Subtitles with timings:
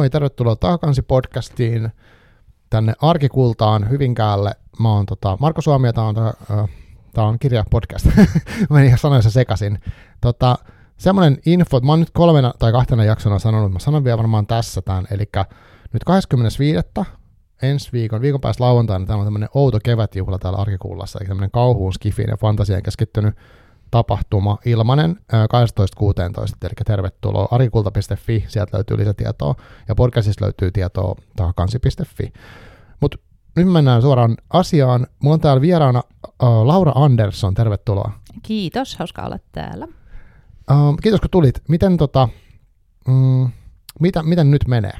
[0.00, 1.90] Moi, tervetuloa Taakansi podcastiin
[2.70, 4.52] tänne Arkikultaan Hyvinkäälle.
[4.78, 6.68] Mä oon tota, Marko Suomi ja tää on, äh,
[7.12, 8.06] tää on kirja podcast.
[8.70, 9.78] Meni ihan sanoissa sekasin.
[10.20, 10.58] Tota,
[10.96, 14.46] semmoinen info, että mä oon nyt kolmena tai kahtena jaksona sanonut, mä sanon vielä varmaan
[14.46, 15.24] tässä tämän, eli
[15.92, 16.80] nyt 25.
[17.62, 21.92] ensi viikon, viikon päästä lauantaina, täällä on tämmöinen outo kevätjuhla täällä Arkikullassa, eli tämmöinen kauhuun,
[21.92, 23.34] skifiin ja fantasiaan keskittynyt
[23.90, 25.16] tapahtuma ilmanen 12.16,
[26.62, 29.54] eli tervetuloa arikulta.fi, sieltä löytyy lisätietoa,
[29.88, 32.32] ja podcastissa löytyy tietoa takansi.fi.
[33.00, 33.18] Mutta
[33.56, 35.06] nyt mennään suoraan asiaan.
[35.22, 38.12] Mulla on täällä vieraana uh, Laura Andersson, tervetuloa.
[38.42, 39.84] Kiitos, hauska olla täällä.
[40.70, 41.62] Uh, kiitos kun tulit.
[41.68, 42.28] Miten, tota,
[43.08, 43.48] mm,
[44.00, 44.92] mitä, miten nyt menee?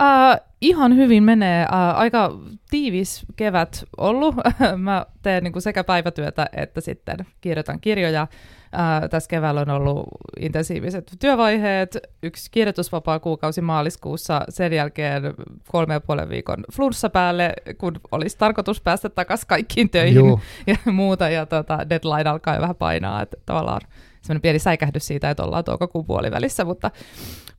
[0.00, 1.62] Uh, ihan hyvin menee.
[1.64, 2.38] Uh, aika
[2.70, 4.34] tiivis kevät ollut.
[4.76, 8.22] Mä teen niin kuin sekä päivätyötä että sitten kirjoitan kirjoja.
[8.22, 10.06] Uh, tässä keväällä on ollut
[10.40, 15.22] intensiiviset työvaiheet, yksi kirjoitusvapaa kuukausi maaliskuussa, sen jälkeen
[15.68, 20.40] kolme ja puolen viikon flunssa päälle, kun olisi tarkoitus päästä takaisin kaikkiin töihin Juu.
[20.66, 23.80] ja muuta, ja tota, deadline alkaa jo vähän painaa, että tavallaan
[24.22, 26.90] semmoinen pieni säikähdys siitä, että ollaan toukokuun puolivälissä, mutta,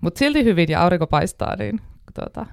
[0.01, 1.81] mutta silti hyvin ja aurinko paistaa, niin
[2.13, 2.45] tuota,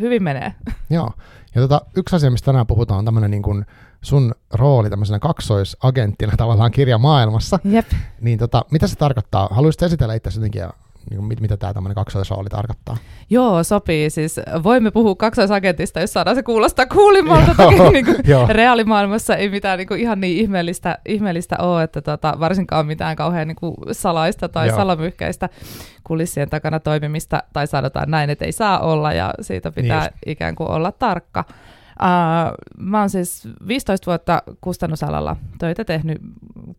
[0.00, 0.54] hyvin menee.
[0.90, 1.10] Joo.
[1.54, 3.66] Ja tota, yksi asia, mistä tänään puhutaan, on tämmöinen niin kuin
[4.02, 7.58] sun rooli tämmöisenä kaksoisagenttina tavallaan kirjamaailmassa.
[7.64, 7.86] Jep.
[8.20, 9.48] Niin tota, mitä se tarkoittaa?
[9.50, 10.70] Haluaisit esitellä itse jotenkin ja
[11.10, 12.96] niin mit, mitä tämä tämmöinen kaksoisrooli tarkoittaa?
[13.30, 14.10] Joo, sopii.
[14.10, 17.54] Siis voimme puhua kaksoisagentista, jos saadaan se kuulostaa kuulimmalta.
[17.56, 18.16] Toki niin kuin
[18.48, 23.48] reaalimaailmassa ei mitään niin kuin ihan niin ihmeellistä, ihmeellistä ole, että tota, varsinkaan mitään kauhean
[23.48, 24.76] niin kuin salaista tai Joo.
[24.76, 25.48] salamyhkäistä
[26.04, 30.54] kulissien takana toimimista, tai sanotaan näin, että ei saa olla, ja siitä pitää niin ikään
[30.54, 31.44] kuin olla tarkka.
[32.02, 36.18] Uh, mä oon siis 15 vuotta kustannusalalla töitä tehnyt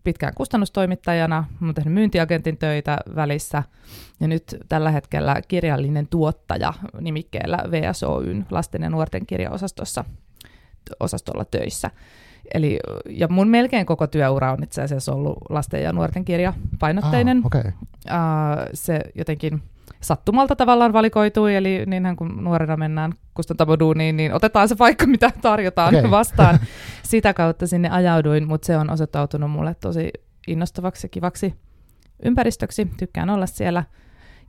[0.04, 3.64] pitkään kustannustoimittajana, mä oon tehnyt myyntiagentin töitä välissä
[4.20, 10.06] ja nyt tällä hetkellä kirjallinen tuottaja nimikkeellä VSOYn lasten ja nuorten kirjaosastossa
[11.00, 11.92] osastolla töissä.
[12.54, 12.80] Eli,
[13.10, 17.38] ja mun melkein koko työura on itse asiassa ollut lasten ja nuorten kirja painotteinen.
[17.38, 17.72] Ah, okay.
[17.72, 19.62] uh, se jotenkin
[20.02, 25.96] sattumalta tavallaan valikoitui, eli niinhän kun nuorena mennään kustantamoduuniin, niin otetaan se paikka, mitä tarjotaan
[25.96, 26.12] okay.
[26.12, 26.60] vastaan.
[27.04, 30.12] Sitä kautta sinne ajauduin, mutta se on osoittautunut mulle tosi
[30.48, 31.54] innostavaksi ja kivaksi
[32.24, 32.88] ympäristöksi.
[32.98, 33.84] Tykkään olla siellä.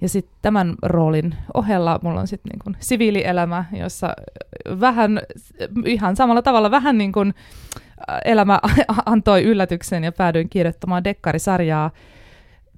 [0.00, 4.14] Ja sitten tämän roolin ohella mulla on sitten niin siviilielämä, jossa
[4.80, 5.20] vähän
[5.84, 7.34] ihan samalla tavalla vähän niin kuin
[8.24, 8.60] elämä
[9.06, 11.90] antoi yllätyksen ja päädyin kirjoittamaan dekkarisarjaa,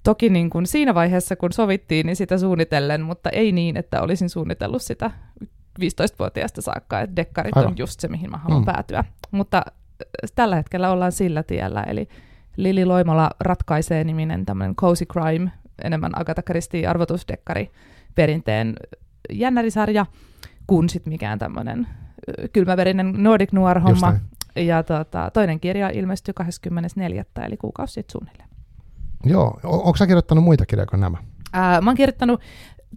[0.02, 4.30] Toki niin kuin siinä vaiheessa, kun sovittiin, niin sitä suunnitellen, mutta ei niin, että olisin
[4.30, 5.10] suunnitellut sitä
[5.80, 7.70] 15-vuotiaasta saakka, että dekkarit Aivan.
[7.70, 8.66] on just se, mihin mä haluan mm.
[8.66, 9.04] päätyä.
[9.30, 12.08] Mutta äh, tällä hetkellä ollaan sillä tiellä, eli
[12.56, 15.50] Lili Loimola ratkaisee niminen tämmöinen cozy crime,
[15.84, 17.70] enemmän Agatha Christie arvotusdekkari
[18.14, 18.74] perinteen
[19.32, 20.06] jännärisarja,
[20.66, 24.14] kuin sitten mikään tämmöinen äh, kylmäverinen Nordic Noir-homma.
[24.56, 27.24] Ja tota, toinen kirja ilmestyy 24.
[27.46, 28.51] eli kuukausi sitten suunnilleen.
[29.24, 31.18] Joo, onko sä kirjoittanut muita kirjoja kuin nämä?
[31.52, 32.40] Ää, mä oon kirjoittanut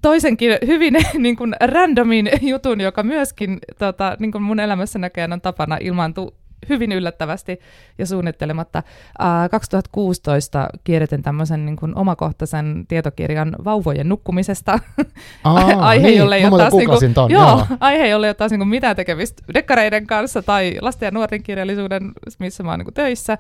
[0.02, 5.42] toisenkin hyvin niin kuin randomin jutun, joka myöskin tota, niin kuin mun elämässä näköjään on
[5.42, 6.32] tapana ilmaantua
[6.70, 7.60] hyvin yllättävästi
[7.98, 8.84] ja suunnittelematta.
[9.20, 14.80] Uh, 2016 kirjoitin tämmöisen niin kuin omakohtaisen tietokirjan vauvojen nukkumisesta.
[15.44, 17.66] Aa, aihe, niin, jolle ei ole taas, niin kuin, ton, joo, joo.
[17.80, 21.44] aihe, jolle ei ole taas niin kuin mitään tekemistä dekkareiden kanssa tai lasten ja nuorten
[21.44, 23.38] kirjallisuuden, missä mä oon niin kuin töissä.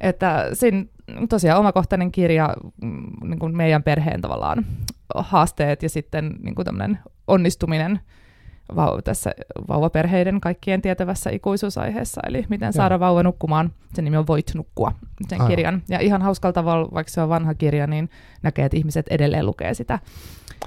[0.00, 0.84] Että siinä
[1.28, 4.66] tosiaan omakohtainen kirja, mm, niin kuin meidän perheen tavallaan
[5.14, 6.98] haasteet ja sitten niin kuin
[7.28, 8.00] onnistuminen
[8.72, 9.34] vau- tässä
[9.68, 13.00] vauvaperheiden kaikkien tietävässä ikuisuusaiheessa, eli miten saada Joo.
[13.00, 13.72] vauva nukkumaan.
[13.94, 14.92] Sen nimi on Voit nukkua,
[15.28, 15.48] sen Aivan.
[15.48, 15.82] kirjan.
[15.88, 18.10] Ja ihan hauskalla tavalla, vaikka se on vanha kirja, niin
[18.42, 19.98] näkee, että ihmiset edelleen lukee sitä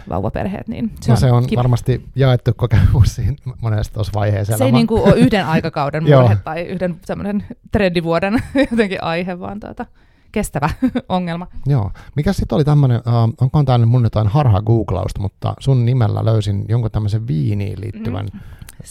[0.09, 0.67] vauvaperheet.
[0.67, 4.57] Niin se, no, on, se on varmasti jaettu kokemus siinä monessa tuossa vaiheessa.
[4.57, 9.59] Se ei niin kuin ole yhden aikakauden murhe tai yhden semmoinen trendivuoden jotenkin aihe, vaan
[9.59, 9.85] tuota,
[10.33, 10.69] kestävä
[11.09, 11.47] ongelma.
[11.65, 11.91] Joo.
[12.15, 16.65] Mikä sitten oli tämmöinen, uh, onkohan tämä mun jotain harha googlausta, mutta sun nimellä löysin
[16.67, 18.39] jonkun tämmöisen viiniin liittyvän mm.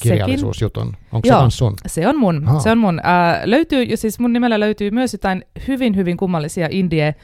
[0.02, 0.92] kirjallisuusjutun.
[1.12, 1.74] Onko Joo, se sun?
[1.86, 2.48] se on mun.
[2.58, 3.00] Se on mun.
[3.00, 7.14] Uh, löytyy, siis mun nimellä löytyy myös jotain hyvin, hyvin kummallisia indie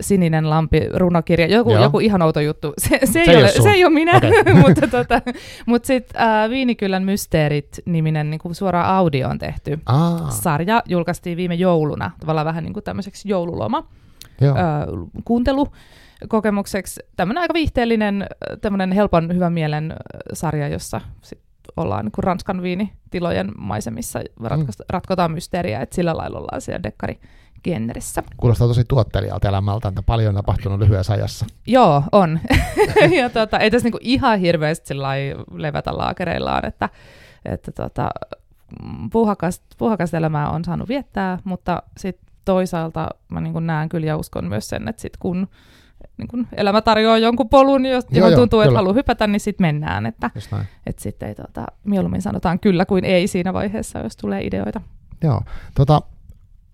[0.00, 2.72] sininen lampi runokirja, joku, joku ihan outo juttu.
[2.78, 4.54] Se, se, se, ei, ole, se ei ole minä, okay.
[4.66, 5.22] mutta, tota,
[5.66, 9.78] mutta sitten äh, Viinikylän mysteerit-niminen niin kuin suora audio on tehty.
[9.86, 10.30] Aa.
[10.30, 13.88] Sarja julkaistiin viime jouluna, tavallaan vähän niin kuin tämmöiseksi joululoma
[14.40, 14.56] Joo.
[14.56, 14.64] Äh,
[15.24, 15.68] kuuntelu
[16.28, 17.00] kokemukseksi.
[17.16, 18.26] Tämmöinen aika viihteellinen,
[18.60, 19.94] tämmöinen helpon hyvän mielen
[20.32, 21.40] sarja, jossa sit
[21.76, 24.84] ollaan niin kuin Ranskan viinitilojen maisemissa, ratko- mm.
[24.88, 27.20] ratkotaan mysteeriä, että sillä lailla ollaan siellä dekkari
[27.64, 28.22] genressä.
[28.36, 31.46] Kuulostaa tosi tuottelijalta elämältä, että paljon on tapahtunut lyhyessä ajassa.
[31.66, 32.40] Joo, on.
[33.20, 34.94] ja tota, ei tässä niinku ihan hirveästi
[35.54, 36.88] levätä laakereillaan, että,
[37.44, 38.10] että tota,
[39.12, 44.48] puuhakasta, puuhakasta elämää on saanut viettää, mutta sitten toisaalta mä niin näen kyllä ja uskon
[44.48, 45.48] myös sen, että sit kun
[46.16, 49.66] niin kun elämä tarjoaa jonkun polun, jos joo, joo, tuntuu, että haluaa hypätä, niin sitten
[49.66, 50.06] mennään.
[50.06, 50.30] Että,
[50.86, 54.80] että sitten ei, tota, mieluummin sanotaan kyllä kuin ei siinä vaiheessa, jos tulee ideoita.
[55.22, 55.42] Joo.
[55.74, 56.02] Tota,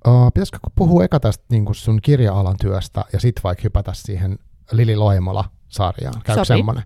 [0.09, 4.39] uh, pitäisikö puhua eka tästä niin sun kirja-alan työstä ja sitten vaikka hypätä siihen
[4.73, 6.23] Lili Loimola-sarjaan?
[6.25, 6.85] Käykö semmoinen?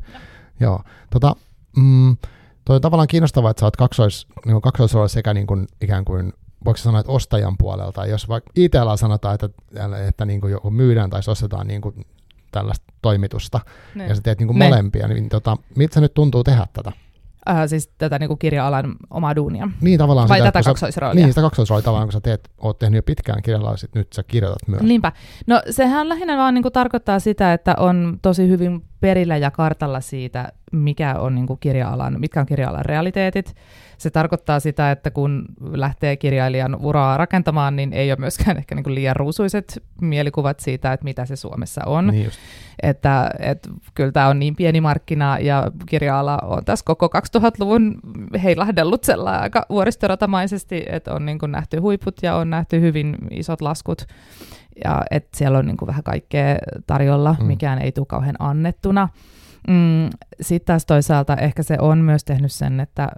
[0.60, 0.82] Joo.
[1.10, 1.36] Tota,
[1.76, 2.16] mm,
[2.64, 6.32] toi on tavallaan kiinnostavaa, että sä oot kaksois, niin kaksoisroolissa sekä niin kuin, ikään kuin
[6.64, 9.48] voiko sanoa, että ostajan puolelta, jos vaikka ITL sanotaan, että,
[10.08, 12.06] että niin kuin joku myydään tai ostetaan niin kuin
[12.52, 13.60] tällaista toimitusta,
[13.94, 14.06] ne.
[14.06, 16.92] ja sä teet niin kuin molempia, niin tota, miltä se nyt tuntuu tehdä tätä?
[17.50, 19.68] Äh, siis tätä niin kuin kirja-alan omaa duunia.
[19.80, 21.14] Niin tavallaan Vai sitä, tätä kaksoisroolia?
[21.14, 24.22] Niin, sitä kaksoisroolia tavallaan, kun sä teet, oot tehnyt jo pitkään kirjalla, sit nyt sä
[24.22, 24.82] kirjoitat myös.
[24.82, 25.12] Niinpä.
[25.46, 30.00] No sehän lähinnä vaan niin kuin tarkoittaa sitä, että on tosi hyvin perillä ja kartalla
[30.00, 33.54] siitä, mikä on niin kuin kirja-alan, mitkä on kirja-alan realiteetit,
[33.98, 38.84] se tarkoittaa sitä, että kun lähtee kirjailijan uraa rakentamaan, niin ei ole myöskään ehkä niin
[38.84, 42.06] kuin liian ruusuiset mielikuvat siitä, että mitä se Suomessa on.
[42.06, 42.30] Niin
[42.82, 48.00] että, että kyllä tämä on niin pieni markkina ja kirja-ala on tässä koko 2000-luvun
[48.42, 53.60] heilahdellut sellainen aika vuoristoratamaisesti, että on niin kuin nähty huiput ja on nähty hyvin isot
[53.60, 54.06] laskut
[54.84, 57.46] ja että siellä on niin kuin vähän kaikkea tarjolla, mm.
[57.46, 59.08] mikään ei tule kauhean annettuna.
[59.68, 60.10] Mm,
[60.40, 63.08] Sitten taas toisaalta ehkä se on myös tehnyt sen, että,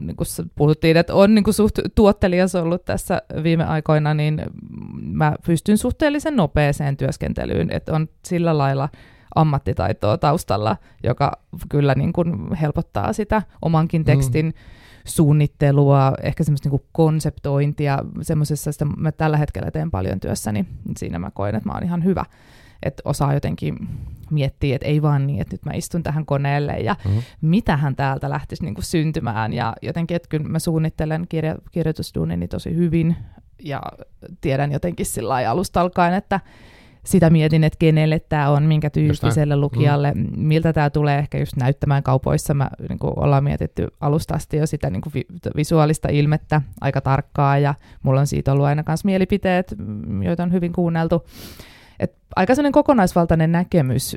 [0.00, 4.42] niin kuin puhuttiin, että on niin kuin suht tuottelias ollut tässä viime aikoina, niin
[5.02, 8.88] mä pystyn suhteellisen nopeeseen työskentelyyn, että on sillä lailla
[9.34, 11.32] ammattitaitoa taustalla, joka
[11.68, 14.04] kyllä niin kuin helpottaa sitä omankin mm.
[14.04, 14.52] tekstin mm.
[15.04, 21.18] Suunnittelua, ehkä semmoista niin konseptointia, semmoisessa, että mä tällä hetkellä teen paljon työssäni, niin siinä
[21.18, 22.24] mä koen, että mä oon ihan hyvä
[22.84, 23.88] että osaa jotenkin
[24.30, 27.22] miettiä, että ei vaan niin, että nyt mä istun tähän koneelle ja mm-hmm.
[27.40, 29.52] mitähän täältä lähtisi niin kuin syntymään.
[29.52, 33.16] Ja jotenkin, että kyllä mä suunnittelen kirja, kirjoitusduunini tosi hyvin
[33.62, 33.82] ja
[34.40, 36.40] tiedän jotenkin sillä alusta alkaen, että
[37.04, 40.26] sitä mietin, että kenelle tämä on, minkä tyyppiselle lukijalle, mm.
[40.36, 42.54] miltä tämä tulee ehkä just näyttämään kaupoissa.
[42.54, 47.00] Mä niin kuin ollaan mietitty alusta asti jo sitä niin kuin vi- visuaalista ilmettä aika
[47.00, 49.74] tarkkaa ja mulla on siitä ollut aina myös mielipiteet,
[50.22, 51.26] joita on hyvin kuunneltu.
[52.00, 54.16] Et aika sellainen kokonaisvaltainen näkemys,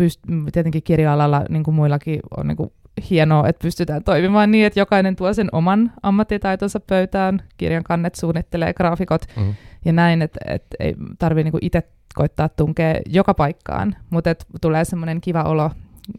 [0.00, 2.72] pyst- tietenkin kirja-alalla niin kuin muillakin on niin kuin
[3.10, 8.74] hienoa, että pystytään toimimaan niin, että jokainen tuo sen oman ammattitaitonsa pöytään, kirjan kannet suunnittelee,
[8.74, 9.54] graafikot mm.
[9.84, 11.82] ja näin, että et ei tarvitse niin itse
[12.16, 15.70] koittaa tunkea joka paikkaan, mutta tulee semmoinen kiva olo,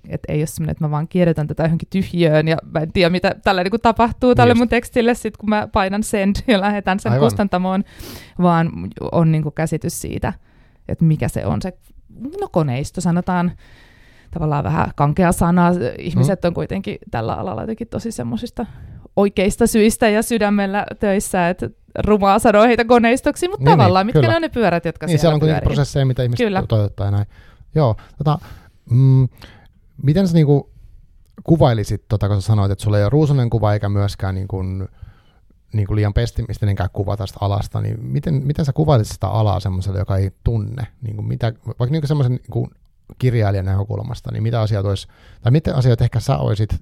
[0.09, 3.09] että ei ole semmoinen, että mä vaan kirjoitan tätä johonkin tyhjöön ja mä en tiedä,
[3.09, 6.99] mitä tällä niin tapahtuu tälle niin mun tekstille sit, kun mä painan send ja lähetän
[6.99, 7.25] sen Aivan.
[7.25, 7.83] kustantamoon,
[8.41, 8.71] vaan
[9.11, 10.33] on niin käsitys siitä,
[10.87, 11.73] että mikä se on se
[12.41, 13.51] no koneisto, sanotaan
[14.31, 15.71] tavallaan vähän kankea sana.
[15.99, 16.47] Ihmiset mm.
[16.47, 18.65] on kuitenkin tällä alalla jotenkin tosi semmoisista
[19.17, 21.69] oikeista syistä ja sydämellä töissä, että
[22.05, 24.31] rumaa sanoo heitä koneistoksi, mutta niin, niin tavallaan, niin, mitkä kyllä.
[24.31, 26.61] ne on ne pyörät, jotka niin, siellä, siellä on prosesseja, mitä ihmiset kyllä.
[26.67, 27.25] toteuttaa ja näin.
[27.75, 28.39] Joo, tota,
[28.89, 29.29] mm,
[30.03, 30.71] miten sä niinku
[31.43, 34.87] kuvailisit, tota, kun sä sanoit, että sulla ei ole ruusunen kuva eikä myöskään niin kuin,
[35.73, 39.99] niin kuin liian pessimistinenkään kuva tästä alasta, niin miten, miten sä kuvailisit sitä alaa semmoiselle,
[39.99, 42.69] joka ei tunne, niin kuin mitä, vaikka niin semmoisen niin kuin
[43.19, 45.07] kirjailijan näkökulmasta, niin mitä asioita olisi,
[45.41, 46.81] tai mitä asioita ehkä sä olisit,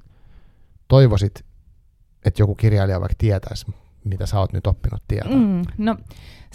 [0.87, 1.44] toivoisit,
[2.25, 3.65] että joku kirjailija vaikka tietäisi,
[4.03, 5.35] mitä sä oot nyt oppinut tietää?
[5.37, 5.97] Mm, no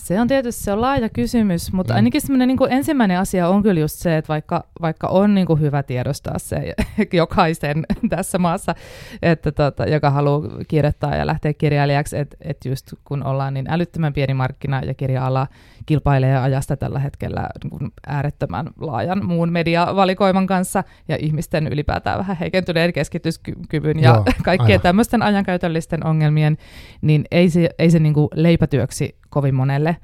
[0.01, 1.97] se on tietysti se on laaja kysymys, mutta mm.
[1.97, 5.61] ainakin semmoinen niin ensimmäinen asia on kyllä just se, että vaikka, vaikka on niin kuin
[5.61, 6.75] hyvä tiedostaa se
[7.13, 8.75] jokaisen tässä maassa,
[9.23, 14.13] että tota, joka haluaa kirjoittaa ja lähteä kirjailijaksi, että, että just kun ollaan niin älyttömän
[14.13, 15.47] pieni markkina ja kirja-ala
[15.87, 22.37] kilpailee ajasta tällä hetkellä niin kuin äärettömän laajan muun mediavalikoiman kanssa ja ihmisten ylipäätään vähän
[22.37, 26.57] heikentyneen keskityskyvyn ja Joo, kaikkien tämmöisten ajankäytöllisten ongelmien,
[27.01, 29.97] niin ei se, ei se niin kuin leipätyöksi kovin monelle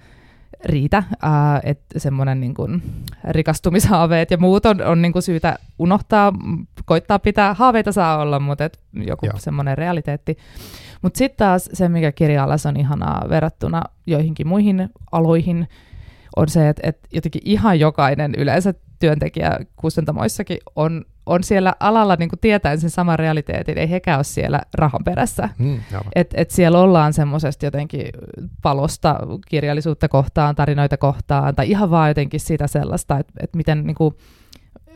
[0.64, 2.83] riitä, äh, että semmoinen niin kuin
[3.28, 6.33] rikastumishaaveet ja muut on, on niin kuin syytä unohtaa,
[6.85, 10.37] koittaa pitää, haaveita saa olla, mutta et joku semmoinen realiteetti.
[11.02, 15.68] Mutta sitten taas se, mikä kirja on ihanaa verrattuna joihinkin muihin aloihin,
[16.37, 22.28] on se, että, että jotenkin ihan jokainen yleensä työntekijä kustantamoissakin on, on siellä alalla niin
[22.28, 25.49] kuin tietäen sen saman realiteetin, ei hekään ole siellä rahan perässä.
[25.59, 25.80] Mm,
[26.14, 28.06] et, et siellä ollaan semmoisesta jotenkin
[28.62, 29.18] palosta
[29.49, 34.14] kirjallisuutta kohtaan, tarinoita kohtaan, tai ihan vaan jotenkin sitä sellaista, että et miten niin kuin,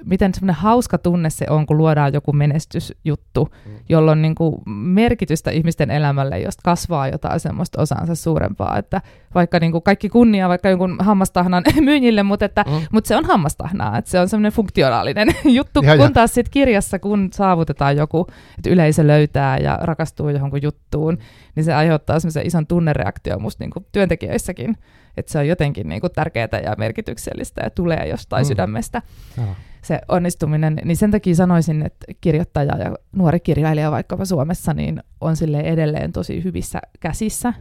[0.04, 3.72] miten semmoinen hauska tunne se on, kun luodaan joku menestysjuttu, mm.
[3.88, 9.00] jolla on niin kuin merkitystä ihmisten elämälle, josta kasvaa jotain semmoista osansa suurempaa, että
[9.34, 12.86] vaikka niin kuin kaikki kunnia vaikka jonkun hammastahnan myyjille, mutta, että, mm.
[12.92, 15.28] mutta se on hammastahnaa, että se on semmoinen funktionaalinen
[15.58, 18.26] juttu, ja, kun taas sitten kirjassa, kun saavutetaan joku,
[18.58, 21.18] että yleisö löytää ja rakastuu johonkin juttuun,
[21.54, 24.76] niin se aiheuttaa semmoisen ison tunnereaktio musta niin kuin työntekijöissäkin,
[25.16, 28.48] että se on jotenkin niin kuin tärkeää ja merkityksellistä ja tulee jostain mm.
[28.48, 29.02] sydämestä.
[29.36, 29.42] Ja
[29.82, 35.36] se onnistuminen, niin sen takia sanoisin, että kirjoittaja ja nuori kirjailija vaikkapa Suomessa niin on
[35.36, 37.54] sille edelleen tosi hyvissä käsissä,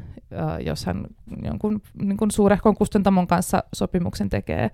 [0.66, 1.06] jos hän
[1.44, 4.72] jonkun niin kuin suurehkon kustantamon kanssa sopimuksen tekee,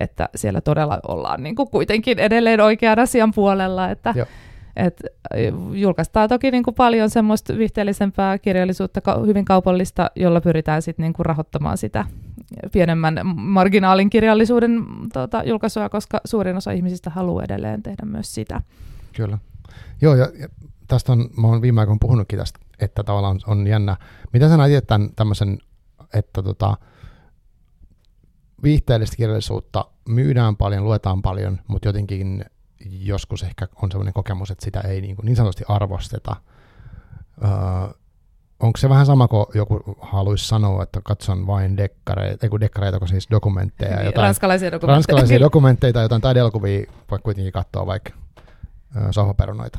[0.00, 4.26] että siellä todella ollaan niin kuin kuitenkin edelleen oikean asian puolella, että Joo.
[4.76, 5.02] Et
[5.72, 11.26] julkaistaan toki niin kuin paljon semmoista vihteellisempää kirjallisuutta, hyvin kaupallista, jolla pyritään sitten niin kuin
[11.26, 12.04] rahoittamaan sitä
[12.72, 18.62] pienemmän marginaalin kirjallisuuden tota, julkaisua, koska suurin osa ihmisistä haluaa edelleen tehdä myös sitä.
[19.16, 19.38] Kyllä.
[20.00, 20.48] Joo, ja, ja
[20.88, 23.96] tästä on, mä oon viime aikoina puhunutkin tästä, että tavallaan on jännä.
[24.32, 25.58] Mitä sä näet tämän tämmöisen,
[26.14, 26.76] että tota,
[28.62, 32.44] viihteellistä kirjallisuutta myydään paljon, luetaan paljon, mutta jotenkin
[32.90, 36.36] joskus ehkä on sellainen kokemus, että sitä ei niin, kuin niin sanotusti arvosteta.
[37.44, 37.50] Öö,
[38.60, 43.30] onko se vähän sama kuin joku haluaisi sanoa, että katson vain dekkareita, ei dekkareita, siis
[43.30, 44.02] dokumentteja.
[44.02, 44.94] Jotain, ranskalaisia dokumentteja.
[44.94, 48.10] Ranskalaisia dokumentteja tai jotain taideelokuvia, vaikka kuitenkin katsoa vaikka
[49.10, 49.78] sohvaperunoita.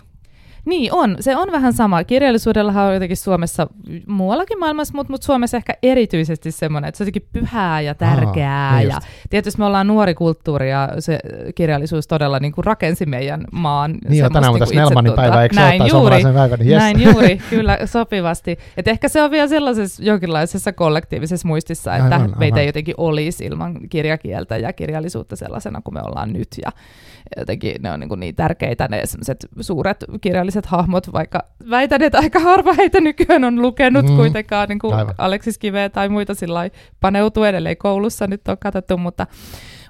[0.68, 2.04] Niin on, se on vähän sama.
[2.04, 3.68] Kirjallisuudellahan on jotenkin Suomessa,
[4.08, 8.68] muuallakin maailmassa, mutta, mutta Suomessa ehkä erityisesti semmoinen, että se on jotenkin pyhää ja tärkeää.
[8.68, 11.20] Aha, niin ja tietysti me ollaan nuori kulttuuri ja se
[11.56, 13.98] kirjallisuus todella niin kuin rakensi meidän maan.
[14.10, 16.80] Niin ja tänään on tässä Nelmanin päivä, eikö näin juuri, päivä, niin yes.
[16.80, 18.58] näin juuri, kyllä sopivasti.
[18.78, 22.60] Et ehkä se on vielä sellaisessa jonkinlaisessa kollektiivisessa muistissa, että aivan, meitä aivan.
[22.60, 26.48] ei jotenkin olisi ilman kirjakieltä ja kirjallisuutta sellaisena kuin me ollaan nyt.
[26.66, 26.72] Ja
[27.38, 29.04] jotenkin ne on niin, kuin niin tärkeitä ne
[29.62, 34.16] suuret kirjalliset hahmot, vaikka väitän, että aika harva heitä nykyään on lukenut mm.
[34.16, 36.70] kuitenkaan niin kuin Aleksis Kiveä tai muita sillä
[37.02, 39.28] paneutuu edelleen koulussa, nyt on katsottu, mutta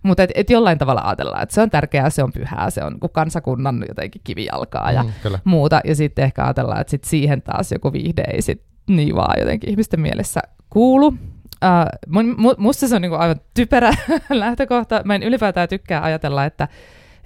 [0.03, 2.97] mutta et, et jollain tavalla ajatellaan, että se on tärkeää, se on pyhää, se on
[3.11, 5.39] kansakunnan jotenkin kivijalkaa ja mm, kyllä.
[5.43, 5.81] muuta.
[5.85, 9.69] Ja sitten ehkä ajatellaan, että sit siihen taas joku viihde ei sit niin vaan jotenkin
[9.69, 11.07] ihmisten mielessä kuulu.
[11.07, 13.91] Uh, musta se on niinku aivan typerä
[14.29, 15.01] lähtökohta.
[15.05, 16.67] Mä en ylipäätään tykkää ajatella, että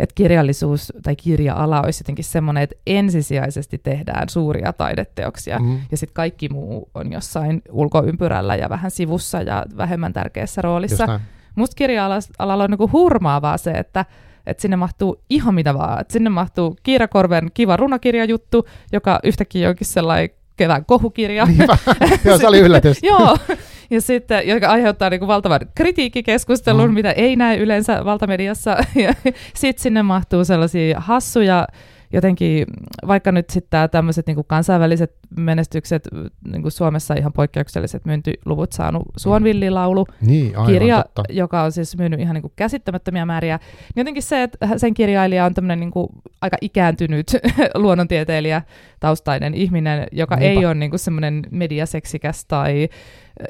[0.01, 5.79] että kirjallisuus tai kirja-ala olisi jotenkin semmoinen, että ensisijaisesti tehdään suuria taideteoksia mm.
[5.91, 11.19] ja sitten kaikki muu on jossain ulkoympyrällä ja vähän sivussa ja vähemmän tärkeässä roolissa.
[11.55, 14.05] Musta kirja-alalla on niin hurmaavaa se, että
[14.45, 16.01] että sinne mahtuu ihan mitä vaan.
[16.01, 21.47] Että sinne mahtuu Kiira Korven kiva runokirjajuttu, joka yhtäkkiä onkin sellainen kevään kohukirja.
[22.25, 23.03] Joo, se oli yllätys.
[23.03, 23.37] Joo,
[23.91, 26.93] ja sitten, joka aiheuttaa niin kuin valtavan kritiikkikeskustelun, mm.
[26.93, 28.77] mitä ei näe yleensä valtamediassa.
[28.95, 29.13] Ja
[29.53, 31.67] sitten sinne mahtuu sellaisia hassuja
[32.13, 32.65] jotenkin,
[33.07, 36.07] vaikka nyt sitten tämmöiset niin kansainväliset menestykset,
[36.51, 41.23] niin kuin Suomessa ihan poikkeukselliset myyntiluvut saanut Suonvillilaulu, niin, aivan, kirja, totta.
[41.29, 43.57] joka on siis myynyt ihan niin kuin käsittämättömiä määriä.
[43.57, 46.07] Niin jotenkin se, että sen kirjailija on tämmöinen niin kuin
[46.41, 47.31] aika ikääntynyt
[47.75, 48.61] luonnontieteilijä
[48.99, 50.59] taustainen ihminen, joka Niinpä.
[50.59, 52.89] ei ole niin kuin semmoinen mediaseksikäs tai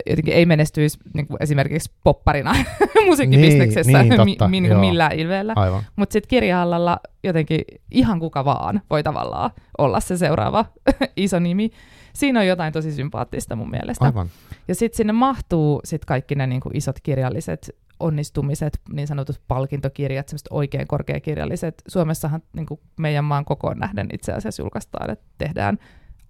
[0.09, 2.55] jotenkin ei menestyisi niin kuin esimerkiksi popparina
[3.05, 5.53] musiikkibisneksessä niin, niin, totta, mi, niin millään ilveellä.
[5.95, 7.61] Mutta sitten kirjahallalla jotenkin
[7.91, 10.65] ihan kuka vaan voi tavallaan olla se seuraava
[11.15, 11.71] iso nimi.
[12.13, 14.05] Siinä on jotain tosi sympaattista mun mielestä.
[14.05, 14.27] Aivan.
[14.67, 20.27] Ja sitten sinne mahtuu sit kaikki ne niin kuin isot kirjalliset onnistumiset, niin sanotut palkintokirjat,
[20.27, 21.81] semmoiset oikein korkeakirjalliset.
[21.87, 25.77] Suomessahan niin kuin meidän maan kokoon nähden itse asiassa julkaistaan, että tehdään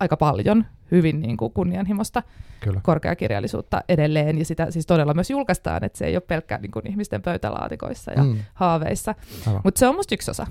[0.02, 2.24] aika paljon hyvin niin kuin kunnianhimosta
[2.60, 2.82] Kyllä.
[2.84, 6.88] korkeakirjallisuutta edelleen, ja sitä siis todella myös julkaistaan, että se ei ole pelkkä niin kuin
[6.88, 8.36] ihmisten pöytälaatikoissa ja mm.
[8.54, 9.16] haaveissa.
[9.64, 10.48] Mutta se on musta yksi osa.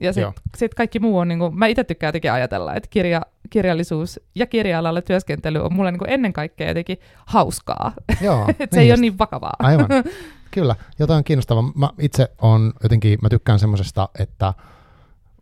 [0.00, 3.22] Ja sitten sit kaikki muu on, niin kuin, mä itse tykkään jotenkin ajatella, että kirja,
[3.50, 7.92] kirjallisuus ja kirja-alalla työskentely on mulle niin kuin ennen kaikkea jotenkin hauskaa.
[8.20, 8.98] Joo, niin se ei just.
[8.98, 9.56] ole niin vakavaa.
[9.58, 9.88] Aivan.
[10.50, 11.72] Kyllä, jotain kiinnostavaa.
[11.74, 14.54] Mä itse on jotenkin, mä tykkään semmoisesta, että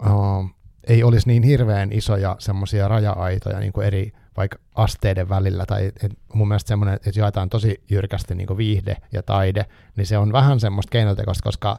[0.06, 0.50] uh,
[0.88, 6.12] ei olisi niin hirveän isoja semmoisia raja-aitoja niin kuin eri vaikka asteiden välillä, tai et
[6.34, 10.60] mun mielestä semmoinen, että jaetaan tosi jyrkästi niin viihde ja taide, niin se on vähän
[10.60, 11.78] semmoista keinotekosta, koska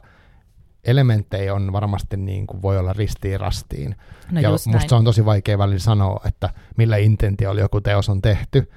[0.84, 3.96] elementtejä on varmasti niin kuin voi olla ristiin rastiin.
[4.30, 4.88] No ja musta näin.
[4.88, 8.70] se on tosi vaikea välillä sanoa, että millä intentiolla joku teos on tehty.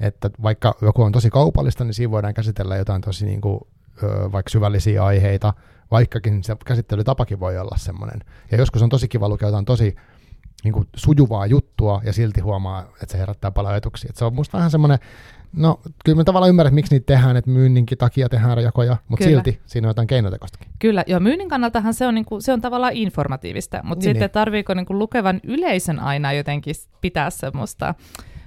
[0.00, 3.60] Että vaikka joku on tosi kaupallista, niin siinä voidaan käsitellä jotain tosi niin kuin,
[4.32, 5.54] vaikka syvällisiä aiheita,
[5.90, 8.20] vaikkakin se käsittelytapakin voi olla semmoinen.
[8.50, 9.96] Ja joskus on tosi kiva lukea jotain tosi
[10.64, 14.10] niin kuin sujuvaa juttua ja silti huomaa, että se herättää paljon ajatuksia.
[14.10, 14.98] Et se on musta vähän semmoinen,
[15.52, 19.24] no kyllä mä tavallaan ymmärrän, että miksi niitä tehdään, että myynninkin takia tehdään jakoja, mutta
[19.24, 19.42] kyllä.
[19.42, 20.68] silti siinä on jotain keinotekostakin.
[20.78, 24.20] Kyllä, ja myynnin kannaltahan se on, niin kuin, se on tavallaan informatiivista, mutta niin, sitten
[24.26, 24.30] niin.
[24.30, 27.94] tarviiko niin kuin lukevan yleisön aina jotenkin pitää semmoista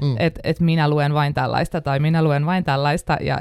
[0.01, 0.15] mm.
[0.19, 3.39] että et minä luen vain tällaista tai minä luen vain tällaista ja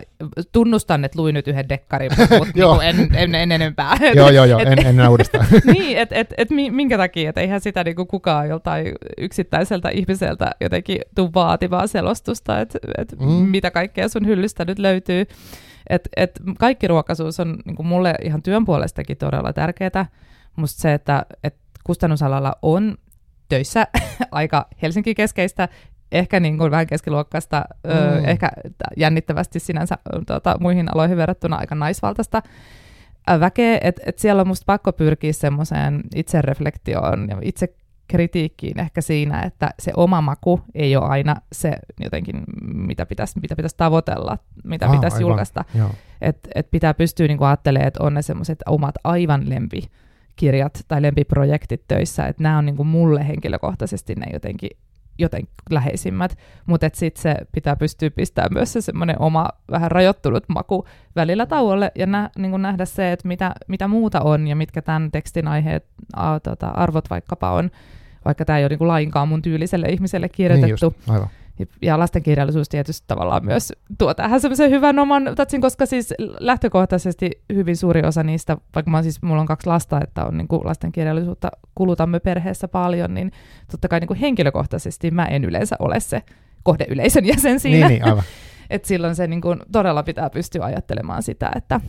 [0.53, 3.97] tunnustan, että luin nyt yhden dekkarin, mutta niinku en, en, en enempää.
[4.15, 5.47] joo, joo, joo, en, en enää uudestaan.
[5.73, 11.01] niin, että et, et, minkä takia, että eihän sitä niinku kukaan joltain yksittäiseltä ihmiseltä jotenkin
[11.15, 13.27] tuu vaativaa selostusta, että et mm.
[13.27, 15.27] mitä kaikkea sun hyllystä nyt löytyy.
[15.91, 20.07] Et, et kaikki ruokaisuus on niin mulle ihan työn puolestakin todella tärkeää.
[20.57, 22.97] Musta se, että et kustannusalalla on
[23.49, 23.87] töissä
[24.31, 25.69] aika Helsinki-keskeistä
[26.13, 27.91] ehkä niin kuin vähän keskiluokkaista, mm.
[27.91, 28.51] ö, ehkä
[28.97, 32.43] jännittävästi sinänsä tuota, muihin aloihin verrattuna aika naisvaltaista
[33.41, 37.75] väkeä, että et siellä on musta pakko pyrkiä semmoiseen itsereflektioon ja itse
[38.09, 43.57] kritiikkiin ehkä siinä, että se oma maku ei ole aina se jotenkin, mitä pitäisi, mitä
[43.57, 45.29] pitäisi tavoitella, mitä ah, pitäisi aivan.
[45.29, 45.65] julkaista.
[46.21, 51.83] Että et pitää pystyä niin ajattelemaan, että on ne semmoiset omat aivan lempikirjat tai lempiprojektit
[51.89, 54.71] töissä, että nämä on niin kuin mulle henkilökohtaisesti ne jotenkin
[55.19, 60.87] joten läheisimmät, mutta sitten se pitää pystyä pistämään myös se semmoinen oma vähän rajoittunut maku
[61.17, 65.11] välillä tauolle ja nä, niin nähdä se, että mitä, mitä muuta on ja mitkä tämän
[65.11, 67.71] tekstin aiheet, a, tota, arvot vaikkapa on,
[68.25, 70.87] vaikka tämä ei ole niin lainkaan mun tyyliselle ihmiselle kirjoitettu.
[70.89, 71.29] Niin just, aivan
[71.83, 77.77] ja lastenkirjallisuus tietysti tavallaan myös tuo tähän semmoisen hyvän oman tatsin, koska siis lähtökohtaisesti hyvin
[77.77, 81.51] suuri osa niistä, vaikka mä siis, mulla on kaksi lasta, että on niin kuin lastenkirjallisuutta
[81.75, 83.33] kulutamme perheessä paljon, niin
[83.71, 86.23] totta kai niin kuin henkilökohtaisesti mä en yleensä ole se
[86.63, 87.89] kohdeyleisön jäsen siinä.
[87.89, 88.25] Niin, niin aivan.
[88.71, 91.81] Et silloin se niin kuin todella pitää pystyä ajattelemaan sitä, että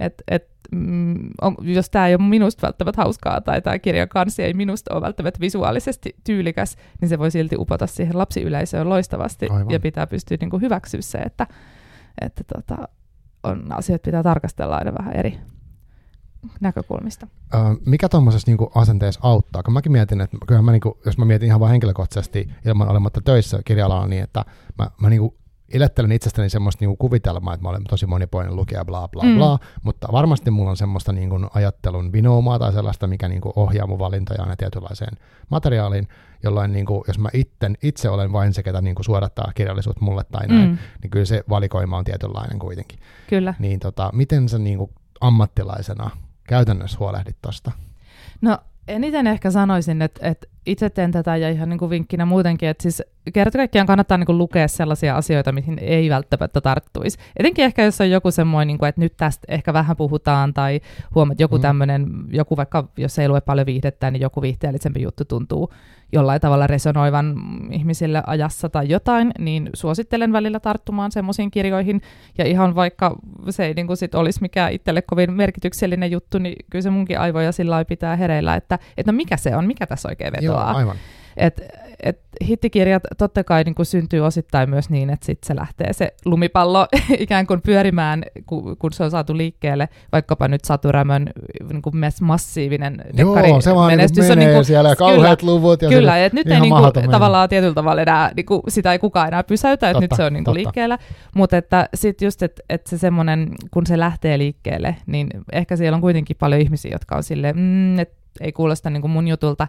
[0.00, 4.42] et, et, mm, on, jos tämä ei ole minusta välttämättä hauskaa tai tämä kirjan kansi
[4.42, 9.70] ei minusta ole välttämättä visuaalisesti tyylikäs, niin se voi silti upota siihen lapsiyleisöön loistavasti Aivan.
[9.70, 11.46] ja pitää pystyä niin kuin hyväksyä se, että,
[12.20, 12.88] että tota,
[13.42, 15.38] on, asiat pitää tarkastella aina vähän eri
[16.60, 17.26] näkökulmista.
[17.86, 19.62] Mikä tuommoisessa niinku asenteessa auttaa?
[19.62, 23.20] Kun mäkin mietin, että kyllähän mä niinku, jos mä mietin ihan vain henkilökohtaisesti ilman olematta
[23.20, 24.44] töissä kirja niin että
[24.78, 25.41] mä, mä niinku
[25.72, 29.36] elättelen itsestäni semmoista niinku kuvitelmaa, että mä olen tosi monipuolinen lukija, bla bla mm.
[29.36, 33.98] bla, mutta varmasti mulla on semmoista niinku ajattelun vinoumaa tai sellaista, mikä niinku ohjaa mun
[33.98, 35.12] valintoja aina tietynlaiseen
[35.50, 36.08] materiaaliin,
[36.42, 40.46] jolloin niinku, jos mä itten, itse olen vain se, ketä niinku suodattaa kirjallisuutta mulle tai
[40.48, 40.78] näin, mm.
[41.02, 42.98] niin kyllä se valikoima on tietynlainen kuitenkin.
[43.28, 43.54] Kyllä.
[43.58, 46.10] Niin tota, miten sä niinku ammattilaisena
[46.48, 47.72] käytännössä huolehdit tosta?
[48.40, 48.58] No
[48.88, 52.82] eniten ehkä sanoisin, että, että itse teen tätä ja ihan niin kuin vinkkinä muutenkin, että
[52.82, 57.18] siis kerta kaikkiaan kannattaa niin kuin lukea sellaisia asioita, mihin ei välttämättä tarttuisi.
[57.36, 60.80] Etenkin ehkä jos on joku semmoinen, niin kuin, että nyt tästä ehkä vähän puhutaan tai
[61.14, 61.62] huomaat joku mm.
[61.62, 65.72] tämmöinen, joku vaikka jos ei lue paljon viihdettä, niin joku viihteellisempi juttu tuntuu
[66.12, 67.34] jollain tavalla resonoivan
[67.70, 72.00] ihmisille ajassa tai jotain, niin suosittelen välillä tarttumaan semmoisiin kirjoihin.
[72.38, 73.16] Ja ihan vaikka
[73.50, 77.18] se ei niin kuin sit olisi mikään itselle kovin merkityksellinen juttu, niin kyllä se munkin
[77.18, 80.70] aivoja sillä pitää hereillä, että, että no mikä se on, mikä tässä oikein vetoaa.
[80.70, 80.96] Joo, aivan.
[81.36, 81.60] Et,
[82.02, 86.14] et hittikirjat totta kai niin kuin syntyy osittain myös niin, että sit se lähtee se
[86.24, 86.86] lumipallo
[87.18, 91.30] ikään kuin pyörimään, kun, kun se on saatu liikkeelle, vaikkapa nyt Satu Rämön
[91.72, 95.40] niin kuin massiivinen Joo, se vaan menestys niin menee on, niin kuin, siellä ja kauheat
[95.40, 95.82] kyllä, luvut.
[95.82, 98.98] Ja kyllä, että nyt ei niin kuin, tavallaan tietyllä tavalla enää, niin kuin, sitä ei
[98.98, 100.98] kukaan enää pysäytä, että nyt se on niin kuin liikkeellä.
[101.34, 105.96] Mutta että sitten just, että et se semmoinen, kun se lähtee liikkeelle, niin ehkä siellä
[105.96, 109.68] on kuitenkin paljon ihmisiä, jotka on silleen, mm, että ei kuulosta niin kuin mun jutulta.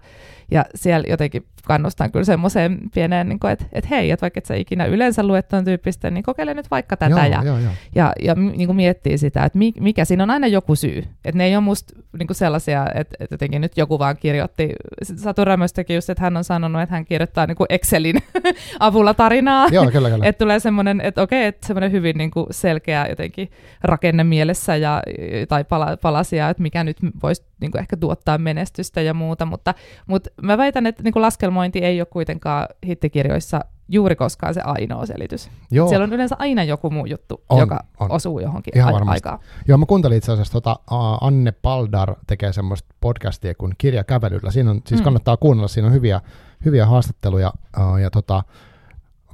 [0.51, 4.55] Ja siellä jotenkin kannustan kyllä semmoiseen pieneen, niin että et hei, että vaikka et sä
[4.55, 7.09] ikinä yleensä luet ton tyyppistä, niin kokeile nyt vaikka tätä.
[7.09, 7.71] Joo, ja, joo, joo.
[7.95, 11.03] ja, ja niin kuin miettii sitä, että mikä siinä on aina joku syy.
[11.25, 14.69] Että ne ei ole musta niin kuin sellaisia, että, että jotenkin nyt joku vaan kirjoitti.
[15.03, 18.15] Satu Rämöstäkin just, että hän on sanonut, että hän kirjoittaa niin kuin Excelin
[18.79, 19.67] avulla tarinaa.
[19.71, 20.25] Joo, kyllä, kyllä.
[20.25, 23.51] että tulee semmoinen, että okei, että semmoinen hyvin niin kuin selkeä jotenkin
[23.83, 25.01] rakenne mielessä ja,
[25.49, 29.73] tai pala, palasia, että mikä nyt voisi niin kuin ehkä tuottaa menestystä ja muuta, mutta,
[30.07, 35.05] mutta mä väitän, että niin kuin laskelmointi ei ole kuitenkaan hittikirjoissa juuri koskaan se ainoa
[35.05, 35.49] selitys.
[35.71, 35.89] Joo.
[35.89, 38.11] Siellä on yleensä aina joku muu juttu, on, joka on.
[38.11, 39.39] osuu johonkin Ihan a- aikaan.
[39.67, 40.79] Joo, mä kuuntelin itse asiassa tota,
[41.21, 44.51] Anne Paldar tekee semmoista podcastia kuin Kirja kävelyllä.
[44.51, 45.03] Siinä on, siis mm.
[45.03, 46.21] kannattaa kuunnella, siinä on hyviä,
[46.65, 47.53] hyviä haastatteluja.
[47.77, 48.43] Uh, ja tota,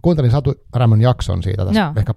[0.02, 1.94] kuuntelin Satu Rämön jakson siitä tässä Joo.
[1.96, 2.14] ehkä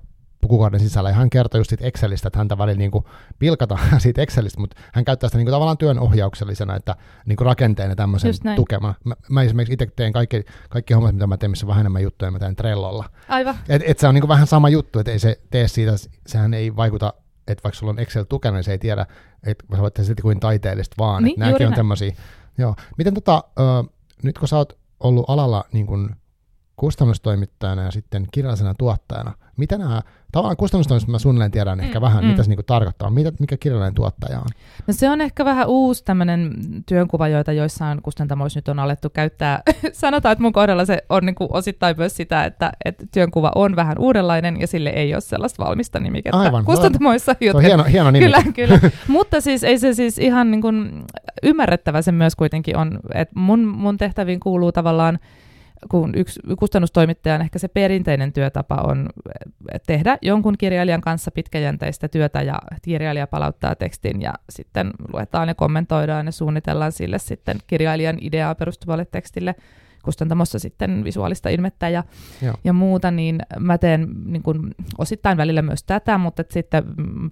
[0.48, 3.05] kuukauden sisällä, ja hän kertoi just siitä Excelistä, että häntä välillä niin kuin
[3.38, 7.46] pilkataan siitä Excelistä, mutta hän käyttää sitä niin kuin tavallaan työn ohjauksellisena, että niin kuin
[7.46, 8.94] rakenteen ja tämmöisen tukema.
[9.05, 12.31] Mä, mä esimerkiksi itse teen kaikki, kaikki hommat, mitä mä teen, missä vähän enemmän juttuja,
[12.31, 13.05] mä teen Trellolla.
[13.28, 13.55] Aivan.
[13.68, 15.92] Et, et se on niin kuin vähän sama juttu, että ei se tee siitä,
[16.26, 17.14] sehän ei vaikuta,
[17.48, 19.07] että vaikka sulla on Excel tukena, niin se ei tiedä,
[19.46, 21.22] että sä voit tehdä kuin taiteellista vaan.
[21.22, 22.12] Niin, nämäkin on tämmöisiä.
[22.59, 22.76] Joo.
[22.98, 23.62] Miten tota, ö,
[24.22, 26.11] nyt kun sä oot ollut alalla niin kuin
[26.76, 29.35] kustannustoimittajana ja sitten kirjallisena tuottajana.
[29.57, 30.02] Mitä nämä,
[30.33, 32.31] tavallaan kustannustoimista mä suunnilleen tiedän ehkä mm, vähän, mm.
[32.31, 34.47] mitä se niinku tarkoittaa, mitä, mikä kirjallinen tuottaja on.
[34.87, 36.55] No se on ehkä vähän uusi tämmöinen
[36.87, 39.62] työnkuva, joita joissain kustantamoissa nyt on alettu käyttää.
[39.92, 43.99] Sanotaan, että mun kohdalla se on niinku osittain myös sitä, että, että työnkuva on vähän
[43.99, 47.37] uudenlainen ja sille ei ole sellaista valmista nimikettä Aivan, kustantamoissa.
[47.40, 48.25] Joten, on hieno, hieno nimi.
[48.25, 48.81] Kyllä, kyllä.
[49.09, 50.68] Mutta siis ei se siis ihan niinku
[51.42, 55.18] ymmärrettävä se myös kuitenkin on, että mun, mun tehtäviin kuuluu tavallaan
[55.90, 59.09] kun yksi kustannustoimittajan ehkä se perinteinen työtapa on
[59.87, 66.27] tehdä jonkun kirjailijan kanssa pitkäjänteistä työtä ja kirjailija palauttaa tekstin ja sitten luetaan ja kommentoidaan
[66.27, 69.55] ja suunnitellaan sille sitten kirjailijan ideaa perustuvalle tekstille.
[70.05, 72.05] Kustantamossa sitten visuaalista ilmettä ja,
[72.64, 76.85] ja muuta, niin mä teen niin kun, osittain välillä myös tätä, mutta sitten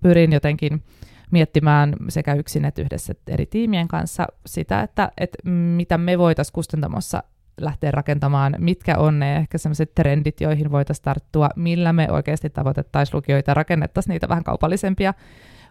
[0.03, 0.83] pyrin jotenkin
[1.31, 7.23] miettimään sekä yksin että yhdessä eri tiimien kanssa sitä, että, että mitä me voitaisiin kustantamossa
[7.61, 13.17] lähteä rakentamaan, mitkä on ne ehkä sellaiset trendit, joihin voitaisiin tarttua, millä me oikeasti tavoitettaisiin
[13.17, 15.15] lukijoita, rakennettaisiin niitä vähän kaupallisempia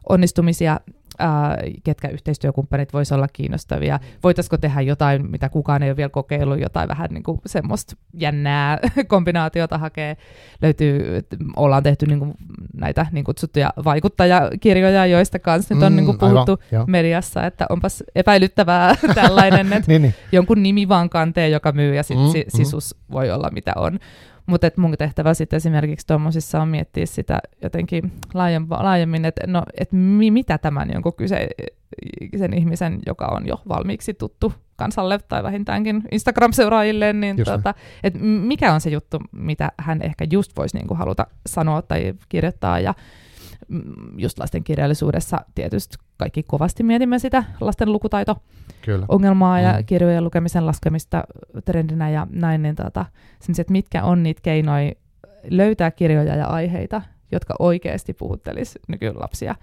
[0.10, 0.80] onnistumisia,
[1.20, 4.00] ää, ketkä yhteistyökumppanit voisivat olla kiinnostavia.
[4.24, 8.80] Voitaisiko tehdä jotain, mitä kukaan ei ole vielä kokeillut, jotain vähän niin kuin semmoista jännää
[9.08, 10.18] kombinaatiota hakee.
[10.62, 11.22] Löytyy,
[11.56, 12.34] ollaan tehty niin kuin
[12.74, 17.66] näitä niin kutsuttuja vaikuttajakirjoja, joista kanssa nyt on mm, niin kuin puhuttu aivan, mediassa, että
[17.70, 20.14] onpas epäilyttävää tällainen, että niin, niin.
[20.32, 22.44] jonkun nimi vaan kantee, joka myy, ja sitten mm, mm.
[22.48, 23.14] sisus mm.
[23.14, 24.00] voi olla mitä on.
[24.50, 28.12] Mutta mun tehtävä sitten esimerkiksi tuommoisissa on miettiä sitä jotenkin
[28.70, 34.54] laajemmin, että no, et mi, mitä tämän jonkun kyseisen ihmisen, joka on jo valmiiksi tuttu
[34.76, 40.52] kansalle tai vähintäänkin Instagram-seuraajille, niin tota, et mikä on se juttu, mitä hän ehkä just
[40.58, 42.80] voisi niinku haluta sanoa tai kirjoittaa.
[42.80, 42.94] Ja
[44.18, 49.72] just lasten kirjallisuudessa tietysti kaikki kovasti mietimme sitä lasten lukutaito-ongelmaa Kyllä.
[49.72, 49.86] ja mm.
[49.86, 51.24] kirjojen lukemisen laskemista
[51.66, 53.06] trendinä ja näin, niin tota,
[53.60, 54.92] että mitkä on niitä keinoja
[55.50, 59.56] löytää kirjoja ja aiheita, jotka oikeasti puhuttelisi nykylapsia.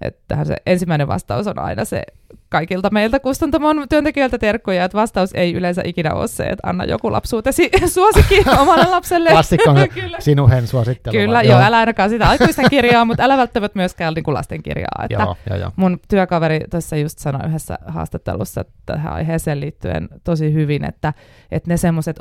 [0.00, 2.02] Että se ensimmäinen vastaus on aina se
[2.48, 7.12] kaikilta meiltä kustantamon työntekijöiltä terkkuja, että vastaus ei yleensä ikinä ole se, että anna joku
[7.12, 9.30] lapsuutesi suosikki omalle lapselle.
[9.36, 9.70] Klassikko
[10.18, 11.16] sinuhen suosittelu.
[11.18, 11.52] Kyllä, joo.
[11.52, 15.04] joo, älä ainakaan sitä aikuisten kirjaa, mutta älä välttämättä myöskään niin kuin lasten kirjaa.
[15.04, 15.70] Että joo, joo, joo.
[15.76, 21.12] Mun työkaveri tuossa just sanoi yhdessä haastattelussa tähän aiheeseen liittyen tosi hyvin, että,
[21.50, 22.16] että ne semmoiset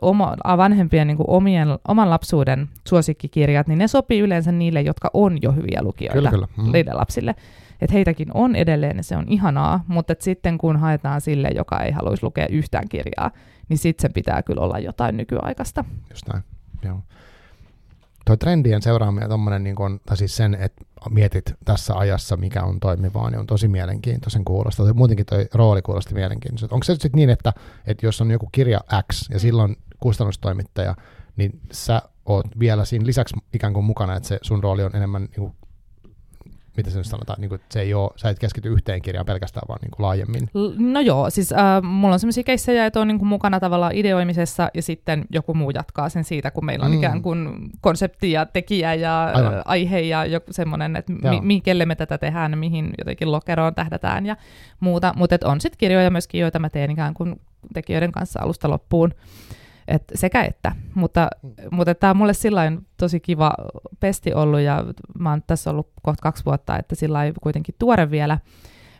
[0.58, 5.52] vanhempien niin kuin omien, oman lapsuuden suosikkikirjat, niin ne sopii yleensä niille, jotka on jo
[5.52, 6.47] hyviä lukijoita kyllä, kyllä.
[6.58, 6.97] Mm.
[6.97, 7.36] lapsille
[7.82, 11.91] että heitäkin on edelleen ja se on ihanaa, mutta sitten kun haetaan sille, joka ei
[11.91, 13.32] haluaisi lukea yhtään kirjaa,
[13.70, 15.86] niin sitten sen pitää kyllä olla jotain nykyaikaista.
[16.10, 16.44] Just näin,
[16.84, 17.00] joo.
[18.26, 22.80] Tuo trendien seuraaminen, tommonen, niin kun, tai siis sen, että mietit tässä ajassa, mikä on
[22.80, 24.94] toimivaa, niin on tosi mielenkiintoisen kuulosta.
[24.94, 26.76] Muutenkin tuo rooli kuulosti mielenkiintoista.
[26.76, 27.54] Onko se sitten niin, että,
[27.88, 28.80] että jos on joku kirja
[29.12, 30.96] X ja silloin kustannustoimittaja,
[31.36, 35.22] niin sä oot vielä siinä lisäksi ikään kuin mukana, että se sun rooli on enemmän
[35.22, 35.54] niin kuin
[36.77, 39.25] mitä se nyt sanotaan, niin kuin, että se ei ole, sä et keskity yhteen kirjaan
[39.25, 40.49] pelkästään, vaan niin kuin laajemmin?
[40.77, 44.69] No joo, siis äh, mulla on sellaisia keissejä, että on niin kuin mukana tavallaan ideoimisessa
[44.73, 46.97] ja sitten joku muu jatkaa sen siitä, kun meillä on mm.
[46.97, 49.62] ikään kuin konsepti ja tekijä ja Aivan.
[49.65, 54.25] aihe ja joku semmoinen, että mi- mi- kelle me tätä tehdään, mihin jotenkin lokeroon tähdätään
[54.25, 54.38] ja
[54.79, 57.41] muuta, mutta on sitten kirjoja myöskin, joita mä teen ikään kuin
[57.73, 59.12] tekijöiden kanssa alusta loppuun.
[59.88, 61.28] Et sekä että, mutta,
[61.72, 63.54] mutta tämä on mulle sillä tosi kiva
[64.00, 64.86] pesti ollut ja
[65.20, 68.39] mä oon tässä ollut kohta kaksi vuotta, että sillä kuitenkin tuore vielä,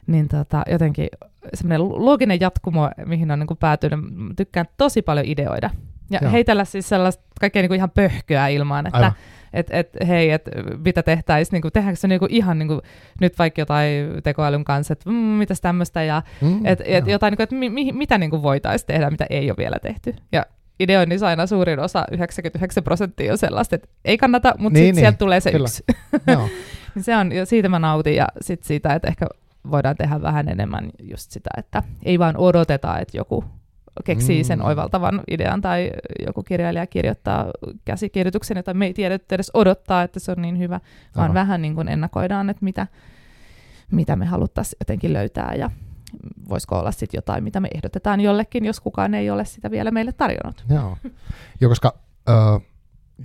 [0.08, 1.08] niin tota, jotenkin
[1.54, 4.00] semmoinen looginen jatkumo, mihin on niin päätynyt,
[4.36, 5.70] tykkään tosi paljon ideoida.
[6.10, 6.32] Ja Joo.
[6.32, 9.14] heitellä siis sellaista kaikkea niin ihan pöhköä ilmaan, että
[9.54, 10.50] että et, hei, et,
[10.86, 12.82] mitä tehtäisiin, niin kuin, tehdäänkö se niin kuin, ihan niin kuin,
[13.22, 17.38] nyt vaikka jotain tekoälyn kanssa, että mm, mitäs tämmöistä, ja mm, et, et, jotain, niin
[17.38, 20.16] kuin, että mi, mi, mitä niin voitaisiin tehdä, mitä ei ole vielä tehty.
[20.32, 20.46] Ja
[20.84, 25.04] ideoinnissa aina suurin osa, 99 prosenttia on sellaista, että ei kannata, mutta niin, sitten niin,
[25.04, 25.68] sieltä tulee se kyllä.
[25.68, 25.84] yksi.
[26.96, 29.28] niin se on, siitä mä nautin ja sitten siitä, että ehkä
[29.72, 33.44] voidaan tehdä vähän enemmän just sitä, että ei vaan odoteta, että joku
[34.04, 34.48] keksii mm.
[34.48, 35.92] sen oivaltavan idean tai
[36.26, 37.46] joku kirjailija kirjoittaa
[37.86, 40.80] käsikirjoituksen, jota me ei tiedä edes odottaa, että se on niin hyvä,
[41.16, 41.34] vaan Aha.
[41.34, 42.88] vähän niin kuin ennakoidaan, että mitä,
[43.92, 45.72] mitä me haluttaisiin jotenkin löytää ja
[46.50, 50.12] voisiko olla sitten jotain, mitä me ehdotetaan jollekin, jos kukaan ei ole sitä vielä meille
[50.12, 50.64] tarjonnut.
[50.70, 50.98] Joo,
[51.62, 51.94] jo, koska
[52.30, 52.34] ö,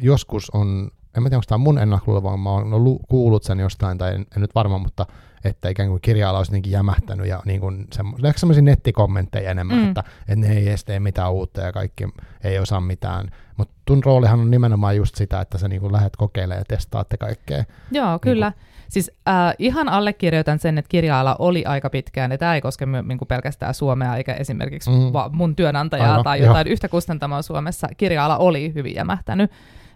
[0.00, 2.66] joskus on en mä tiedä, onko tämä mun ennakkoluulo, vaan mä oon
[3.08, 5.06] kuullut sen jostain, tai en, en nyt varma, mutta
[5.44, 9.76] että ikään kuin kirja olisi jotenkin jämähtänyt ja niin kuin semmo, ehkä semmoisia nettikommentteja enemmän,
[9.76, 9.88] mm.
[9.88, 12.04] että, että ne ei edes tee mitään uutta ja kaikki
[12.44, 13.30] ei osaa mitään.
[13.56, 17.16] Mutta tun roolihan on nimenomaan just sitä, että sä niin kuin lähdet kokeilemaan ja testaatte
[17.16, 17.64] kaikkea.
[17.90, 18.52] Joo, niin kyllä.
[18.52, 22.86] Kuin, Siis äh, ihan allekirjoitan sen, että kirja-ala oli aika pitkään, ja tämä ei koske
[22.86, 24.96] niin kuin pelkästään Suomea, eikä esimerkiksi mm.
[25.32, 26.72] mun työnantajaa Aivan, tai jotain jo.
[26.72, 27.88] yhtä kustantamaa Suomessa.
[27.96, 29.50] Kirja-ala oli hyvin jämähtänyt.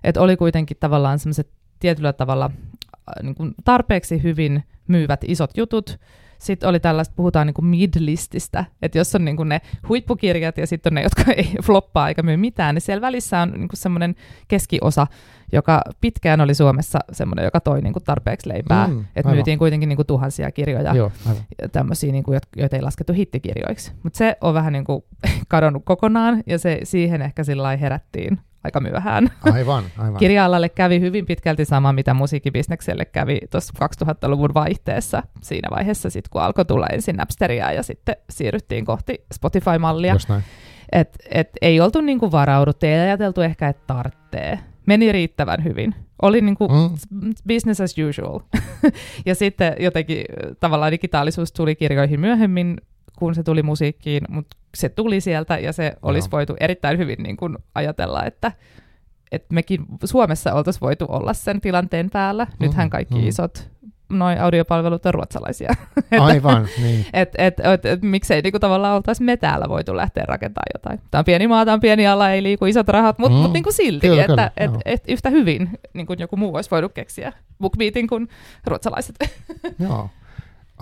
[0.04, 1.50] Että oli kuitenkin tavallaan semmoiset
[1.80, 5.98] tietyllä tavalla äh, niin kuin tarpeeksi hyvin myyvät isot jutut,
[6.40, 10.66] sitten oli tällaista, puhutaan niin kuin midlististä, että jos on niin kuin ne huippukirjat ja
[10.66, 13.78] sitten on ne, jotka ei floppaa eikä myy mitään, niin siellä välissä on niin kuin
[13.78, 14.14] semmoinen
[14.48, 15.06] keskiosa,
[15.52, 18.86] joka pitkään oli Suomessa semmoinen, joka toi niin kuin tarpeeksi leipää.
[18.86, 21.12] Mm, että myytiin kuitenkin niin kuin tuhansia kirjoja, Joo,
[21.72, 23.92] tämmöisiä, niin kuin, joita ei laskettu hittikirjoiksi.
[24.02, 25.04] Mutta se on vähän niin kuin
[25.48, 29.30] kadonnut kokonaan, ja se, siihen ehkä sillä herättiin aika myöhään.
[29.52, 30.18] Aivan, aivan.
[30.20, 36.42] Kirja-alalle kävi hyvin pitkälti sama, mitä musiikkibisnekselle kävi tuossa 2000-luvun vaihteessa siinä vaiheessa, sit, kun
[36.42, 40.16] alkoi tulla ensin Napsteria ja sitten siirryttiin kohti Spotify-mallia.
[40.92, 44.58] Et, et ei oltu niinku varauduttu, ei ajateltu ehkä, että tarttee.
[44.90, 45.94] Meni riittävän hyvin.
[46.22, 47.32] Oli niinku mm.
[47.48, 48.40] business as usual.
[49.26, 50.24] ja sitten jotenkin
[50.60, 52.76] tavallaan digitaalisuus tuli kirjoihin myöhemmin,
[53.18, 56.32] kun se tuli musiikkiin, mutta se tuli sieltä ja se olisi Joo.
[56.32, 58.52] voitu erittäin hyvin niin kuin ajatella, että,
[59.32, 62.46] että mekin Suomessa oltaisiin voitu olla sen tilanteen päällä.
[62.60, 63.28] Nythän kaikki mm.
[63.28, 63.70] isot
[64.10, 65.74] noin audiopalvelut on ruotsalaisia.
[66.20, 67.06] Aivan, niin.
[67.12, 71.00] Et, et, et, et, miksei niinku tavallaan oltaisi me täällä voitu lähteä rakentamaan jotain.
[71.10, 73.42] Tämä on pieni maa, tämä on pieni ala, ei liiku isot rahat, mutta mm.
[73.42, 76.70] mut niinku silti, kyllä, että kyllä, et, et, yhtä hyvin niin kuin joku muu olisi
[76.70, 78.28] voinut keksiä BookBeatin kuin
[78.66, 79.16] ruotsalaiset.
[79.78, 80.10] Joo.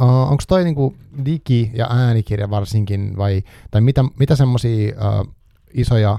[0.01, 5.35] Uh, onko toi niinku digi- ja äänikirja varsinkin, vai, tai mitä, mitä semmoisia uh,
[5.75, 6.19] isoja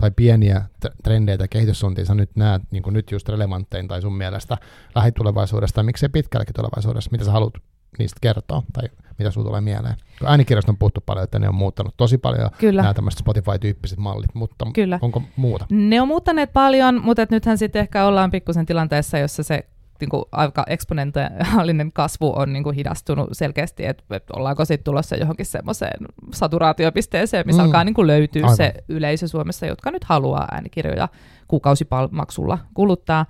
[0.00, 0.64] tai pieniä
[1.02, 4.58] trendejä tai kehityssuuntia sä nyt näet niin nyt just relevanttein tai sun mielestä
[4.94, 7.54] lähitulevaisuudesta, miksei pitkälläkin tulevaisuudessa, mitä sä haluat
[7.98, 9.96] niistä kertoa, tai mitä sulla tulee mieleen?
[10.24, 12.82] Äänikirjasta on puhuttu paljon, että ne on muuttanut tosi paljon Kyllä.
[12.82, 14.98] nämä tämmöiset Spotify-tyyppiset mallit, mutta Kyllä.
[15.02, 15.66] onko muuta?
[15.70, 19.66] Ne on muuttaneet paljon, mutta nythän sitten ehkä ollaan pikkusen tilanteessa, jossa se
[20.00, 24.04] niin kuin aika eksponentiaalinen kasvu on niin kuin hidastunut selkeästi, että
[24.36, 27.66] ollaanko sitten tulossa johonkin semmoiseen saturaatiopisteeseen, missä mm.
[27.66, 28.56] alkaa niin kuin löytyä Aivan.
[28.56, 31.08] se yleisö Suomessa, jotka nyt haluaa äänikirjoja
[31.48, 33.26] kuukausimaksulla kuluttaa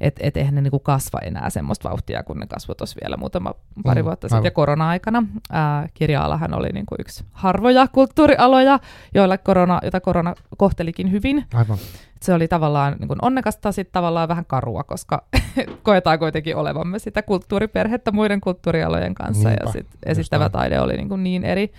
[0.00, 3.54] että et eihän ne niinku kasva enää semmoista vauhtia, kun ne kasvoi tuossa vielä muutama
[3.84, 4.44] pari mm, vuotta sitten.
[4.44, 8.78] Ja korona-aikana ää, kirja-alahan oli niinku yksi harvoja kulttuurialoja,
[9.14, 11.44] joilla korona, jota korona kohtelikin hyvin.
[11.54, 11.78] Aivan.
[12.22, 15.24] Se oli tavallaan niin onnekasta, sitten tavallaan vähän karua, koska
[15.82, 21.22] koetaan kuitenkin olevamme sitä kulttuuriperhettä muiden kulttuurialojen kanssa, Niinpä, ja sitten esittävä taide oli niin,
[21.22, 21.72] niin eri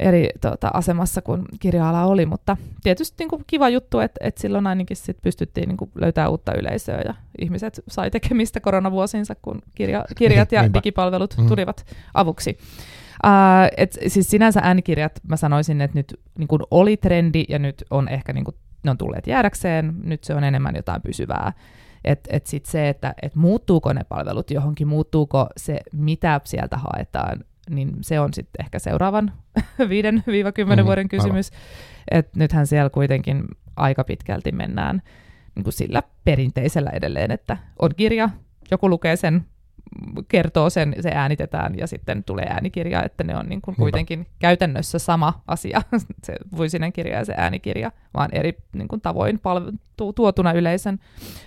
[0.00, 4.66] eri tota, asemassa kuin kirja-ala oli, mutta tietysti niin kuin kiva juttu, että, että silloin
[4.66, 10.04] ainakin sit pystyttiin niin kuin löytämään uutta yleisöä ja ihmiset sai tekemistä koronavuosinsa, kun kirja,
[10.16, 11.46] kirjat ja digipalvelut mm.
[11.46, 12.58] tulivat avuksi.
[13.26, 13.30] Uh,
[13.76, 18.08] et, siis sinänsä äänikirjat, mä sanoisin, että nyt niin kuin oli trendi ja nyt on
[18.08, 21.52] ehkä niin kuin, ne on tulleet jäädäkseen, nyt se on enemmän jotain pysyvää.
[22.04, 27.44] Että et sit se, että et muuttuuko ne palvelut johonkin, muuttuuko se, mitä sieltä haetaan,
[27.70, 31.50] niin se on sitten ehkä seuraavan 5-10 mm, vuoden kysymys.
[32.10, 33.44] Et nythän siellä kuitenkin
[33.76, 35.02] aika pitkälti mennään
[35.54, 38.28] niin kuin sillä perinteisellä edelleen, että on kirja,
[38.70, 39.46] joku lukee sen,
[40.28, 44.98] kertoo sen, se äänitetään ja sitten tulee äänikirja, että ne on niin kuin kuitenkin käytännössä
[44.98, 45.82] sama asia,
[46.26, 49.76] se fyysinen kirja ja se äänikirja, vaan eri niin kuin tavoin palv-
[50.14, 50.98] tuotuna yleisön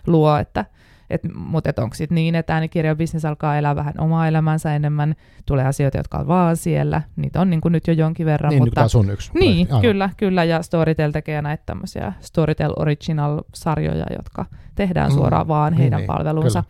[0.08, 0.66] luo, että
[1.10, 5.66] et, mutta et onko sitten niin, että äänikirjabisnes alkaa elää vähän omaa elämänsä enemmän, tulee
[5.66, 8.50] asioita, jotka on vaan siellä, niitä on niin kuin nyt jo jonkin verran.
[8.50, 9.32] Niin, mutta, nyt sun yksi.
[9.34, 9.82] Niin, Aivan.
[9.82, 15.80] kyllä, kyllä, ja Storytel tekee näitä tämmöisiä Storytel Original-sarjoja, jotka tehdään mm, suoraan vaan niin,
[15.80, 16.64] heidän niin, palvelunsa.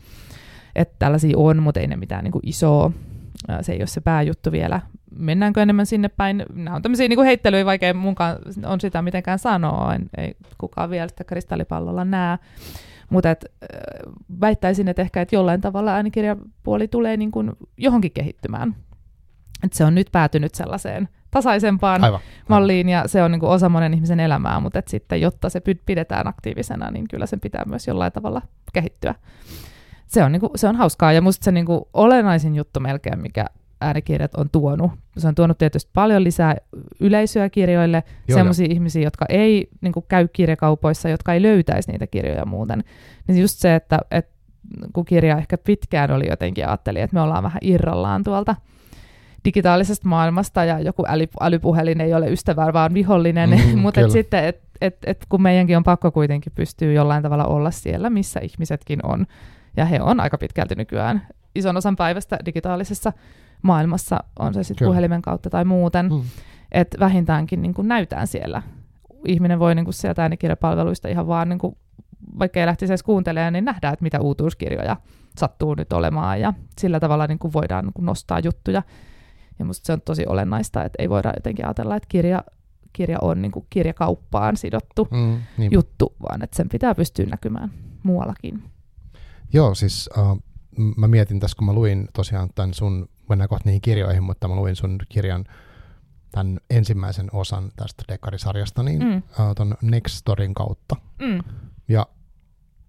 [0.75, 2.91] Että tällaisia on, mutta ei ne mitään niin kuin isoa
[3.61, 4.81] se ei ole se pääjuttu vielä.
[5.15, 6.45] Mennäänkö enemmän sinne päin?
[6.53, 9.95] Nämä on tämmöisiä niin heittelyjä, vaikka mukaan on sitä mitenkään sanoa.
[9.95, 12.37] En, ei kukaan vielä sitä kristallipallolla näe.
[13.09, 13.45] Mutta et,
[14.41, 18.75] väittäisin, että ehkä että jollain tavalla äänikirjapuoli tulee niin kuin johonkin kehittymään.
[19.63, 23.01] Et se on nyt päätynyt sellaiseen tasaisempaan aivan, malliin aivan.
[23.01, 26.27] ja se on niin kuin osa monen ihmisen elämää, mutta et sitten jotta se pidetään
[26.27, 28.41] aktiivisena, niin kyllä sen pitää myös jollain tavalla
[28.73, 29.15] kehittyä.
[30.07, 31.13] Se on, niin kuin, se on hauskaa.
[31.13, 33.45] Ja musta se niin kuin olennaisin juttu melkein, mikä
[33.81, 34.91] äänikirjat on tuonut.
[35.17, 36.55] Se on tuonut tietysti paljon lisää
[36.99, 42.45] yleisöä kirjoille, sellaisia ihmisiä, jotka ei niin kuin, käy kirjakaupoissa, jotka ei löytäisi niitä kirjoja
[42.45, 42.83] muuten.
[43.27, 44.33] Niin just se, että, että
[44.93, 48.55] kun kirja ehkä pitkään oli jotenkin ajatteli, että me ollaan vähän irrallaan tuolta
[49.45, 54.45] digitaalisesta maailmasta ja joku äly, älypuhelin ei ole ystävä, vaan vihollinen, mm, mutta et sitten,
[54.45, 58.99] et, et, et kun meidänkin on pakko kuitenkin pystyä jollain tavalla olla siellä, missä ihmisetkin
[59.05, 59.25] on,
[59.77, 63.13] ja he on aika pitkälti nykyään ison osan päivästä digitaalisessa
[63.61, 66.21] maailmassa, on se sitten puhelimen kautta tai muuten, mm.
[66.71, 68.61] että vähintäänkin niin kuin näytään siellä.
[69.27, 71.77] Ihminen voi niin kuin sieltä äänikirjapalveluista ihan vaan, niin kuin,
[72.39, 74.97] vaikka ei lähtisi edes kuuntelemaan, niin nähdään, että mitä uutuuskirjoja
[75.37, 78.83] sattuu nyt olemaan, ja sillä tavalla niin kuin voidaan niin kuin nostaa juttuja.
[79.59, 82.43] Ja musta se on tosi olennaista, että ei voida jotenkin ajatella, että kirja,
[82.93, 85.39] kirja on niin kuin kirjakauppaan sidottu mm,
[85.71, 87.71] juttu, vaan että sen pitää pystyä näkymään
[88.03, 88.63] muuallakin.
[89.53, 90.43] Joo, siis uh,
[90.97, 94.55] mä mietin tässä, kun mä luin tosiaan tämän sun, mennään kohta niihin kirjoihin, mutta mä
[94.55, 95.45] luin sun kirjan
[96.31, 99.17] tämän ensimmäisen osan tästä Dekkarisarjasta, niin mm.
[99.17, 100.95] uh, ton Nextorin kautta.
[101.19, 101.39] Mm.
[101.87, 102.07] Ja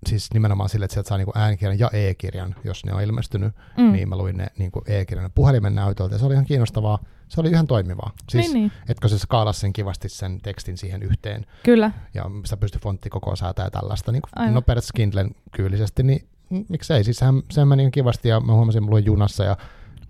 [0.06, 3.92] siis nimenomaan sille, että sieltä saa niinku äänikirjan ja e-kirjan, jos ne on ilmestynyt, mm.
[3.92, 6.98] niin mä luin ne niinku e-kirjan puhelimen näytöltä, ja se oli ihan kiinnostavaa.
[7.28, 8.12] Se oli ihan toimivaa.
[8.28, 8.72] Siis, niin, niin.
[8.88, 11.46] etkö se skaalasi sen kivasti sen tekstin siihen yhteen.
[11.62, 11.90] Kyllä.
[12.14, 16.28] Ja sä pystyt fonttikokoa säätää tällaista niin nopeasti Kindlen kyylisesti, niin
[16.68, 17.04] miksei.
[17.04, 19.56] Siis sehän, sehän meni kivasti, ja mä huomasin, että mä luin junassa, ja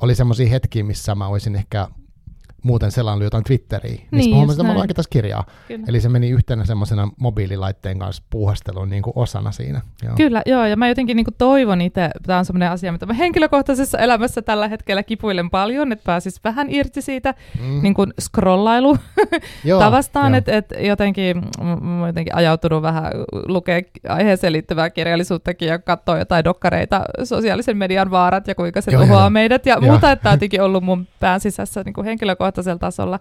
[0.01, 1.89] oli semmoisia hetkiä, missä mä olisin ehkä
[2.65, 5.45] muuten selannut jotain Twitteriä, niin, niin mä huomasin, että mä kirjaa.
[5.69, 5.85] Kyllä.
[5.89, 9.81] Eli se meni yhtenä semmoisena mobiililaitteen kanssa puuhastelun niin kuin osana siinä.
[10.03, 10.15] Joo.
[10.17, 13.13] Kyllä, joo, ja mä jotenkin niin kuin toivon itse, tämä on semmoinen asia, mitä mä
[13.13, 17.83] henkilökohtaisessa elämässä tällä hetkellä kipuilen paljon, että pääsis vähän irti siitä mm.
[17.83, 18.97] niin kuin scrollailu
[19.79, 21.43] tavastaan, että et jotenkin,
[21.81, 23.13] mä jotenkin ajautunut vähän
[23.47, 29.03] lukea aiheeseen liittyvää kirjallisuuttakin ja katsoa jotain dokkareita, sosiaalisen median vaarat ja kuinka se joo,
[29.03, 29.31] tuhoaa joo.
[29.31, 29.91] meidät ja joo.
[29.91, 33.21] muuta, että tämä on ollut mun pään sisässä niin kuin henkilökohtaisesti henkilökohtaisella tasolla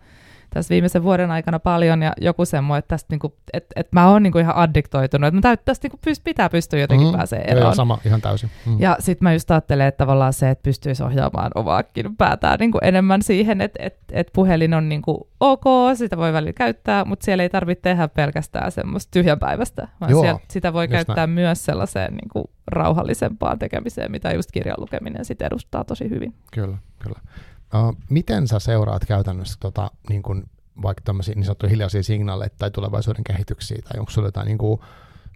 [0.54, 4.24] tässä viimeisen vuoden aikana paljon ja joku semmoinen, että, tästä niinku, että, että mä oon
[4.24, 7.64] niinku ihan addiktoitunut, että mä täyt, tästä niinku pyst, pitää pystyä jotenkin mm, pääsee eroon.
[7.66, 8.50] Joo, sama, ihan täysin.
[8.66, 8.80] Mm.
[8.80, 13.22] Ja sitten mä just ajattelen, että tavallaan se, että pystyisi ohjaamaan omaakin päätään niinku enemmän
[13.22, 15.64] siihen, että, että, että puhelin on niinku ok,
[15.96, 20.40] sitä voi välillä käyttää, mutta siellä ei tarvitse tehdä pelkästään semmoista tyhjänpäivästä, vaan Joo, siellä,
[20.50, 21.30] sitä voi käyttää näin.
[21.30, 26.34] myös sellaiseen niinku rauhallisempaan tekemiseen, mitä just kirjan lukeminen sitten edustaa tosi hyvin.
[26.54, 27.20] Kyllä, kyllä.
[28.10, 30.44] Miten sä seuraat käytännössä tota, niin kun,
[30.82, 34.82] vaikka tämmöisiä niin sanottuja hiljaisia signaaleja tai tulevaisuuden kehityksiä, tai onko sulla jotain, niin kuin,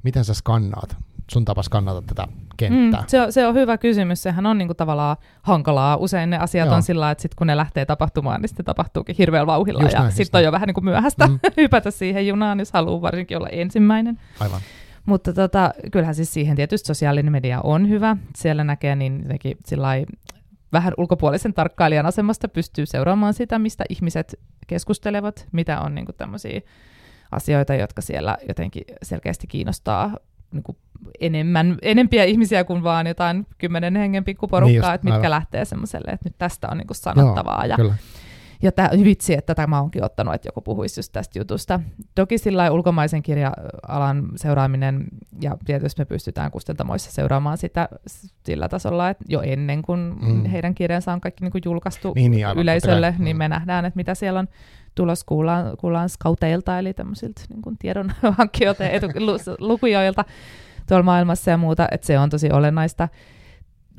[0.04, 0.98] miten sä skannaat,
[1.32, 3.02] sun tapa skannata tätä kenttää?
[3.02, 5.98] Mm, se, on, se on hyvä kysymys, sehän on niin kuin tavallaan hankalaa.
[5.98, 6.76] Usein ne asiat Joo.
[6.76, 10.10] on sillä että sit kun ne lähtee tapahtumaan, niin sitten tapahtuukin hirveällä vauhilla, Just ja
[10.10, 11.40] sitten on jo vähän niin kuin myöhäistä mm.
[11.58, 14.20] hypätä siihen junaan, jos haluaa varsinkin olla ensimmäinen.
[14.40, 14.62] Aivan.
[15.06, 18.18] Mutta tota, kyllähän siis siihen tietysti sosiaalinen media on hyvä.
[18.36, 19.58] Siellä näkee niin jotenkin
[20.74, 26.62] vähän ulkopuolisen tarkkailijan asemasta pystyy seuraamaan sitä, mistä ihmiset keskustelevat, mitä on niin tämmöisiä
[27.32, 30.18] asioita, jotka siellä jotenkin selkeästi kiinnostaa
[30.52, 30.78] niin kuin
[31.20, 35.32] enemmän, enempiä ihmisiä kuin vaan jotain kymmenen hengen pikkuporukkaa, niin just, että mitkä aivan.
[35.32, 37.66] lähtee semmoiselle, että nyt tästä on niin kuin sanottavaa.
[37.66, 37.96] Joo, ja, kyllä.
[38.62, 41.80] Ja tämä, vitsi, että tämä onkin ottanut, että joku puhuisi just tästä jutusta.
[42.16, 45.06] Toki sillä ulkomaisen kirja-alan seuraaminen,
[45.42, 47.90] ja tietysti me pystytään kustantamoissa seuraamaan sitä
[48.46, 50.46] sillä tasolla, että jo ennen kuin mm.
[50.46, 53.40] heidän kirjansa on kaikki niin kuin julkaistu niin, niin, aivan, yleisölle, niin mm.
[53.40, 54.48] me nähdään, että mitä siellä on
[54.96, 58.90] tulos kuullaan, kuullaan skauteilta, eli tämmöisiltä niin kuin tiedonhankkijoilta ja
[59.60, 60.26] lukujoilta
[60.88, 63.10] tuolla maailmassa ja muuta, että se on tosi olennaista.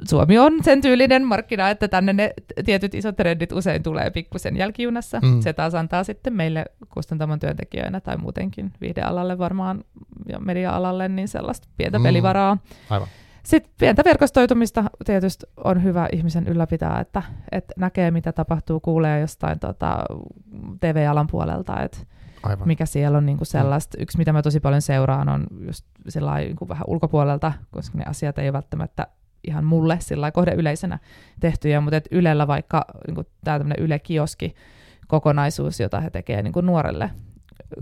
[0.05, 2.35] Suomi on sen tyylinen markkina, että tänne ne
[2.65, 5.21] tietyt isot trendit usein tulee pikkusen jälkijunassa.
[5.21, 5.41] Mm.
[5.41, 9.85] Se taas antaa sitten meille kustantamon työntekijöinä tai muutenkin viihdealalle varmaan
[10.29, 12.03] ja media-alalle niin sellaista pientä mm.
[12.03, 12.59] pelivaraa.
[12.91, 13.09] Aivan.
[13.43, 19.59] Sitten pientä verkostoitumista tietysti on hyvä ihmisen ylläpitää, että, että näkee mitä tapahtuu, kuulee jostain
[19.59, 20.05] tota,
[20.81, 21.99] TV-alan puolelta, että
[22.43, 22.69] Aivan.
[22.69, 23.99] mikä siellä on niin kuin sellaista.
[23.99, 24.03] Mm.
[24.03, 28.39] Yksi, mitä mä tosi paljon seuraan, on just niin kuin vähän ulkopuolelta, koska ne asiat
[28.39, 29.07] ei välttämättä
[29.49, 30.99] ihan mulle sillä kohdeyleisenä
[31.41, 34.55] tehtyjä, mutta et Ylellä vaikka niin tämä tämmöinen Yle-kioski
[35.07, 37.11] kokonaisuus, jota he tekevät niin nuorelle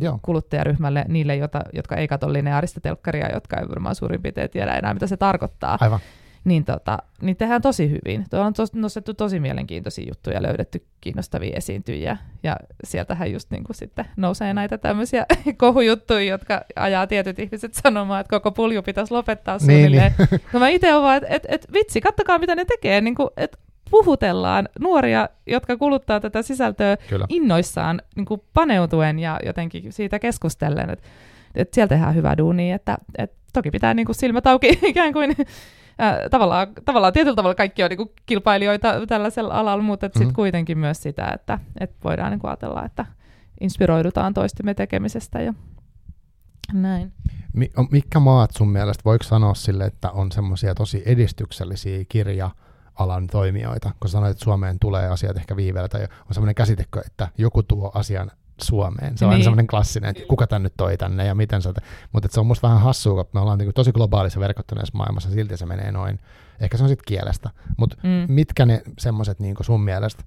[0.00, 0.18] Joo.
[0.22, 4.94] kuluttajaryhmälle, niille, jota, jotka ei katso lineaarista telkkaria, jotka ei varmaan suurin piirtein tiedä enää,
[4.94, 5.78] mitä se tarkoittaa.
[5.80, 6.00] Aivan
[6.46, 8.24] niin, tota, niin tehdään tosi hyvin.
[8.30, 13.76] Tuolla on tos, nostettu tosi mielenkiintoisia juttuja, löydetty kiinnostavia esiintyjiä, ja sieltähän just niin kuin
[13.76, 19.58] sitten nousee näitä tämmöisiä kohujuttuja, jotka ajaa tietyt ihmiset sanomaan, että koko pulju pitäisi lopettaa
[19.58, 20.14] suunnilleen.
[20.18, 20.40] Niin, niin.
[20.52, 23.30] No mä itse olen vaan, että et, et, vitsi, kattokaa mitä ne tekee, niin kuin,
[23.36, 23.58] että
[23.90, 27.26] puhutellaan nuoria, jotka kuluttaa tätä sisältöä Kyllä.
[27.28, 31.04] innoissaan niin kuin paneutuen ja jotenkin siitä keskustellen, että
[31.54, 35.36] et sieltä tehdään hyvää duunia, että et toki pitää niin kuin silmät auki ikään kuin
[36.00, 40.18] äh, tavallaan, tavallaan tietyllä tavalla kaikki on niin kilpailijoita tällaisella alalla, mutta mm-hmm.
[40.18, 43.06] sitten kuitenkin myös sitä, että, että voidaan niin ajatella, että
[43.60, 45.54] inspiroidutaan toistemme tekemisestä ja
[46.72, 47.12] näin.
[47.90, 52.50] Mikä maat sun mielestä, voiko sanoa sille, että on semmoisia tosi edistyksellisiä kirja
[52.94, 57.28] alan toimijoita, kun sanoit, että Suomeen tulee asiat ehkä viiveellä, tai on semmoinen käsitekö, että
[57.38, 58.30] joku tuo asian
[58.62, 59.18] Suomeen.
[59.18, 59.34] Se on niin.
[59.34, 61.72] aina semmoinen klassinen, että kuka tänne toi tänne ja miten se
[62.12, 65.56] Mutta se on musta vähän hassua, että me ollaan niin tosi globaalissa verkottuneessa maailmassa, silti
[65.56, 66.18] se menee noin.
[66.60, 67.50] Ehkä se on sitten kielestä.
[67.76, 68.34] Mutta mm.
[68.34, 70.24] mitkä ne semmoiset niin sun mielestä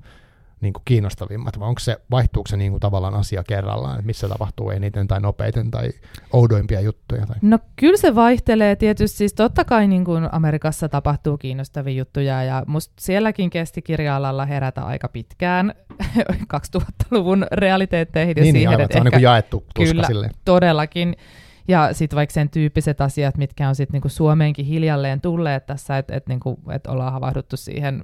[0.62, 4.30] niin kuin kiinnostavimmat, vai onko se, vaihtuuko se niin kuin tavallaan asia kerrallaan, että missä
[4.30, 5.90] tapahtuu eniten tai nopeiten tai
[6.34, 7.26] oudoimpia juttuja?
[7.26, 7.36] Tai?
[7.42, 12.64] No kyllä se vaihtelee tietysti, siis totta kai niin kuin Amerikassa tapahtuu kiinnostavia juttuja, ja
[12.68, 15.74] musta sielläkin kesti kirja-alalla herätä aika pitkään
[16.78, 20.32] 2000-luvun realiteetteihin ja niin, siihen, niin, aivan, että se on niin jaettu tuska Kyllä, silleen.
[20.46, 21.16] todellakin.
[21.68, 26.16] Ja sitten vaikka sen tyyppiset asiat, mitkä on sitten niinku Suomeenkin hiljalleen tulleet tässä, että
[26.16, 28.02] et niinku, et ollaan havahduttu siihen,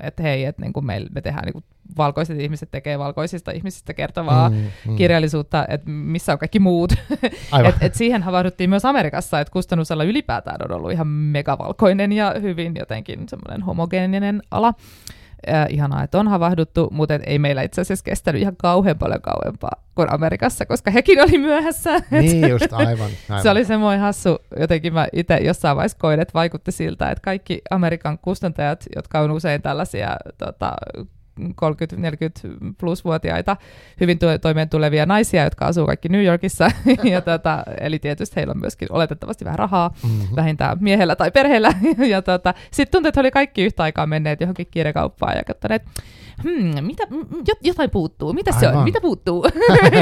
[0.00, 1.62] että hei, että niinku me, me tehdään niinku
[1.98, 4.56] valkoiset ihmiset tekee valkoisista ihmisistä kertovaa mm,
[4.86, 4.96] mm.
[4.96, 6.92] kirjallisuutta, että missä on kaikki muut.
[7.68, 12.76] et, et siihen havahduttiin myös Amerikassa, että kustannusala ylipäätään on ollut ihan megavalkoinen ja hyvin
[12.78, 14.74] jotenkin semmoinen homogeeninen ala.
[15.50, 19.20] Äh, ihanaa, että on havahduttu, mutta et ei meillä itse asiassa kestänyt ihan kauhean paljon
[19.20, 21.90] kauempaa kuin Amerikassa, koska hekin oli myöhässä.
[22.10, 23.10] Niin just, aivan.
[23.28, 23.42] aivan.
[23.42, 27.60] se oli semmoinen hassu, jotenkin mä itse jossain vaiheessa koin, että vaikutti siltä, että kaikki
[27.70, 30.72] Amerikan kustantajat, jotka on usein tällaisia tota,
[31.40, 31.44] 30-40
[32.78, 33.56] plus-vuotiaita
[34.00, 36.70] hyvin toimeen tulevia naisia, jotka asuu kaikki New Yorkissa.
[37.12, 40.36] ja tota, eli tietysti heillä on myöskin oletettavasti vähän rahaa, mm-hmm.
[40.36, 41.72] vähintään miehellä tai perheellä.
[42.12, 45.82] ja tota, sitten tuntui, että he oli kaikki yhtä aikaa menneet johonkin kirjakauppaan ja katsoneet,
[46.42, 47.02] hmm, mitä,
[47.62, 49.46] jotain puuttuu, mitä se on, mitä puuttuu?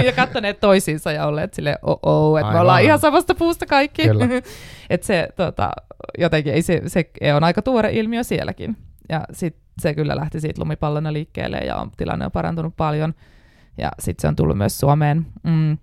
[0.04, 4.02] ja katsoneet toisiinsa ja olleet silleen, oh, oh että me ollaan ihan samasta puusta kaikki.
[4.90, 5.70] että se tota,
[6.18, 8.76] jotenkin, ei se, se on aika tuore ilmiö sielläkin.
[9.08, 13.14] Ja sitten se kyllä lähti siitä lumipallona liikkeelle ja on, tilanne on parantunut paljon.
[13.78, 15.26] Ja sitten se on tullut myös Suomeen.
[15.42, 15.78] Mm.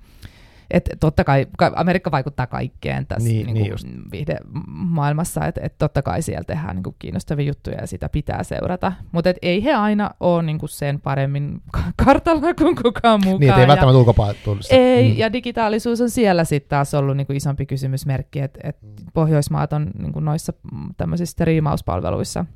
[0.71, 6.21] Et totta kai Amerikka vaikuttaa kaikkeen tässä niin, niin niin viihdemaailmassa, että et totta kai
[6.21, 8.93] siellä tehdään niin kuin kiinnostavia juttuja ja sitä pitää seurata.
[9.11, 11.61] Mutta ei he aina ole niin kuin sen paremmin
[12.05, 13.39] kartalla kuin kukaan muukaan.
[13.39, 14.37] Niin, ei välttämättä ulkopuolella
[14.69, 15.17] Ei, mm.
[15.17, 18.77] ja digitaalisuus on siellä sitten taas ollut niin kuin isompi kysymysmerkki, että et
[19.13, 20.53] Pohjoismaat on niin kuin noissa
[20.97, 22.45] tämmöisissä riimauspalveluissa–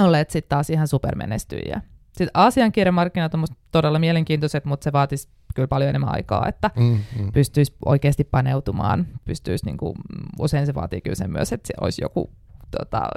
[0.00, 1.80] olleet sitten taas ihan supermenestyjiä.
[2.12, 6.70] Sitten Aasian kirjamarkkinat on musta todella mielenkiintoiset, mutta se vaatisi kyllä paljon enemmän aikaa, että
[6.76, 7.32] mm, mm.
[7.32, 9.06] pystyisi oikeasti paneutumaan.
[9.24, 9.94] Pystyisi, niin kuin,
[10.38, 12.30] usein se vaatii kyllä sen myös, että se olisi joku,
[12.78, 13.08] tota,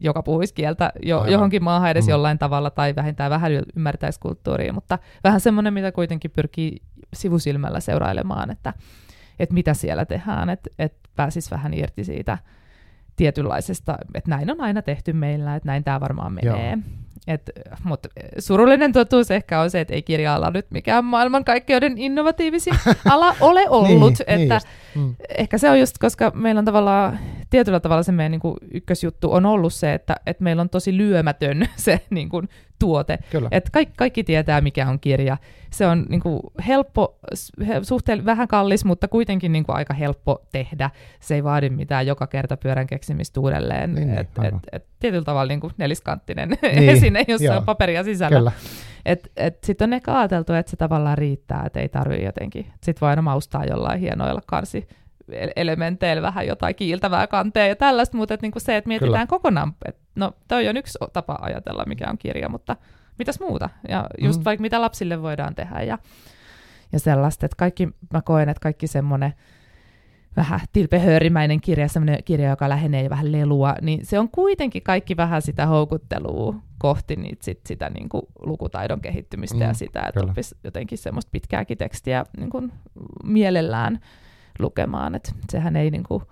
[0.00, 2.10] joka puhuisi kieltä jo, johonkin maahan edes mm.
[2.10, 6.82] jollain tavalla, tai vähintään vähän ymmärtäisi kulttuuria, mutta vähän semmoinen, mitä kuitenkin pyrkii
[7.14, 8.74] sivusilmällä seurailemaan, että,
[9.38, 12.38] että mitä siellä tehdään, että, että pääsisi vähän irti siitä
[13.20, 16.78] tietynlaisesta, että näin on aina tehty meillä, että näin tämä varmaan menee.
[17.26, 17.50] Et,
[17.84, 18.08] mutta
[18.38, 22.74] surullinen totuus ehkä on se, että ei kirja-ala nyt mikään maailmankaikkeuden innovatiivisin
[23.08, 24.18] ala ole ollut.
[24.18, 24.60] niin, että niin
[24.94, 25.14] mm.
[25.38, 27.18] Ehkä se on just, koska meillä on tavallaan
[27.50, 30.96] tietyllä tavalla se meidän niin kuin ykkösjuttu on ollut se, että, että meillä on tosi
[30.96, 32.48] lyömätön se niin kuin,
[32.80, 33.18] tuote.
[33.50, 35.36] Että kaikki, kaikki tietää, mikä on kirja.
[35.70, 37.18] Se on niin kuin, helppo,
[37.82, 40.90] suhteen vähän kallis, mutta kuitenkin niin kuin, aika helppo tehdä.
[41.20, 43.94] Se ei vaadi mitään joka kerta pyörän keksimistä uudelleen.
[43.94, 47.56] Niin, et, et, et, tietyllä tavalla niin kuin neliskanttinen niin, esine, jossa joo.
[47.56, 48.52] on paperia sisällä.
[49.04, 52.66] Et, et Sitten on ehkä ajateltu, että se tavallaan riittää, että ei tarvitse jotenkin.
[52.82, 54.88] Sitten voi aina maustaa jollain hienoilla karsi
[55.56, 59.26] elementeillä vähän jotain kiiltävää kanteen ja tällaista, mutta et niinku se, että mietitään Kyllä.
[59.26, 62.76] kokonaan, että no toi on yksi tapa ajatella, mikä on kirja, mutta
[63.18, 63.70] mitäs muuta?
[63.88, 64.44] Ja just mm.
[64.44, 65.98] vaikka mitä lapsille voidaan tehdä ja,
[66.92, 69.32] ja sellaista, että kaikki, mä koen, että kaikki semmoinen
[70.36, 75.42] vähän tilpehöörimäinen kirja, semmoinen kirja, joka lähenee vähän lelua, niin se on kuitenkin kaikki vähän
[75.42, 80.56] sitä houkuttelua kohti niitä, sit, sitä niin kuin lukutaidon kehittymistä mm, ja sitä, että oppisi
[80.64, 82.72] jotenkin semmoista pitkääkin tekstiä niin kuin
[83.24, 84.00] mielellään
[84.58, 85.14] lukemaan.
[85.14, 86.22] Et sehän ei niin kuin,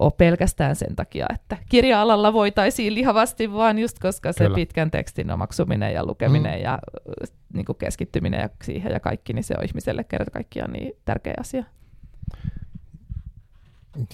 [0.00, 4.54] ole pelkästään sen takia, että kirja-alalla voitaisiin lihavasti, vaan just koska se Kyllä.
[4.54, 6.64] pitkän tekstin omaksuminen ja lukeminen mm.
[6.64, 6.78] ja
[7.52, 11.34] niin kuin keskittyminen ja siihen ja kaikki, niin se on ihmiselle kerta kaikkiaan niin tärkeä
[11.40, 11.64] asia.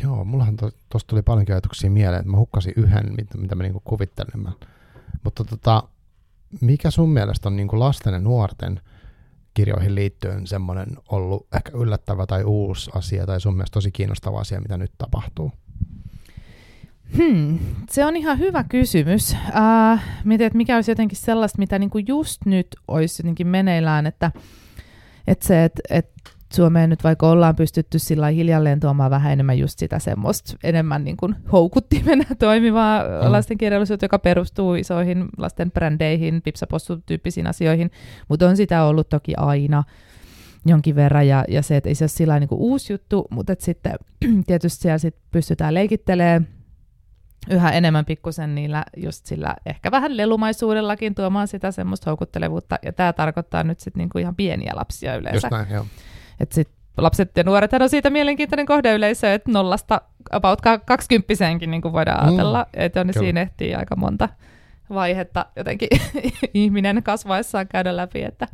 [0.02, 3.62] Joo, mullahan tuosta to, tuli paljon ajatuksia mieleen, että mä hukkasin yhden, mitä, mitä mä
[3.62, 4.48] niinku kuvittelin.
[5.24, 5.82] Mutta tota,
[6.60, 8.80] mikä sun mielestä on niinku lasten ja nuorten
[9.54, 14.60] kirjoihin liittyen semmoinen ollut ehkä yllättävä tai uusi asia tai sun mielestä tosi kiinnostava asia,
[14.60, 15.52] mitä nyt tapahtuu?
[17.16, 17.58] Hmm,
[17.90, 19.32] se on ihan hyvä kysymys.
[19.32, 24.32] Uh, mietin, että mikä olisi jotenkin sellaista, mitä niinku just nyt olisi jotenkin meneillään, että,
[25.26, 29.78] että se, että, että Suomeen nyt vaikka ollaan pystytty sillä hiljalleen tuomaan vähän enemmän just
[29.78, 33.32] sitä semmoista enemmän niin kuin houkuttimena toimivaa mm.
[33.32, 37.90] lastenkirjallisuutta, joka perustuu isoihin lasten brändeihin, pipsapossu-tyyppisiin asioihin,
[38.28, 39.84] mutta on sitä ollut toki aina
[40.66, 43.52] jonkin verran, ja, ja se, että ei se ole sillä niin kuin uusi juttu, mutta
[43.52, 43.94] että sitten
[44.46, 46.48] tietysti siellä sit pystytään leikittelemään
[47.50, 52.78] yhä enemmän pikkusen niillä just sillä ehkä vähän lelumaisuudellakin tuomaan sitä semmoista houkuttelevuutta.
[52.82, 55.46] Ja tämä tarkoittaa nyt sitten niinku ihan pieniä lapsia yleensä.
[55.46, 55.86] Just näin, joo.
[56.40, 61.92] Et sit lapset ja nuoret on siitä mielenkiintoinen kohdeyleisö, että nollasta about kaksikymppiseenkin niin kuin
[61.92, 64.28] voidaan ajatella, mm, että on siinä ehtii aika monta
[64.90, 65.88] vaihetta jotenkin
[66.54, 68.46] ihminen kasvaessaan käydä läpi, että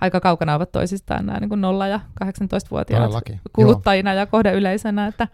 [0.00, 3.40] aika kaukana ovat toisistaan nämä niin kuin 0- ja 18-vuotiaat Todellakin.
[3.52, 4.18] kuluttajina Joo.
[4.18, 5.28] ja kohdeyleisönä, että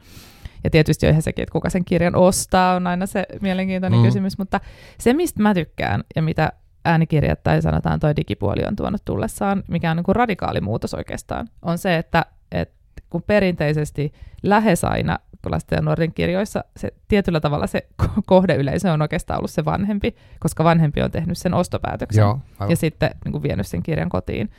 [0.65, 4.05] ja tietysti on ihan sekin, että kuka sen kirjan ostaa, on aina se mielenkiintoinen mm.
[4.05, 4.61] kysymys, mutta
[4.99, 6.53] se, mistä mä tykkään ja mitä
[6.85, 11.49] äänikirjat tai sanotaan toi digipuoli on tuonut tullessaan, mikä on niin kuin radikaali muutos oikeastaan,
[11.63, 12.75] on se, että, että
[13.11, 14.13] kun perinteisesti
[14.43, 17.87] lähes aina lasten ja nuorten kirjoissa se, tietyllä tavalla se
[18.27, 23.11] kohdeyleisö on oikeastaan ollut se vanhempi, koska vanhempi on tehnyt sen ostopäätöksen Joo, ja sitten
[23.25, 24.51] niin kuin vienyt sen kirjan kotiin.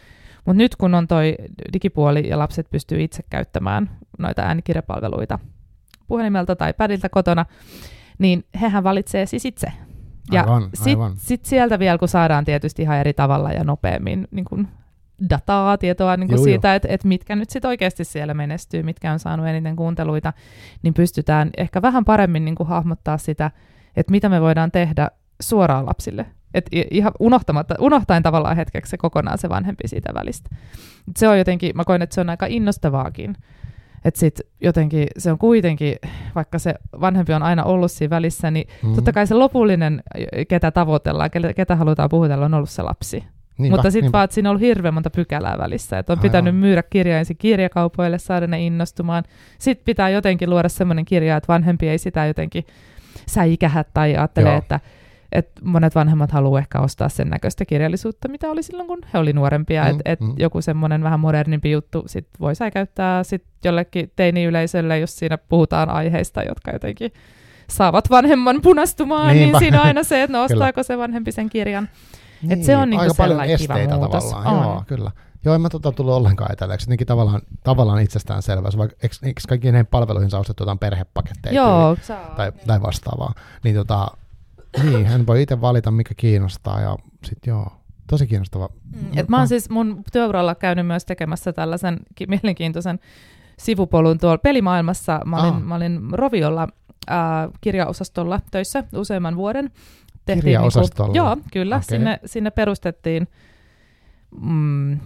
[0.45, 1.35] Mutta nyt kun on toi
[1.73, 3.89] digipuoli ja lapset pystyy itse käyttämään
[4.19, 5.39] noita äänikirjapalveluita
[6.07, 7.45] puhelimelta tai padilta kotona,
[8.19, 9.71] niin hehän valitsee siis itse.
[10.31, 14.67] Ja sitten sit sieltä vielä, kun saadaan tietysti ihan eri tavalla ja nopeammin niin kun
[15.29, 19.19] dataa, tietoa niin kuin siitä, että et mitkä nyt sitten oikeasti siellä menestyy, mitkä on
[19.19, 20.33] saanut eniten kuunteluita,
[20.81, 23.51] niin pystytään ehkä vähän paremmin niin kuin hahmottaa sitä,
[23.95, 25.09] että mitä me voidaan tehdä
[25.41, 26.25] suoraan lapsille.
[26.53, 30.49] Et ihan unohtamatta, unohtain tavallaan hetkeksi se kokonaan se vanhempi siitä välistä.
[31.17, 33.35] Se on jotenkin, mä koen, että se on aika innostavaakin.
[34.05, 35.95] Että sitten jotenkin se on kuitenkin,
[36.35, 38.95] vaikka se vanhempi on aina ollut siinä välissä, niin mm-hmm.
[38.95, 40.03] totta kai se lopullinen,
[40.47, 43.23] ketä tavoitellaan, ketä halutaan puhutella, on ollut se lapsi.
[43.57, 46.29] Niinpä, Mutta sitten vaan, että siinä on ollut hirveän monta pykälää välissä, että on Aivan.
[46.29, 49.23] pitänyt myydä kirja ensin kirjakaupoille, saada ne innostumaan.
[49.57, 52.63] Sitten pitää jotenkin luoda semmoinen kirja, että vanhempi ei sitä jotenkin
[53.27, 54.79] säikähä tai ajattele, että,
[55.31, 59.33] että monet vanhemmat haluaa ehkä ostaa sen näköistä kirjallisuutta, mitä oli silloin, kun he oli
[59.33, 59.83] nuorempia.
[59.83, 60.33] Mm, että et mm.
[60.37, 66.43] joku semmoinen vähän modernimpi juttu sit voi säikäyttää sit jollekin teini-yleisölle, jos siinä puhutaan aiheista,
[66.43, 67.11] jotka jotenkin
[67.69, 69.59] saavat vanhemman punastumaan, niin Niinpä.
[69.59, 71.89] niin siinä on aina se, että no ostaako se vanhempi sen kirjan.
[72.41, 74.47] Niin, Et se on niinku aika paljon esteitä kiva tavallaan.
[74.47, 74.63] On.
[74.63, 75.11] Joo, kyllä.
[75.45, 76.87] Joo, en mä tota tullut ollenkaan etelleeksi.
[76.87, 81.97] Jotenkin tavallaan, tavallaan itsestäänselvyys, vaikka eikö, eikö kaikkiin näihin palveluihin saa ostettu jotain perhepaketteja Joo,
[82.35, 83.33] tai, tai vastaavaa.
[83.63, 84.07] Niin, tota,
[84.83, 87.71] niin, hän voi itse valita, mikä kiinnostaa ja sitten joo,
[88.07, 88.69] tosi kiinnostava.
[88.95, 92.99] Mm, et mä oon siis mun työuralla käynyt myös tekemässä tällaisen ki- mielenkiintoisen
[93.57, 95.21] sivupolun tuolla pelimaailmassa.
[95.25, 95.61] Mä olin, ah.
[95.61, 96.67] mä olin Roviolla
[97.11, 97.17] äh,
[97.61, 99.71] kirjaosastolla töissä useamman vuoden
[100.25, 101.13] tehtiin Kirjaosastolla?
[101.13, 101.75] Niinku, joo, kyllä.
[101.75, 101.85] Okay.
[101.87, 103.27] Sinne, sinne perustettiin
[104.41, 104.99] mm, 2010-2011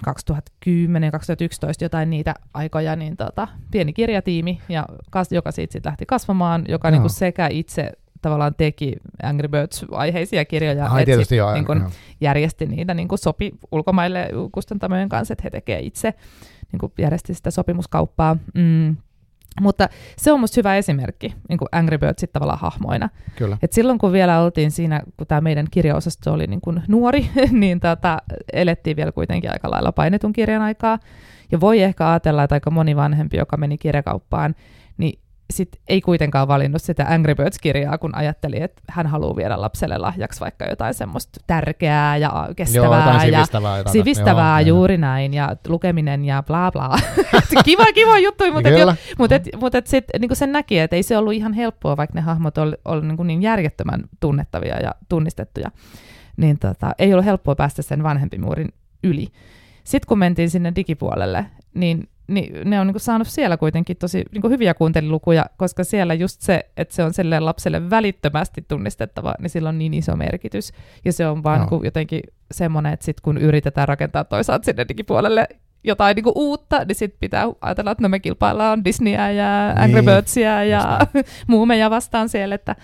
[1.82, 6.92] jotain niitä aikoja, niin tota, pieni kirjatiimi, ja kas, joka siitä sit lähti kasvamaan, joka
[6.92, 7.92] niinku sekä itse
[8.24, 11.90] tavallaan teki Angry Birds-aiheisia kirjoja, Ai, sit, joo, niin kun,
[12.22, 16.14] järjesti niitä, niin sopi ulkomaille kustantamojen kanssa, että he tekevät itse,
[16.72, 18.38] niin järjesti sitä sopimuskauppaa.
[18.54, 18.96] Mm.
[19.62, 23.10] Mutta se on musta hyvä esimerkki, niin kuin Angry Birdsit tavallaan hahmoina.
[23.36, 23.58] Kyllä.
[23.62, 27.80] Et silloin kun vielä oltiin siinä, kun tämä meidän kirjaosasto oli niin kuin nuori, niin
[27.80, 28.18] tota,
[28.54, 31.00] elettiin vielä kuitenkin aika lailla painetun kirjan aikaa.
[31.52, 34.56] Ja voi ehkä ajatella, että aika moni vanhempi, joka meni kirjakauppaan,
[34.98, 35.20] niin
[35.54, 40.40] sit ei kuitenkaan valinnut sitä Angry Birds-kirjaa, kun ajatteli, että hän haluaa viedä lapselle lahjaksi
[40.40, 46.26] vaikka jotain semmoista tärkeää ja kestävää Joo, sivistävää, ja sivistävää Joo, juuri näin ja lukeminen
[46.26, 46.98] ja bla bla.
[47.66, 51.04] kiva, kiva juttu, mutta, et, mutta, et, mutta et sit, niin sen näki, että ei
[51.04, 55.72] se ollut ihan helppoa, vaikka ne hahmot oli, oli niin, niin järjettömän tunnettavia ja tunnistettuja.
[56.38, 58.74] Niin tota, ei ollut helppoa päästä sen vanhempimuurin
[59.04, 59.28] yli.
[59.84, 64.24] Sitten kun mentiin sinne digipuolelle, niin niin ne on niin kuin saanut siellä kuitenkin tosi
[64.32, 69.36] niin kuin hyviä kuuntelilukuja, koska siellä just se, että se on sille lapselle välittömästi tunnistettava,
[69.40, 70.72] niin sillä on niin iso merkitys.
[71.06, 71.68] Ja se on vaan no.
[71.72, 72.22] niin jotenkin
[72.52, 75.48] semmoinen, että sit kun yritetään rakentaa toisaalta sinne digipuolelle
[75.84, 80.02] jotain niin kuin uutta, niin sitten pitää ajatella, että no me kilpaillaan Disneyä ja Angry
[80.02, 80.06] niin.
[80.06, 81.00] Birdsia ja
[81.48, 82.76] muumeja vastaan siellä, että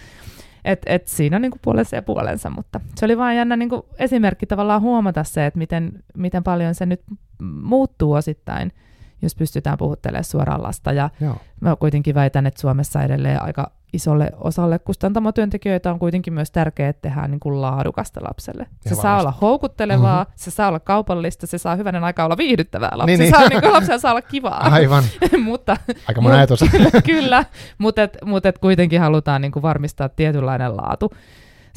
[0.65, 4.45] et, et siinä on niinku puolensa ja puolensa, mutta se oli vain jännä niinku esimerkki
[4.45, 7.01] tavallaan huomata se, että miten, miten paljon se nyt
[7.39, 8.71] muuttuu osittain–
[9.21, 10.91] jos pystytään puhuttelemaan suoraan lasta.
[10.91, 11.35] Ja Joo.
[11.59, 17.01] mä kuitenkin väitän, että Suomessa edelleen aika isolle osalle kustantamotyöntekijöitä on kuitenkin myös tärkeää, että
[17.01, 18.67] tehdään niin kuin laadukasta lapselle.
[18.81, 20.33] Se saa olla houkuttelevaa, mm-hmm.
[20.35, 23.05] se saa olla kaupallista, se saa hyvänen aika olla viihdyttävää lapsi.
[23.05, 23.31] Niin, niin.
[23.31, 24.63] Saa, niin kuin lapsella saa olla kivaa.
[24.71, 25.03] Aivan.
[25.43, 26.59] mutta, aika mun ajatus.
[27.05, 27.45] kyllä,
[27.77, 31.11] mutta et, mut et kuitenkin halutaan niin kuin varmistaa tietynlainen laatu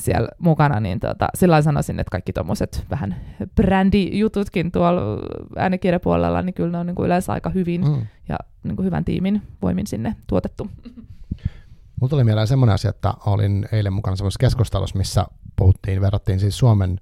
[0.02, 3.16] siellä mukana, niin tota, sillä sanoisin, että kaikki tuommoiset vähän
[3.54, 5.00] brändijututkin tuolla
[5.56, 8.06] äänikirjapuolella, niin kyllä ne on niin kuin yleensä aika hyvin mm.
[8.28, 10.70] ja niin kuin hyvän tiimin voimin sinne tuotettu.
[12.00, 15.26] Mulla tuli mieleen semmoinen asia, että olin eilen mukana semmoisessa keskustelussa, missä
[15.56, 17.00] puhuttiin, verrattiin siis Suomen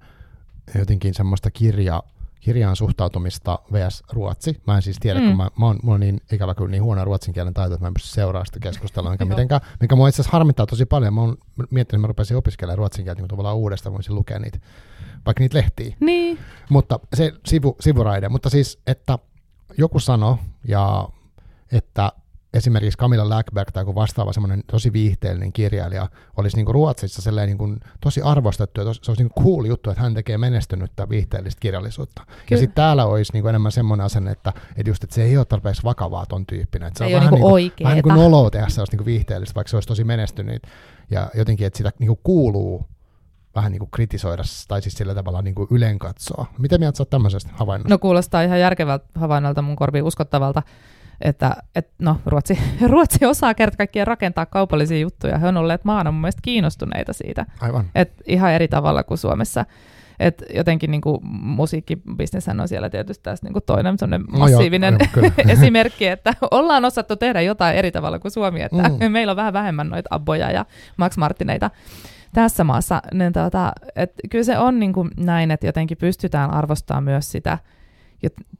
[0.79, 2.03] jotenkin semmoista kirja,
[2.41, 4.03] kirjaan suhtautumista vs.
[4.11, 4.61] ruotsi.
[4.67, 5.27] Mä en siis tiedä, mm.
[5.27, 7.83] kun mä, mä oon, mulla on niin ikävä kyllä niin huono ruotsin kielen taito, että
[7.83, 11.13] mä en pysty seuraamaan sitä keskustelua, mikä, mitenkään, mikä mua itse asiassa harmittaa tosi paljon.
[11.13, 14.59] Mä oon miettinyt, että mä rupesin opiskelemaan ruotsin kieltä niin tavallaan uudestaan, voisin lukea niitä,
[15.25, 15.95] vaikka niitä lehtiä.
[15.99, 16.39] Niin.
[16.69, 18.29] Mutta se sivu, sivuraide.
[18.29, 19.19] Mutta siis, että
[19.77, 20.35] joku sanoi,
[20.67, 21.09] ja
[21.71, 22.11] että
[22.53, 27.57] esimerkiksi Camilla Läckberg tai joku vastaava semmoinen tosi viihteellinen kirjailija olisi niin kuin Ruotsissa niin
[27.57, 31.09] kuin tosi arvostettu ja tosi, se olisi niin kuin cool juttu, että hän tekee menestynyttä
[31.09, 32.21] viihteellistä kirjallisuutta.
[32.25, 32.37] Kyllä.
[32.51, 35.37] Ja sitten täällä olisi niin kuin enemmän semmoinen asenne, että, että, just, että se ei
[35.37, 36.87] ole tarpeeksi vakavaa ton tyyppinen.
[36.87, 39.13] Että se ei on vähän, niin kuin, vähän niin kuin noloa tehdä sellaista niin kuin
[39.13, 40.63] viihteellistä, vaikka se olisi tosi menestynyt.
[41.11, 42.85] Ja jotenkin, että sitä niin kuin kuuluu
[43.55, 46.45] vähän niin kuin kritisoida, tai siis sillä tavalla niin kuin ylen katsoa.
[46.57, 47.93] Miten mieltä sä oot tämmöisestä havainnosta?
[47.93, 50.63] No kuulostaa ihan järkevältä havainnolta mun korviin uskottavalta
[51.21, 52.59] että et, no, Ruotsi,
[52.91, 55.37] Ruotsi osaa kerta kaikkiaan rakentaa kaupallisia juttuja.
[55.37, 57.45] He on olleet maana mun mielestä kiinnostuneita siitä.
[57.61, 57.85] Aivan.
[57.95, 59.65] Et ihan eri tavalla kuin Suomessa.
[60.19, 63.95] Et jotenkin niin kuin, musiikkibisneshän on siellä tietysti tässä niin kuin toinen
[64.31, 69.11] massiivinen no joo, esimerkki, että ollaan osattu tehdä jotain eri tavalla kuin Suomi, että mm.
[69.11, 70.65] meillä on vähän vähemmän noita Abboja ja
[70.97, 71.71] Max Martineita
[72.33, 73.01] tässä maassa.
[73.13, 77.57] Niin tuota, et kyllä se on niin kuin näin, että jotenkin pystytään arvostamaan myös sitä,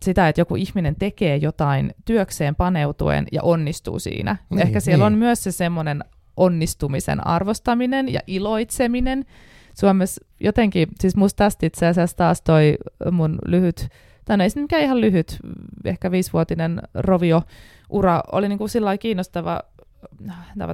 [0.03, 4.37] sitä, että joku ihminen tekee jotain työkseen paneutuen ja onnistuu siinä.
[4.49, 5.13] Niin, Ehkä siellä niin.
[5.13, 6.03] on myös se semmoinen
[6.37, 9.25] onnistumisen arvostaminen ja iloitseminen.
[9.73, 12.77] Suomessa jotenkin, siis musta tästä itse asiassa taas toi
[13.11, 13.87] mun lyhyt,
[14.25, 15.37] tai no ei se mikään ihan lyhyt,
[15.85, 19.59] ehkä viisivuotinen rovio-ura oli niin kuin sillä kiinnostava,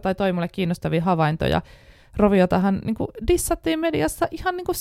[0.01, 1.61] tai toi mulle kiinnostavia havaintoja.
[2.15, 4.75] Roviotahan niin kuin dissattiin mediassa ihan niin kuin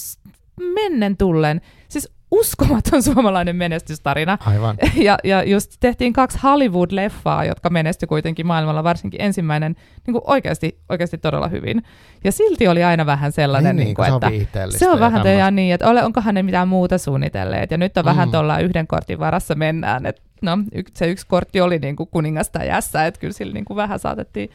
[0.74, 1.60] mennen tullen.
[1.88, 4.38] Siis uskomaton suomalainen menestystarina.
[4.46, 4.76] Aivan.
[4.96, 10.78] Ja, ja just tehtiin kaksi Hollywood-leffaa, jotka menestyi kuitenkin maailmalla, varsinkin ensimmäinen niin kuin oikeasti,
[10.88, 11.82] oikeasti todella hyvin.
[12.24, 14.30] Ja silti oli aina vähän sellainen, niin, niin kuin, että
[14.70, 17.70] se on vähän ja niin, että ole, onkohan ne mitään muuta suunnitelleet.
[17.70, 18.06] Ja nyt on mm.
[18.06, 20.06] vähän tuolla yhden kortin varassa mennään.
[20.06, 20.58] Että no,
[20.94, 24.50] se yksi kortti oli niin kuin kuningasta jässä, että kyllä sillä niin kuin vähän saatettiin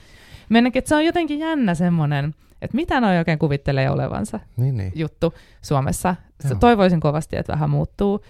[0.49, 0.79] mennäkin.
[0.79, 4.91] Että se on jotenkin jännä semmoinen, että mitä noi oikein kuvittelee olevansa niin, niin.
[4.95, 6.15] juttu Suomessa.
[6.49, 6.59] Joo.
[6.59, 8.21] Toivoisin kovasti, että vähän muuttuu.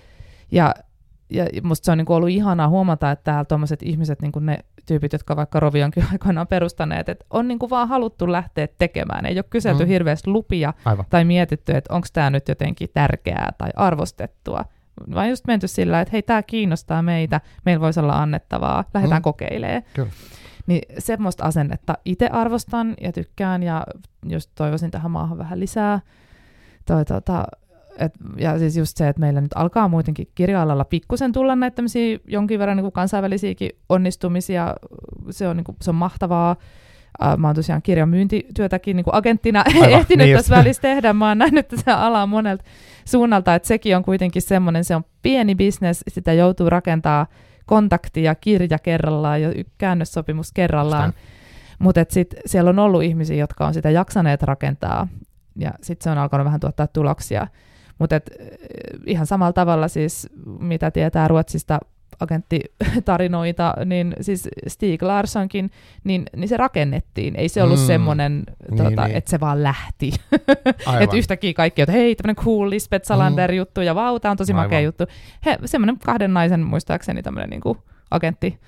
[0.52, 0.74] Ja,
[1.30, 5.14] ja musta se on niinku ollut ihanaa huomata, että täällä tuommoiset ihmiset, niinku ne tyypit,
[5.14, 9.26] jotka vaikka Rovionkin aikoinaan perustaneet, että on niinku vaan haluttu lähteä tekemään.
[9.26, 9.88] Ei ole kyselty mm.
[9.88, 11.06] hirveästi lupia Aivan.
[11.10, 14.66] tai mietitty, että onko tämä nyt jotenkin tärkeää tai arvostettua.
[15.16, 19.24] Vaan just menty sillä, että hei, tämä kiinnostaa meitä, meillä voisi olla annettavaa, lähdetään mm.
[19.24, 19.84] kokeilemaan.
[19.94, 20.12] Kyllä.
[20.68, 23.84] Niin semmoista asennetta itse arvostan ja tykkään ja
[24.30, 26.00] just toivoisin tähän maahan vähän lisää.
[26.86, 27.46] Toi, tota,
[27.98, 32.20] et, ja siis just se, että meillä nyt alkaa muutenkin kirja-alalla pikkusen tulla näitä tämmöisiä
[32.28, 34.76] jonkin verran niin kuin kansainvälisiäkin onnistumisia.
[35.30, 36.56] Se on, niin kuin, se on mahtavaa.
[37.38, 41.14] mä oon tosiaan kirjan myyntityötäkin niin kuin agenttina Aivan, ehtinyt niin tässä välissä tehdä.
[41.14, 42.64] Mä oon nähnyt tätä alaa monelta
[43.06, 47.28] suunnalta, että sekin on kuitenkin semmoinen, se on pieni bisnes, sitä joutuu rakentaa
[47.66, 51.14] kontakti ja kirja kerrallaan ja käännössopimus kerrallaan.
[51.80, 55.08] Mutta sitten siellä on ollut ihmisiä, jotka on sitä jaksaneet rakentaa
[55.56, 57.48] ja sitten se on alkanut vähän tuottaa tuloksia.
[58.02, 58.20] Mutta
[59.06, 60.30] ihan samalla tavalla siis,
[60.60, 61.80] mitä tietää Ruotsista
[62.20, 65.72] agenttitarinoita, niin siis Stig Larssonkin,
[66.04, 67.36] niin, niin se rakennettiin.
[67.36, 67.86] Ei se ollut mm.
[67.86, 69.18] semmoinen, niin, tuota, niin.
[69.18, 70.12] että se vaan lähti.
[71.00, 73.58] että yhtäkkiä kaikki, että hei, tämmöinen cool Lisbeth Salander mm.
[73.58, 74.66] juttu ja vau, tämä on tosi Aivan.
[74.66, 75.04] makea juttu.
[75.46, 77.78] He, semmoinen kahden naisen muistaakseni tämmöinen niin kuin
[78.12, 78.60] agentti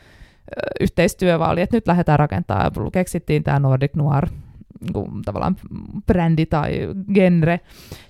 [0.81, 2.91] yhteistyö vaan oli, että nyt lähdetään rakentamaan.
[2.91, 4.27] Keksittiin tämä Nordic Noir
[4.83, 5.55] niin kuin, tavallaan
[6.07, 7.59] brändi tai genre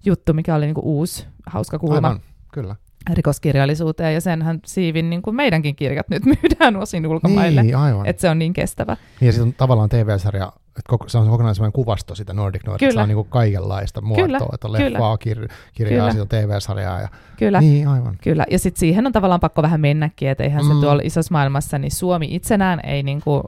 [0.05, 1.95] juttu, mikä oli niin kuin uusi, hauska kulma.
[1.95, 2.19] Aivan,
[2.53, 2.75] kyllä
[3.09, 8.05] rikoskirjallisuuteen, ja senhän siivin niin kuin meidänkin kirjat nyt myydään osin ulkomaille, niin, aivan.
[8.05, 8.97] että se on niin kestävä.
[9.19, 12.93] Niin, ja sitten on tavallaan TV-sarja, että koko, se on kokonaan kuvasto sitä Nordic Noir,
[12.93, 17.01] se on niin kuin kaikenlaista muotoa, kyllä, että on leffaa, kir, kirjaa, sitten on TV-sarjaa.
[17.01, 17.07] Ja,
[17.37, 18.17] kyllä, niin, aivan.
[18.23, 18.45] kyllä.
[18.51, 20.73] ja sitten siihen on tavallaan pakko vähän mennäkin, että eihän mm.
[20.73, 23.43] se tuolla isossa maailmassa, niin Suomi itsenään ei niin kuin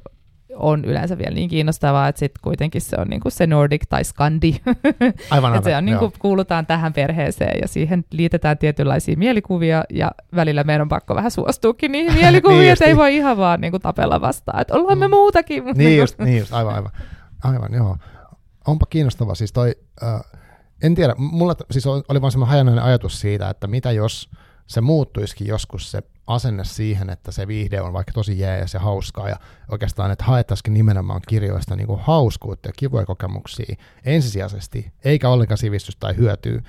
[0.55, 4.55] on yleensä vielä niin kiinnostavaa, että sitten kuitenkin se on niinku se Nordic tai Skandi.
[4.65, 5.13] Aivan,
[5.51, 10.81] aivan, se on niinku, kuulutaan tähän perheeseen ja siihen liitetään tietynlaisia mielikuvia ja välillä meidän
[10.81, 14.61] on pakko vähän suostuukin niihin mielikuviin, niin että ei voi ihan vaan niinku tapella vastaan,
[14.61, 15.11] että ollaan me mm.
[15.11, 15.63] muutakin.
[15.75, 16.91] niin, just, niin just, aivan, aivan.
[17.43, 17.97] Aivan, joo.
[18.67, 19.35] Onpa kiinnostava.
[19.35, 20.21] Siis toi, äh,
[20.83, 24.29] en tiedä, mulla siis oli vaan semmoinen hajanainen ajatus siitä, että mitä jos
[24.67, 29.29] se muuttuisikin joskus se asenne siihen, että se viihde on vaikka tosi jees ja hauskaa
[29.29, 29.35] ja
[29.71, 35.99] oikeastaan, että haettaisiin nimenomaan kirjoista niin kuin hauskuutta ja kivoja kokemuksia ensisijaisesti, eikä ollenkaan sivistystä
[35.99, 36.61] tai hyötyä,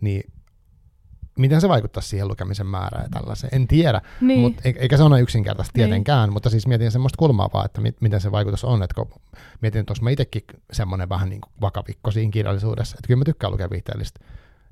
[0.00, 0.32] niin
[1.38, 4.40] miten se vaikuttaa siihen lukemisen määrään ja tällaiseen, en tiedä, niin.
[4.40, 5.88] Mut, eikä se ole yksinkertaisesti niin.
[5.88, 6.32] tietenkään, niin.
[6.32, 9.20] mutta siis mietin semmoista kulmaa vaan, että mit, miten se vaikutus on, että kun
[9.60, 10.42] mietin, että mä itsekin
[10.72, 14.20] semmoinen vähän niin kuin vakavikko siinä kirjallisuudessa, että kyllä mä tykkään lukea viihteellistä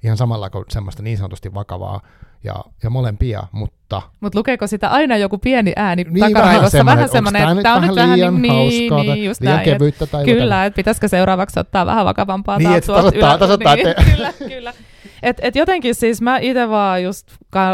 [0.04, 2.00] ihan samalla kuin semmoista niin sanotusti vakavaa
[2.44, 4.02] ja, ja molempia, mutta...
[4.20, 6.84] Mutta lukeeko sitä aina joku pieni ääni niin, takaraivossa?
[6.84, 8.54] Vähän semmoinen, että tämä on nyt vähän liian niin,
[8.90, 12.70] hauskaa, niin, just liian näin, kevyttä tai Kyllä, että pitäisikö seuraavaksi ottaa vähän vakavampaa niin,
[12.70, 14.04] taas tasoittaa, tasoittaa, niin, te...
[14.12, 14.74] kyllä, kyllä.
[15.22, 17.28] Et, et jotenkin siis mä itse vaan just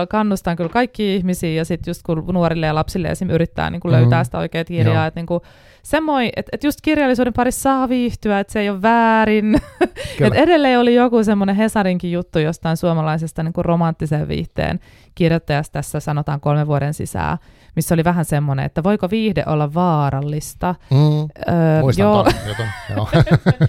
[0.09, 3.31] kannustan kyllä kaikki ihmisiä ja sitten just kun nuorille ja lapsille esim.
[3.31, 4.25] yrittää niin löytää mm-hmm.
[4.25, 5.41] sitä oikeaa kirjaa, että niin
[5.85, 9.55] semmoinen, että et just kirjallisuuden parissa saa viihtyä, että se ei ole väärin.
[10.21, 14.81] et edelleen oli joku semmoinen Hesarinkin juttu jostain suomalaisesta niin kuin romanttisen viihteen
[15.15, 17.39] kirjoittajasta tässä sanotaan kolmen vuoden sisään,
[17.77, 20.75] missä oli vähän semmoinen, että voiko viihde olla vaarallista.
[20.91, 22.27] Mm, öö, muistan joo.
[22.49, 22.67] jutun,
[22.97, 23.09] joo.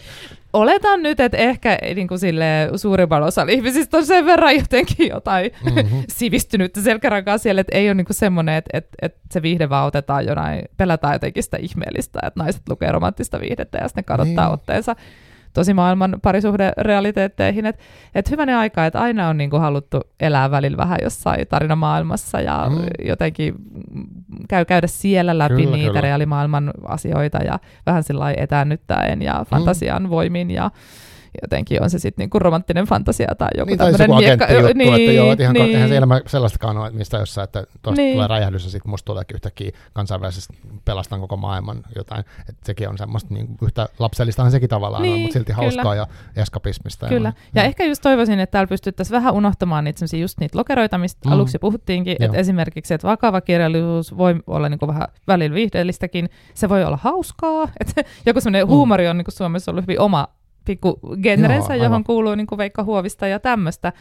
[0.56, 5.52] oletan nyt, että ehkä niin kuin sille, suurimman osan ihmisistä on sen verran jotenkin jotain
[5.66, 6.04] mm-hmm.
[6.18, 9.88] sivistynyttä selkärankaa siellä, että ei ole niin kuin semmoinen, että, että, että se viihde vaan
[9.88, 14.46] otetaan jonain, pelataan jotenkin sitä ihmeellistä, että naiset lukee romanttista viihdettä ja sitten ne kadottaa
[14.46, 14.54] niin.
[14.54, 14.96] otteensa
[15.56, 17.66] tosi maailman parisuhderealiteetteihin.
[17.66, 17.84] Että
[18.16, 22.78] et hyvänä aika, että aina on niinku haluttu elää välillä vähän jossain tarinamaailmassa ja mm.
[23.08, 23.56] jotenkin
[24.50, 26.02] käy, käydä siellä läpi kyllä, niitä kyllä.
[26.02, 30.10] reaalimaailman asioita ja vähän sillä etäännyttäen ja fantasian mm.
[30.10, 30.72] voimin ja
[31.42, 34.46] jotenkin on se sitten niinku romanttinen fantasia tai joku niin, tämmöinen miekka.
[34.76, 35.76] Niin, että joo, että ihan, niin.
[35.76, 38.14] eihän se elämä sellaistakaan ole, mistä jossain, että tuosta niin.
[38.14, 42.26] tulee räjähdys ja sitten musta tuleekin yhtäkkiä kansainvälisesti pelastan koko maailman jotain.
[42.50, 45.64] Että sekin on semmoista niin yhtä lapsellistahan sekin tavallaan niin, on, mutta silti kyllä.
[45.64, 47.08] hauskaa ja eskapismista.
[47.08, 47.34] Kyllä.
[47.36, 47.68] Ja, ja mm.
[47.68, 51.34] ehkä just toivoisin, että täällä pystyttäisiin vähän unohtamaan niitä just niitä lokeroita, mistä mm.
[51.34, 56.70] aluksi puhuttiinkin, että esimerkiksi, että vakava kirjallisuus voi olla niin kuin vähän välillä viihdeellistäkin, se
[56.70, 58.70] voi olla hauskaa, että joku semmoinen mm.
[58.70, 60.28] huumori on niin kuin Suomessa ollut hyvin oma
[60.66, 63.94] pikku genrensä, Joo, johon kuuluu niin kuin Veikka Huovista ja tämmöistä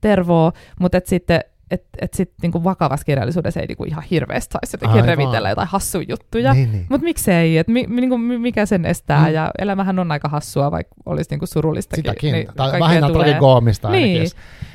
[0.00, 1.40] tervoa, mutta sitten
[1.70, 5.08] että et sitten niinku vakavassa kirjallisuudessa ei niinku ihan hirveästi saisi jotenkin Aivan.
[5.08, 6.54] revitellä jotain hassuja juttuja.
[6.54, 6.86] Niin, niin.
[6.88, 9.34] Mutta miksei, että mi, niinku, mikä sen estää, mm.
[9.34, 12.04] ja elämähän on aika hassua, vaikka olisi niinku surullistakin.
[12.04, 14.28] Sitäkin, niin tai vähintään tragikoomista niin.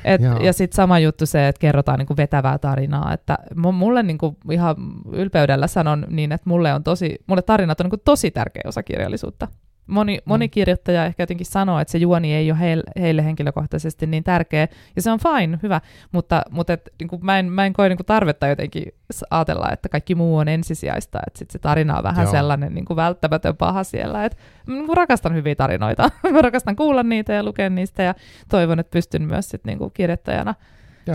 [0.06, 4.76] Et, ja sitten sama juttu se, että kerrotaan niinku vetävää tarinaa, että mulle niinku ihan
[5.12, 9.48] ylpeydellä sanon niin, että mulle on tosi, mulle tarinat on niinku tosi tärkeä osa kirjallisuutta.
[9.88, 10.52] Moni, moni mm.
[10.52, 15.02] kirjoittaja ehkä jotenkin sanoo, että se juoni ei ole heille, heille henkilökohtaisesti niin tärkeä, ja
[15.02, 15.82] se on fine, hyvä,
[16.12, 18.86] mutta, mutta et, niin kuin mä, en, mä en koe niin kuin tarvetta jotenkin
[19.30, 22.32] ajatella, että kaikki muu on ensisijaista, että sit se tarina on vähän Joo.
[22.32, 27.34] sellainen niin kuin välttämätön paha siellä, että mä rakastan hyviä tarinoita, mä rakastan kuulla niitä
[27.34, 28.16] ja lukea niistä, ja
[28.50, 30.56] toivon, että pystyn myös sit niin kuin kirjoittajana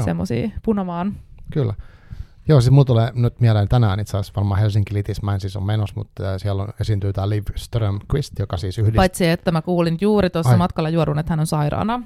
[0.04, 1.14] semmoisia punomaan.
[1.52, 1.74] Kyllä.
[2.48, 5.56] Joo, siis mulla tulee nyt mieleen tänään itse asiassa varmaan Helsinki Litis, mä en siis
[5.56, 9.00] ole menossa, mutta siellä on, esiintyy tämä Liv Strömqvist, joka siis yhdistää...
[9.00, 12.02] Paitsi, että mä kuulin juuri tuossa matkalla juorun, että hän on sairaana.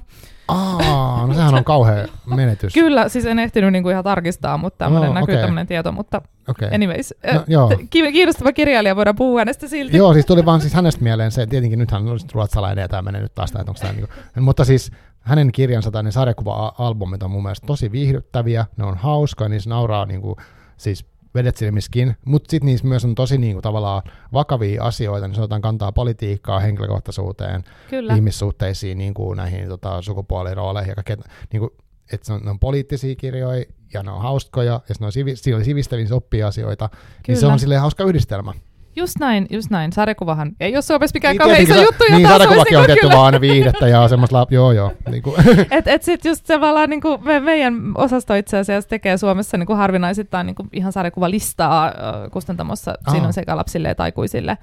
[0.47, 2.73] Aa, no sehän on kauhea menetys.
[2.83, 5.43] Kyllä, siis en ehtinyt niinku ihan tarkistaa, mutta tämmöinen no, näkyy okay.
[5.43, 6.69] tämmöinen tieto, mutta okay.
[6.73, 7.13] anyways.
[7.33, 7.71] No, joo.
[7.89, 9.97] Kiinnostava kirjailija, voidaan puhua hänestä silti.
[9.97, 13.21] Joo, siis tuli vaan siis hänestä mieleen se, tietenkin nythän on ruotsalainen ja tämä menee
[13.21, 14.91] nyt taas, että onko tämä niinku, mutta siis
[15.25, 20.05] hänen kirjansa tai ne sarjakuva-albumit on mun mielestä tosi viihdyttäviä, ne on hauskoja, niissä nauraa
[20.05, 20.37] niinku,
[20.77, 21.05] siis
[21.35, 24.01] vedet silmiskin, mutta sitten niissä myös on tosi niinku tavallaan
[24.33, 28.15] vakavia asioita, niin sanotaan kantaa politiikkaa, henkilökohtaisuuteen, Kyllä.
[28.15, 31.17] ihmissuhteisiin, niinku näihin tota, sukupuolirooleihin ja kaikkea,
[31.53, 31.75] niinku,
[32.13, 35.35] että ne on, ne on poliittisia kirjoja ja ne on hauskoja ja ne on sivi,
[35.35, 37.01] sivistäviä, oppii asioita, Kyllä.
[37.27, 38.53] niin se on silleen hauska yhdistelmä.
[38.95, 39.93] Just näin, just näin.
[39.93, 42.03] Sarjakuvahan ei ole Suomessa mikään niin, kauhean iso juttu.
[42.09, 44.91] Niin, sarjakuvakin on tietty vaan viihdettä ja semmoista, joo joo.
[45.11, 45.35] Niin kuin.
[45.71, 49.67] et, et sit just tavallaan niin kuin me, meidän osasto itse asiassa tekee Suomessa niin
[49.67, 51.93] kuin harvinaisittain niin kuin ihan sarjakuvalistaa
[52.31, 52.91] kustantamossa.
[52.91, 53.11] Aha.
[53.11, 54.57] Siinä on sekä lapsille että aikuisille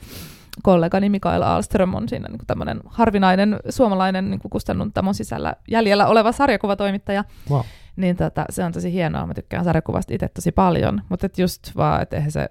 [0.62, 7.24] kollegani Mikael Alström on siinä niin tämmöinen harvinainen suomalainen niin kustantamon sisällä jäljellä oleva sarjakuvatoimittaja.
[7.50, 7.60] Wow.
[7.96, 12.02] Niin tota, se on tosi hienoa, mä tykkään sarjakuvasta itse tosi paljon, mutta just vaan,
[12.02, 12.48] että eihän se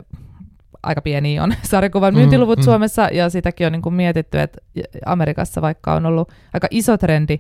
[0.83, 2.65] aika pieni on sarjakuvan myyntiluvut mm, mm.
[2.65, 4.61] Suomessa, ja sitäkin on niin kuin mietitty, että
[5.05, 7.39] Amerikassa vaikka on ollut aika iso trendi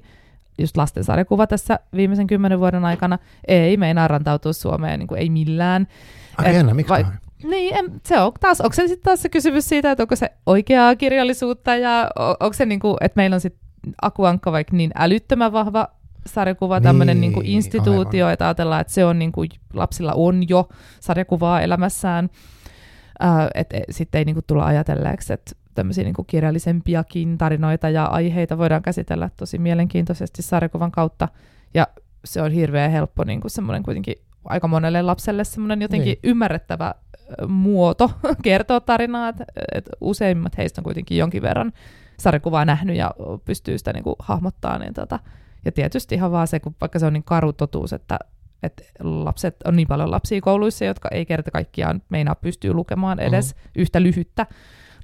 [0.57, 5.87] just sarjakuva tässä viimeisen kymmenen vuoden aikana, ei meinaa rantautua Suomeen niin kuin ei millään.
[6.37, 7.05] Ai jännä, miksi vai,
[7.43, 10.31] niin, en, se on taas, onko se sitten taas se kysymys siitä, että onko se
[10.45, 13.61] oikeaa kirjallisuutta ja onko se niin kuin, että meillä on sitten
[14.01, 15.87] Akuankka vaikka niin älyttömän vahva
[16.25, 18.33] sarjakuva, niin, tämmöinen niin kuin instituutio, aivan.
[18.33, 20.69] että ajatellaan, että se on niin kuin, lapsilla on jo
[20.99, 22.29] sarjakuvaa elämässään,
[23.23, 28.57] Uh, että et, sitten ei niinku tulla ajatelleeksi, että tämmöisiä niinku kirjallisempiakin tarinoita ja aiheita
[28.57, 31.27] voidaan käsitellä tosi mielenkiintoisesti sarjakuvan kautta.
[31.73, 31.87] Ja
[32.25, 34.15] se on hirveän helppo niinku semmoinen kuitenkin
[34.45, 36.19] aika monelle lapselle semmoinen jotenkin niin.
[36.23, 36.95] ymmärrettävä
[37.47, 38.11] muoto
[38.43, 41.73] kertoa tarinaa, että et useimmat heistä on kuitenkin jonkin verran
[42.19, 43.11] sarjakuvaa nähnyt ja
[43.45, 44.79] pystyy sitä niinku hahmottaa.
[44.79, 45.19] Niin tota,
[45.65, 48.19] ja tietysti ihan vaan se, kun vaikka se on niin karu totuus, että
[48.63, 53.55] että lapset, on niin paljon lapsia kouluissa, jotka ei kerta kaikkiaan meinaa pystyä lukemaan edes
[53.55, 53.61] mm.
[53.75, 54.45] yhtä lyhyttä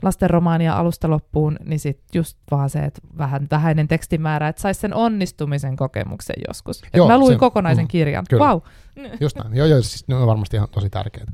[0.02, 4.94] lastenromaania alusta loppuun, niin sitten just vaan se, että vähän vähäinen tekstimäärä, että saisi sen
[4.94, 6.82] onnistumisen kokemuksen joskus.
[6.94, 8.26] Joo, mä luin se, kokonaisen mm, kirjan.
[8.30, 8.46] Kyllä.
[8.46, 8.60] Wow.
[9.20, 9.56] Just näin.
[9.56, 11.32] Joo, joo, siis ne on varmasti ihan tosi tärkeitä.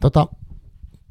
[0.00, 0.26] Tota,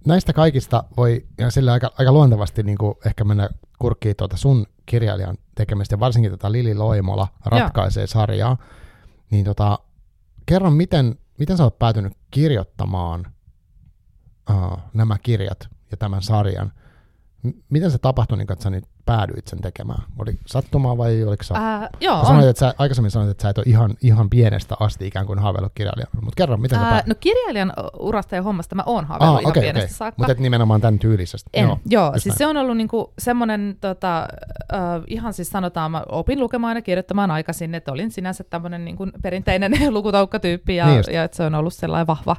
[0.07, 4.65] näistä kaikista voi ja sillä aika, aika luontevasti niin kuin ehkä mennä kurkkiin tuota sun
[4.85, 8.07] kirjailijan tekemistä, varsinkin tätä Lili Loimola ratkaisee Joo.
[8.07, 8.57] sarjaa.
[9.31, 9.79] Niin tota,
[10.49, 13.25] kerro, miten, miten sä oot päätynyt kirjoittamaan
[14.49, 16.71] uh, nämä kirjat ja tämän sarjan?
[17.69, 20.03] Miten se tapahtui, niin että sä nyt päädyit sen tekemään?
[20.19, 21.53] Oli sattumaa vai oliko sä...
[21.57, 25.07] Ää, joo, sanoit, että sä, aikaisemmin sanoit, että sä et ole ihan, ihan pienestä asti
[25.07, 28.83] ikään kuin haaveillut kirjailijan, mutta kerro, miten Ää, sä No kirjailijan urasta ja hommasta mä
[28.85, 29.97] oon haaveillut ah, ihan okay, pienestä okay.
[29.97, 30.15] saakka.
[30.17, 31.49] Mutta et nimenomaan tämän tyylisestä.
[31.53, 32.37] En, joo, joo siis näin.
[32.37, 34.27] se on ollut niinku semmoinen, tota,
[34.73, 39.07] uh, ihan siis sanotaan, mä opin lukemaan ja kirjoittamaan aikaisin, että olin sinänsä tämmöinen niinku
[39.21, 42.35] perinteinen lukutaukkatyyppi ja, niin ja että se on ollut sellainen vahva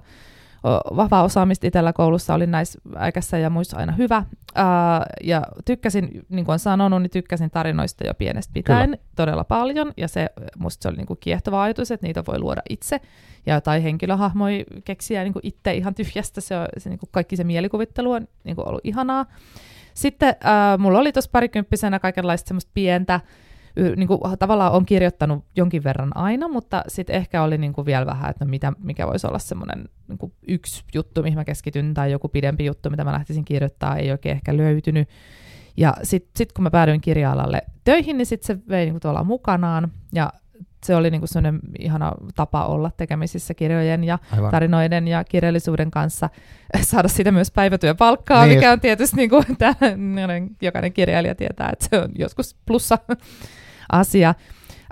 [0.96, 4.24] vahvaa osaamista itsellä koulussa, olin näissä äikässä ja muissa aina hyvä.
[4.54, 9.02] Ää, ja tykkäsin, niin kuin olen sanonut, niin tykkäsin tarinoista jo pienestä pitäen Kyllä.
[9.16, 10.26] todella paljon, ja se,
[10.58, 13.00] musta se oli niin kuin kiehtova ajatus, että niitä voi luoda itse,
[13.46, 17.44] ja jotain henkilöhahmoja keksiä niin kuin itse ihan tyhjästä, se, se niin kuin kaikki se
[17.44, 19.26] mielikuvittelu on niin kuin ollut ihanaa.
[19.94, 23.20] Sitten ää, mulla oli tuossa parikymppisenä kaikenlaista semmoista pientä,
[23.96, 28.06] niin kuin, tavallaan on kirjoittanut jonkin verran aina, mutta sitten ehkä oli niin kuin vielä
[28.06, 31.94] vähän, että no mitä, mikä voisi olla semmoinen niin kuin yksi juttu, mihin mä keskityn,
[31.94, 35.08] tai joku pidempi juttu, mitä mä lähtisin kirjoittaa, ei oikein ehkä löytynyt.
[35.76, 39.24] Ja sitten sit kun mä päädyin kirja-alalle töihin, niin sitten se vei niin kuin tuolla
[39.24, 40.32] mukanaan, ja
[40.84, 44.50] se oli niin kuin sellainen ihana tapa olla tekemisissä kirjojen ja Aivan.
[44.50, 46.30] tarinoiden ja kirjallisuuden kanssa,
[46.82, 51.86] saada siitä myös päivätyöpalkkaa, niin mikä on tietysti niin kuin, tämän, jokainen kirjailija tietää, että
[51.90, 52.98] se on joskus plussa
[53.93, 54.34] asia.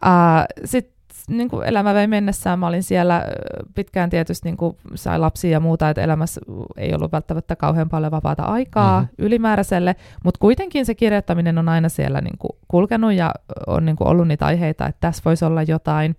[0.07, 3.24] Uh, Sitten niin kuin elämä vei mennessään, mä olin siellä
[3.74, 6.40] pitkään tietysti, niin kuin sai lapsia ja muuta, että elämässä
[6.76, 9.24] ei ollut välttämättä kauhean paljon vapaata aikaa mm-hmm.
[9.24, 13.34] ylimääräiselle, mutta kuitenkin se kirjoittaminen on aina siellä niin kuin kulkenut ja
[13.66, 16.16] on niin kuin ollut niitä aiheita, että tässä voisi olla jotain.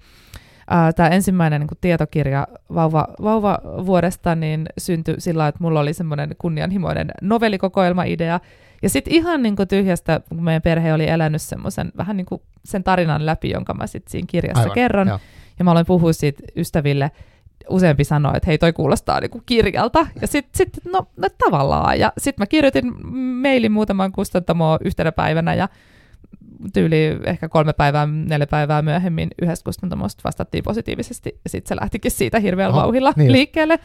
[0.96, 6.36] Tämä ensimmäinen niin kuin tietokirja vauva, vauva vuodesta niin syntyi sillä että mulla oli semmoinen
[6.38, 8.40] kunnianhimoinen novellikokoelma-idea,
[8.82, 12.42] ja sitten ihan niin kuin tyhjästä, kun meidän perhe oli elänyt semmoisen vähän niin kuin
[12.66, 15.08] sen tarinan läpi, jonka mä sitten siinä kirjassa Aivan, kerron.
[15.08, 15.20] Jo.
[15.60, 17.12] Ja mä olen puhua siitä ystäville,
[17.70, 20.08] useampi sanoi, että hei toi kuulostaa niinku kirjalta.
[20.22, 22.00] Ja sitten sit, no, no tavallaan.
[22.00, 25.70] Ja sitten mä kirjoitin mailin muutaman kustantamoon yhtenä päivänä ja
[26.74, 31.40] tyyli ehkä kolme päivää, neljä päivää myöhemmin yhdestä kustantamosta vastattiin positiivisesti.
[31.44, 33.80] Ja sitten se lähtikin siitä hirveällä vauhilla niin liikkeelle.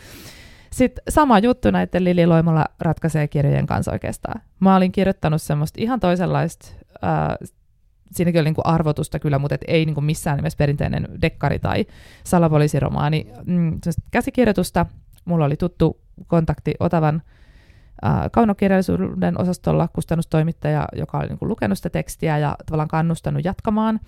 [0.74, 4.40] Sitten sama juttu näiden Lili Loimalla ratkaisee kirjojen kanssa oikeastaan.
[4.60, 6.68] Mä olin kirjoittanut semmoista ihan toisenlaista,
[7.04, 7.48] äh,
[8.12, 11.86] siinäkin oli niinku arvotusta kyllä, mutta et ei niinku missään nimessä perinteinen dekkari tai
[12.24, 13.26] salapoliisiromaani.
[13.44, 14.86] Mm, käsikirjoitusta,
[15.24, 17.22] mulla oli tuttu kontakti Otavan
[18.06, 24.00] äh, kaunokirjallisuuden osastolla kustannustoimittaja, joka oli niinku lukenut sitä tekstiä ja tavallaan kannustanut jatkamaan.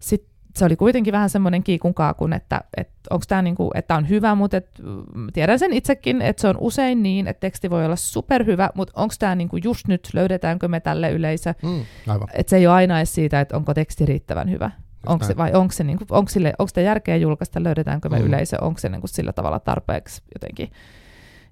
[0.00, 4.08] Sitten se oli kuitenkin vähän semmoinen kiikun kaakun, että, että onko tämä niinku, että on
[4.08, 4.70] hyvä, mutta et,
[5.14, 8.92] mm, tiedän sen itsekin, että se on usein niin, että teksti voi olla superhyvä, mutta
[8.96, 11.80] onko tämä niinku just nyt, löydetäänkö me tälle yleisö, mm,
[12.34, 14.70] että se ei ole aina edes siitä, että onko teksti riittävän hyvä.
[15.06, 18.26] Onko se, vai onko se, niinku, onko, sille, onko sitä järkeä julkaista, löydetäänkö me mm.
[18.26, 20.70] yleisö, onko se niinku sillä tavalla tarpeeksi jotenkin,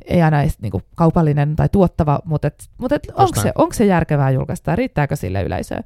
[0.05, 3.85] ei aina edes niinku kaupallinen tai tuottava, mutta, et, mutta et onko, se, onko se
[3.85, 5.83] järkevää julkaista, riittääkö sille yleisöä.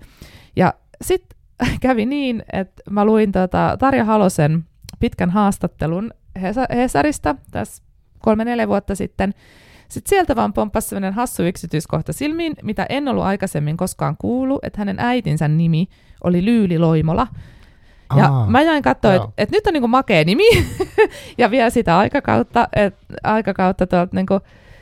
[0.56, 1.39] Ja sitten
[1.80, 4.64] kävi niin, että mä luin tota Tarja Halosen
[5.00, 6.10] pitkän haastattelun
[6.74, 7.82] Hesarista tässä
[8.18, 9.34] kolme-neljä vuotta sitten.
[9.88, 14.78] Sitten sieltä vaan pomppasi sellainen hassu yksityiskohta silmiin, mitä en ollut aikaisemmin koskaan kuullut, että
[14.78, 15.88] hänen äitinsä nimi
[16.24, 17.26] oli Lyyli Loimola.
[18.16, 20.44] Ja Aa, mä jäin katsoa, että et nyt on niinku makea nimi,
[21.38, 24.40] ja vielä sitä aikakautta, et, aikakautta tuolta niinku,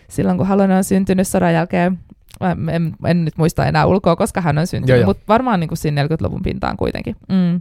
[0.09, 1.99] silloin kun Halonen on syntynyt sodan jälkeen
[2.41, 5.78] Mä en, en nyt muista enää ulkoa, koska hän on syntynyt, mutta varmaan niin kuin
[5.78, 7.16] siinä 40-luvun pintaan kuitenkin.
[7.28, 7.61] Mm.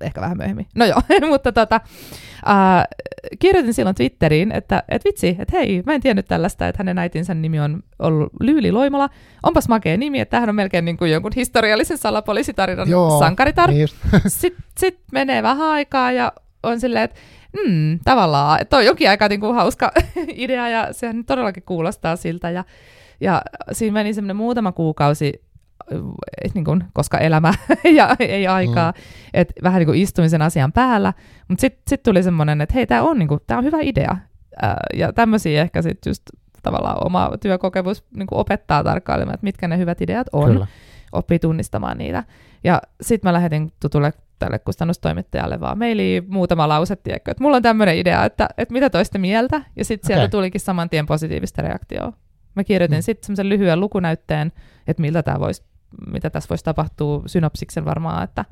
[0.00, 0.66] Ehkä vähän myöhemmin.
[0.74, 1.80] No joo, mutta tota,
[2.48, 2.84] äh,
[3.38, 7.34] kirjoitin silloin Twitteriin, että et vitsi, että hei, mä en tiennyt tällaista, että hänen äitinsä
[7.34, 9.08] nimi on ollut Lyyli Loimola.
[9.42, 13.70] Onpas makea nimi, että hän on melkein niin kuin jonkun historiallisen salapoliisitarinan Joo, sankaritar.
[13.70, 13.88] Niin
[14.26, 16.32] sitten sit menee vähän aikaa ja
[16.62, 17.20] on silleen, että
[17.66, 19.92] mm, tavallaan, että on jokin aika niin kuin hauska
[20.34, 22.50] idea ja sehän todellakin kuulostaa siltä.
[22.50, 22.64] Ja
[23.24, 25.42] ja siinä meni semmoinen muutama kuukausi,
[26.44, 27.54] et niin kuin, koska elämä
[27.98, 29.30] ja ei aikaa, mm.
[29.34, 31.12] että vähän niin kuin istuin sen asian päällä.
[31.48, 34.16] Mutta sitten sit tuli semmoinen, että hei, tämä on, niin on hyvä idea.
[34.62, 36.22] Ää, ja tämmöisiä ehkä sitten just
[36.62, 40.52] tavallaan oma työkokemus niin opettaa tarkkailemaan, että mitkä ne hyvät ideat on.
[40.52, 40.66] Kyllä.
[41.12, 42.24] Oppii tunnistamaan niitä.
[42.64, 47.62] Ja sitten mä lähetin tutulle tälle kustannustoimittajalle vaan mailiin muutama lause, tiedätkö, että mulla on
[47.62, 50.16] tämmöinen idea, että, että mitä toiste mieltä, ja sitten okay.
[50.16, 52.12] sieltä tulikin saman tien positiivista reaktioa
[52.54, 53.02] Mä kirjoitin mm.
[53.02, 54.52] sitten semmoisen lyhyen lukunäytteen,
[54.86, 55.64] että miltä tää vois,
[56.06, 58.44] mitä tässä voisi tapahtua synopsiksen varmaan, että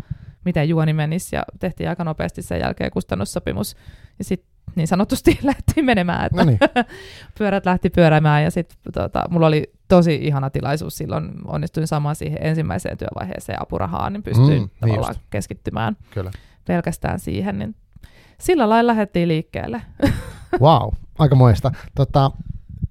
[0.44, 3.76] miten juoni menisi, ja tehtiin aika nopeasti sen jälkeen kustannussopimus.
[4.18, 6.58] Ja sitten niin sanotusti lähti menemään, että Noniin.
[7.38, 12.38] pyörät lähti pyörämään, ja sitten tota, mulla oli tosi ihana tilaisuus silloin, onnistuin saamaan siihen
[12.40, 15.20] ensimmäiseen työvaiheeseen apurahaan, niin pystyin mm, niin tavallaan just.
[15.30, 16.30] keskittymään Kyllä.
[16.64, 17.74] pelkästään siihen, niin
[18.40, 19.82] sillä lailla lähdettiin liikkeelle.
[20.60, 21.72] wow, aika moista.
[21.94, 22.30] Tota,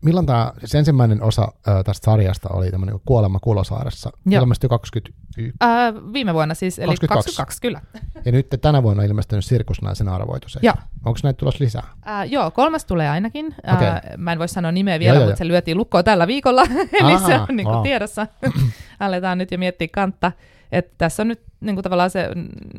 [0.02, 5.12] milloin tämä, siis ensimmäinen osa ö, tästä sarjasta oli tämmöinen Kuolema Kulosaaressa, ilmestyi 20
[5.60, 7.38] Ää, viime vuonna siis, eli 22.
[7.38, 7.82] 22, kyllä.
[8.26, 10.60] Ja nyt tänä vuonna on ilmestynyt Sirkusnaisen arvoitus.
[10.62, 10.74] Joo.
[11.06, 11.88] Onko näitä tulossa lisää?
[12.06, 13.56] Ää, joo, kolmas tulee ainakin.
[13.74, 13.88] Okay.
[13.88, 15.38] Ää, mä en voi sanoa nimeä vielä, joo, mutta joo.
[15.38, 16.62] se lyötiin lukkoon tällä viikolla,
[17.02, 17.84] eli Aha, se on niin kuin wow.
[17.84, 18.28] tiedossa.
[18.99, 20.32] Aletaan nyt jo miettiä kantta.
[20.72, 22.30] Et tässä on nyt niin kuin tavallaan se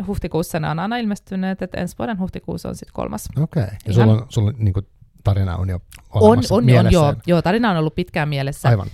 [0.06, 3.28] huhtikuussa ne on aina ilmestyneet, että ensi vuoden huhtikuussa on sitten kolmas.
[3.42, 3.76] Okei, okay.
[3.86, 4.86] ja sulla on, sulla on niin kuin
[5.24, 8.68] tarina on jo olemassa on, on, on, joo, joo, tarina on ollut pitkään mielessä.
[8.68, 8.86] Aivan.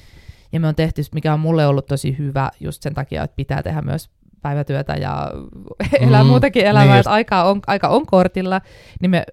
[0.53, 3.63] Ja me on tehty, mikä on mulle ollut tosi hyvä just sen takia, että pitää
[3.63, 4.11] tehdä myös
[4.43, 5.31] päivätyötä ja
[6.01, 8.61] elää mm, muutakin elämää, niin että aika on, aika on kortilla,
[9.01, 9.25] niin me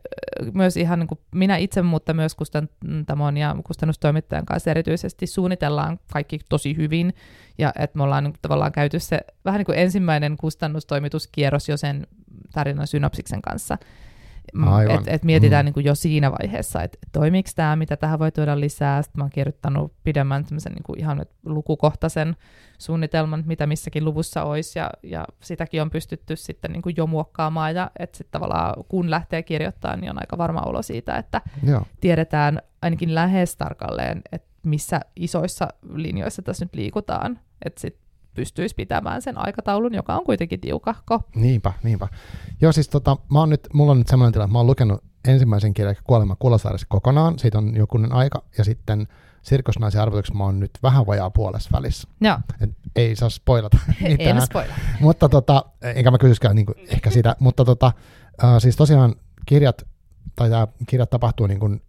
[0.54, 6.40] myös ihan niin kuin minä itse, mutta myös kustantamon ja kustannustoimittajan kanssa erityisesti suunnitellaan kaikki
[6.50, 7.14] tosi hyvin,
[7.58, 12.08] ja että me ollaan niin tavallaan käyty se vähän niin kuin ensimmäinen kustannustoimituskierros jo sen
[12.54, 13.78] tarinan synopsiksen kanssa,
[14.90, 15.66] että et mietitään mm.
[15.66, 19.02] niin kuin jo siinä vaiheessa, että toimiiko tämä, mitä tähän voi tuoda lisää.
[19.02, 22.36] Sitten mä oon kirjoittanut pidemmän niin kuin ihan lukukohtaisen
[22.78, 27.76] suunnitelman, mitä missäkin luvussa olisi, ja, ja sitäkin on pystytty sitten niin kuin jo muokkaamaan,
[27.76, 31.82] ja että sitten tavallaan kun lähtee kirjoittamaan, niin on aika varma olo siitä, että Joo.
[32.02, 37.40] tiedetään ainakin lähes tarkalleen, että missä isoissa linjoissa tässä nyt liikutaan.
[37.66, 38.05] Että sitten
[38.36, 41.22] pystyisi pitämään sen aikataulun, joka on kuitenkin tiukahko.
[41.36, 42.08] Niinpä, niinpä.
[42.62, 45.04] Joo, siis tota, mä oon nyt, mulla on nyt sellainen tilanne, että mä oon lukenut
[45.28, 49.08] ensimmäisen kirjan Kuolema Kulosaaressa kokonaan, siitä on jokunen aika, ja sitten
[49.42, 52.08] Sirkusnaisen arvotuksessa mä oon nyt vähän vajaa puolessa välissä.
[52.22, 52.38] Joo.
[52.62, 53.78] Et ei saa spoilata
[54.10, 54.38] mitään.
[54.38, 54.80] Ei spoilata.
[55.00, 57.92] mutta tota, enkä mä kysyskään niin ehkä sitä, mutta tota,
[58.44, 59.16] äh, siis tosiaan
[59.46, 59.88] kirjat,
[60.36, 61.82] tai tämä kirjat tapahtuu niin kuin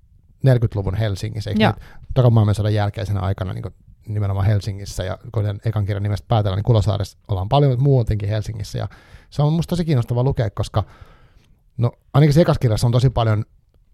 [0.47, 1.73] 40-luvun Helsingissä, eikö
[2.15, 3.75] toka maailmansodan jälkeisenä aikana niin kuin
[4.09, 8.79] nimenomaan Helsingissä, ja kuten ekan kirjan nimestä päätellään, niin Kulosaaressa ollaan paljon, mutta muutenkin Helsingissä,
[8.79, 8.89] ja
[9.31, 10.85] se on musta tosi kiinnostava lukea, koska
[11.77, 13.45] no ainakin se kirjassa on tosi paljon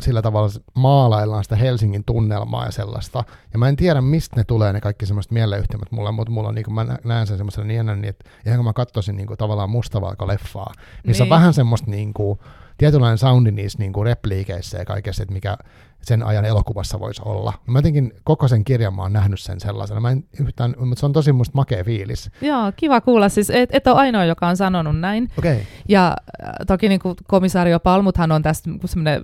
[0.03, 3.25] sillä tavalla maalaillaan sitä Helsingin tunnelmaa ja sellaista.
[3.53, 6.55] Ja mä en tiedä, mistä ne tulee ne kaikki semmoiset mieleyhtymät mulle, mutta mulla on,
[6.55, 9.39] niin kuin, mä näen sen semmoisena niin, niin että ihan kun mä katsoisin niin kuin,
[9.39, 10.73] tavallaan mustavalko-leffaa,
[11.07, 11.33] missä niin.
[11.33, 12.39] on vähän semmoista niin kuin,
[12.79, 15.57] tietynlainen soundi niissä niin kuin repliikeissä ja kaikessa, että mikä
[16.03, 17.53] sen ajan elokuvassa voisi olla.
[17.67, 20.01] Mä jotenkin koko sen kirjan mä oon nähnyt sen sellaisena.
[20.01, 22.31] Mä en yhtään, mutta se on tosi musta makea fiilis.
[22.41, 23.29] Joo, kiva kuulla.
[23.29, 25.31] Siis et, et ole ainoa, joka on sanonut näin.
[25.39, 25.57] Okay.
[25.89, 29.23] Ja äh, toki niin kuin komisario Palmuthan on tästä niinku semmoinen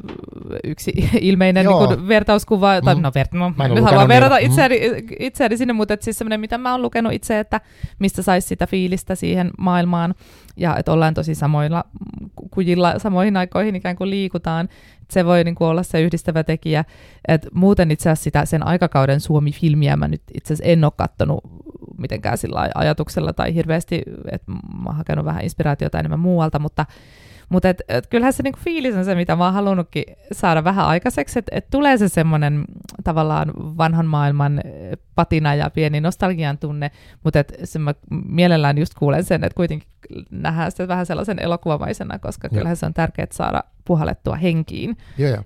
[0.64, 3.02] yksi ilmeinen niin kuin vertauskuva, tai mm.
[3.02, 4.46] no, ver, no mä nyt haluan verrata mm.
[4.46, 4.80] itseäni,
[5.18, 7.60] itseäni sinne, mutta et siis semmoinen, mitä mä oon lukenut itse, että
[7.98, 10.14] mistä saisi sitä fiilistä siihen maailmaan,
[10.56, 11.84] ja että ollaan tosi samoilla
[12.50, 14.68] kujilla, samoihin aikoihin ikään kuin liikutaan,
[15.10, 16.84] se voi niin olla se yhdistävä tekijä.
[17.28, 21.40] Et muuten itse asiassa sitä, sen aikakauden Suomi-filmiä mä nyt itse asiassa en ole katsonut
[21.98, 24.02] mitenkään sillä ajatuksella tai hirveästi,
[24.32, 26.86] että mä oon hakenut vähän inspiraatiota enemmän muualta, mutta
[27.48, 30.86] mutta et, et kyllähän se niinku fiilis on se, mitä mä oon halunnutkin saada vähän
[30.86, 32.64] aikaiseksi, että et tulee se semmoinen
[33.04, 34.60] tavallaan vanhan maailman
[35.14, 36.90] patina ja pieni nostalgian tunne,
[37.24, 39.88] mutta et se mä mielellään just kuulen sen, että kuitenkin
[40.30, 44.96] nähdään sitä vähän sellaisen elokuvamaisena, koska kyllähän se on tärkeää saada puhallettua henkiin.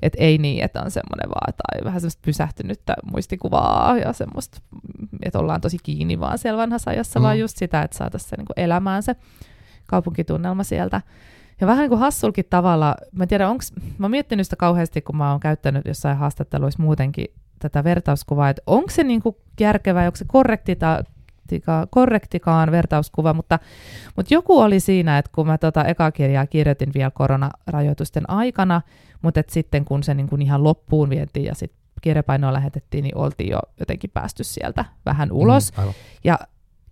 [0.03, 4.61] Että ei niin, että on semmoinen vaan tai vähän semmoista pysähtynyttä muistikuvaa ja semmoista,
[5.23, 7.25] että ollaan tosi kiinni vaan siellä vanhassa ajassa, mm.
[7.25, 9.17] vaan just sitä, että saataisiin se niin elämään se
[9.87, 11.01] kaupunkitunnelma sieltä.
[11.63, 13.65] Ja vähän niin kuin hassulkin tavalla, mä en tiedä, onko,
[13.99, 17.27] mä oon miettinyt sitä kauheasti, kun mä oon käyttänyt jossain haastatteluissa muutenkin
[17.59, 21.05] tätä vertauskuvaa, että onko se niin kuin järkevää, onko se korrekti ta,
[21.91, 23.59] korrektikaan vertauskuva, mutta,
[24.17, 28.83] mutta joku oli siinä, että kun mä tota eka kirjaa kirjoitin vielä koronarajoitusten aikana,
[29.23, 33.17] mutta et sitten kun se niin kuin ihan loppuun vietiin ja sitten kirjapainoa lähetettiin, niin
[33.17, 35.73] oltiin jo jotenkin päästy sieltä vähän ulos.
[35.79, 35.93] Mm,
[36.25, 36.39] ja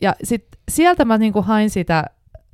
[0.01, 2.05] ja sitten sieltä mä niin kuin hain sitä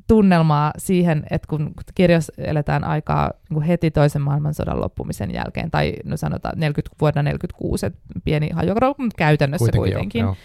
[0.06, 6.16] tunnelmaa siihen, että kun kirjassa eletään aikaa niin heti toisen maailmansodan loppumisen jälkeen, tai no
[6.16, 9.92] sanotaan 40, vuonna 46, että pieni hajokro, mutta käytännössä kuitenkin.
[9.92, 10.20] kuitenkin.
[10.20, 10.36] Jo,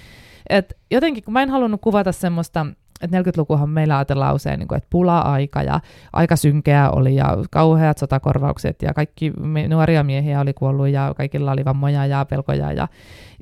[0.49, 2.66] Et jotenkin, kun mä en halunnut kuvata semmoista
[3.01, 5.80] että 40-lukuhan meillä ajatellaan usein, niin kuin, että pula-aika ja
[6.14, 9.34] aika synkeä oli ja kauheat sotakorvaukset ja kaikki
[9.68, 12.88] nuoria miehiä oli kuollut ja kaikilla oli vammoja ja pelkoja ja,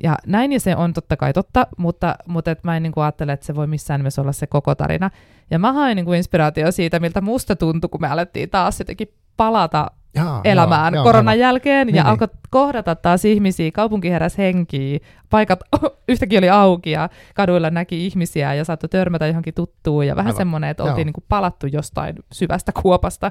[0.02, 3.04] ja näin ja se on totta kai totta, mutta, mutta et mä en niin kuin
[3.04, 5.10] ajattele, että se voi missään nimessä olla se koko tarina.
[5.50, 9.08] Ja mä hain niin kuin inspiraatio siitä, miltä musta tuntui, kun me alettiin taas jotenkin
[9.36, 12.10] palata Jaa, elämään joo, koronan joo, jälkeen niin, ja niin.
[12.10, 14.98] alkoi kohdata taas ihmisiä, kaupunki heräsi henkiä,
[15.30, 15.60] paikat
[16.08, 20.70] yhtäkin oli auki ja kaduilla näki ihmisiä ja saattoi törmätä johonkin tuttuun ja vähän semmoinen,
[20.70, 23.30] että oltiin niin kuin palattu jostain syvästä kuopasta.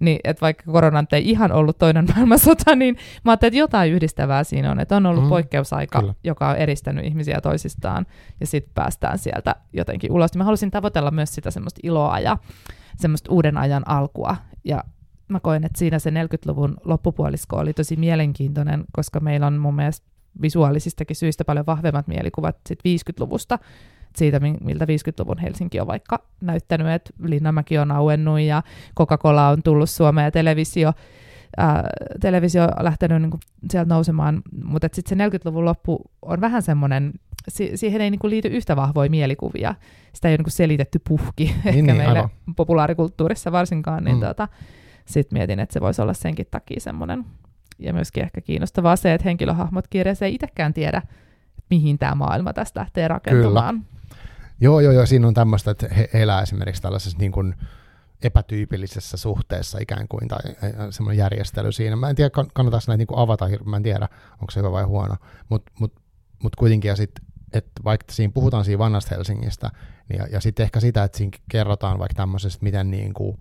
[0.00, 4.44] Niin, että vaikka koronan ei ihan ollut toinen maailmansota, niin mä ajattelin, että jotain yhdistävää
[4.44, 6.14] siinä on, että on ollut mm, poikkeusaika, kyllä.
[6.24, 8.06] joka on eristänyt ihmisiä toisistaan,
[8.40, 10.36] ja sitten päästään sieltä jotenkin ulos.
[10.36, 12.38] Mä halusin tavoitella myös sitä semmoista iloa ja
[12.96, 14.84] semmoista uuden ajan alkua, ja
[15.28, 20.06] mä koen, että siinä se 40-luvun loppupuolisko oli tosi mielenkiintoinen, koska meillä on mun mielestä
[20.42, 23.58] visuaalisistakin syistä paljon vahvemmat mielikuvat sit 50-luvusta,
[24.16, 28.62] siitä, miltä 50-luvun Helsinki on vaikka näyttänyt, että Linnanmäki on auennut ja
[28.98, 30.92] Coca-Cola on tullut Suomeen ja televisio,
[31.56, 31.88] ää,
[32.20, 33.40] televisio on lähtenyt niin kuin
[33.70, 37.12] sieltä nousemaan, mutta sitten se 40-luvun loppu on vähän semmoinen,
[37.48, 39.74] si- siihen ei niin kuin liity yhtä vahvoja mielikuvia,
[40.12, 42.30] sitä ei ole niin kuin selitetty puhki niin, ehkä niin, meille aivan.
[42.56, 44.20] populaarikulttuurissa varsinkaan, niin mm.
[44.20, 44.48] tota,
[45.04, 47.24] sitten mietin, että se voisi olla senkin takia semmoinen,
[47.78, 51.02] ja myöskin ehkä kiinnostavaa se, että henkilöhahmot kirjassa ei itsekään tiedä,
[51.70, 53.74] mihin tämä maailma tästä lähtee rakentumaan.
[53.74, 53.96] Kyllä.
[54.60, 57.54] Joo, joo, joo, siinä on tämmöistä, että he elää esimerkiksi tällaisessa niin kuin
[58.22, 60.40] epätyypillisessä suhteessa ikään kuin, tai
[60.90, 61.96] semmoinen järjestely siinä.
[61.96, 64.84] Mä en tiedä, kannattaako näitä niin kuin avata, mä en tiedä, onko se hyvä vai
[64.84, 65.16] huono,
[65.48, 65.92] mutta mut,
[66.42, 69.70] mut kuitenkin, ja sitten että vaikka siinä puhutaan siinä vanhasta Helsingistä,
[70.08, 73.38] niin ja, ja sitten ehkä sitä, että siinä kerrotaan vaikka tämmöisestä, miten niin kuin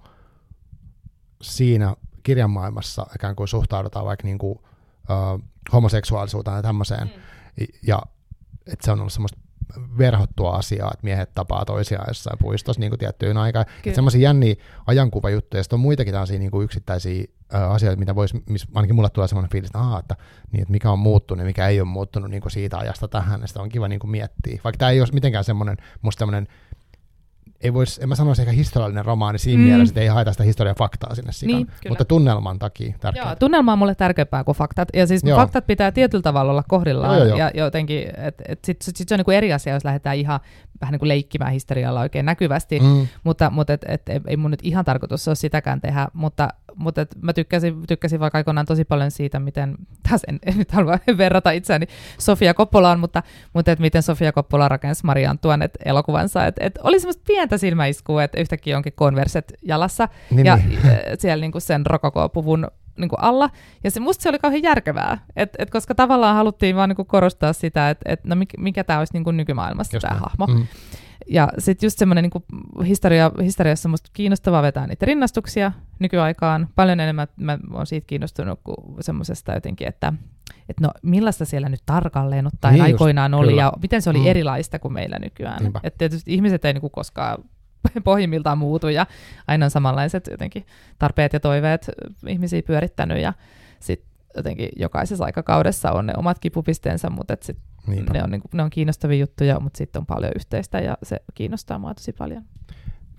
[1.42, 4.60] siinä kirjanmaailmassa ikään kuin suhtaudutaan vaikka niin kuin,
[5.10, 5.42] uh,
[5.74, 7.66] homoseksuaalisuuteen ja tämmöiseen, mm.
[7.88, 8.02] ja
[8.68, 9.40] että se on ollut semmoista
[9.98, 13.66] verhottua asiaa, että miehet tapaa toisiaan jossain puistossa niin tiettyyn aikaan.
[13.94, 14.56] Semmoisia jänniä
[14.88, 19.10] ajankuvajuttuja, ja on muitakin tällaisia niin kuin yksittäisiä ä, asioita, mitä voisi, missä ainakin mulle
[19.10, 20.16] tulee semmoinen fiilis, että, aha, että,
[20.52, 23.42] niin, että mikä on muuttunut ja mikä ei ole muuttunut niin kuin siitä ajasta tähän,
[23.42, 24.60] ja sitä on kiva niin kuin miettiä.
[24.64, 26.48] Vaikka tämä ei ole mitenkään semmoinen, musta semmoinen
[27.66, 29.68] ei vois, en mä sanoisi ehkä historiallinen romaani siinä mm.
[29.68, 33.26] mielessä, että ei haeta sitä historian faktaa sinne sikaan, niin, mutta tunnelman takia tärkeää.
[33.26, 35.40] Joo, tunnelma on mulle tärkeämpää kuin faktat, ja siis joo.
[35.40, 39.10] faktat pitää tietyllä tavalla olla kohdillaan, joo, joo, ja jotenkin, että et sit, sit, sit
[39.10, 40.40] se on niinku eri asia, jos lähdetään ihan
[40.82, 43.08] vähän niin kuin leikkimään historialla oikein näkyvästi, mm.
[43.24, 47.02] mutta, mutta et, et, et, ei mun nyt ihan tarkoitus ole sitäkään tehdä, mutta mutta
[47.02, 49.76] et mä tykkäsin, tykkäsin vaikka aikoinaan tosi paljon siitä, miten,
[50.10, 51.86] taas en, en nyt halua verrata itseäni
[52.20, 53.24] Sofia Koppolaan, mutta,
[53.54, 58.24] mutta et miten Sofia Koppola rakensi Maria Antoinette elokuvansa, että et oli semmoista pientä silmäiskua,
[58.24, 60.80] että yhtäkkiä onkin konverset jalassa niin, ja niin.
[61.20, 62.68] siellä niinku sen rokokopuvun
[62.98, 63.50] niin kuin alla.
[63.84, 67.08] Ja se, musta se oli kauhean järkevää, et, et koska tavallaan haluttiin vaan niin kuin
[67.08, 70.48] korostaa sitä, että et, no mikä, mikä tämä olisi niin kuin nykymaailmassa tämä hahmo.
[70.48, 70.68] Mm.
[71.28, 76.68] Ja sitten just semmoinen niin historia, historiassa musta kiinnostavaa vetää niitä rinnastuksia nykyaikaan.
[76.76, 80.14] Paljon enemmän mä oon siitä kiinnostunut kuin semmoisesta jotenkin, että,
[80.70, 83.62] että no millaista siellä nyt tarkalleen ottaen niin aikoinaan just, oli kyllä.
[83.62, 84.28] ja miten se oli mm.
[84.28, 85.72] erilaista kuin meillä nykyään.
[85.84, 87.44] Että tietysti ihmiset ei niin koskaan
[88.04, 89.06] pohjimmiltaan muutu ja
[89.48, 90.66] aina on samanlaiset jotenkin
[91.00, 91.92] tarpeet ja toiveet
[92.28, 93.34] ihmisiä pyörittänyt ja
[93.80, 97.44] sitten jotenkin jokaisessa aikakaudessa on ne omat kipupisteensä, mutta et
[97.94, 101.20] sit ne, on, niinku, ne on kiinnostavia juttuja, mutta sitten on paljon yhteistä ja se
[101.34, 102.44] kiinnostaa mua tosi paljon.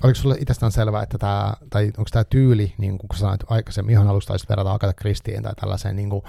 [0.03, 4.09] Oliko sinulle itsestään selvää, että tämä, tai onko tämä tyyli, niin kuin sanoit aikaisemmin, ihan
[4.09, 6.23] alusta taisit verrata Agatha Christien tai tällaiseen, niin kuin,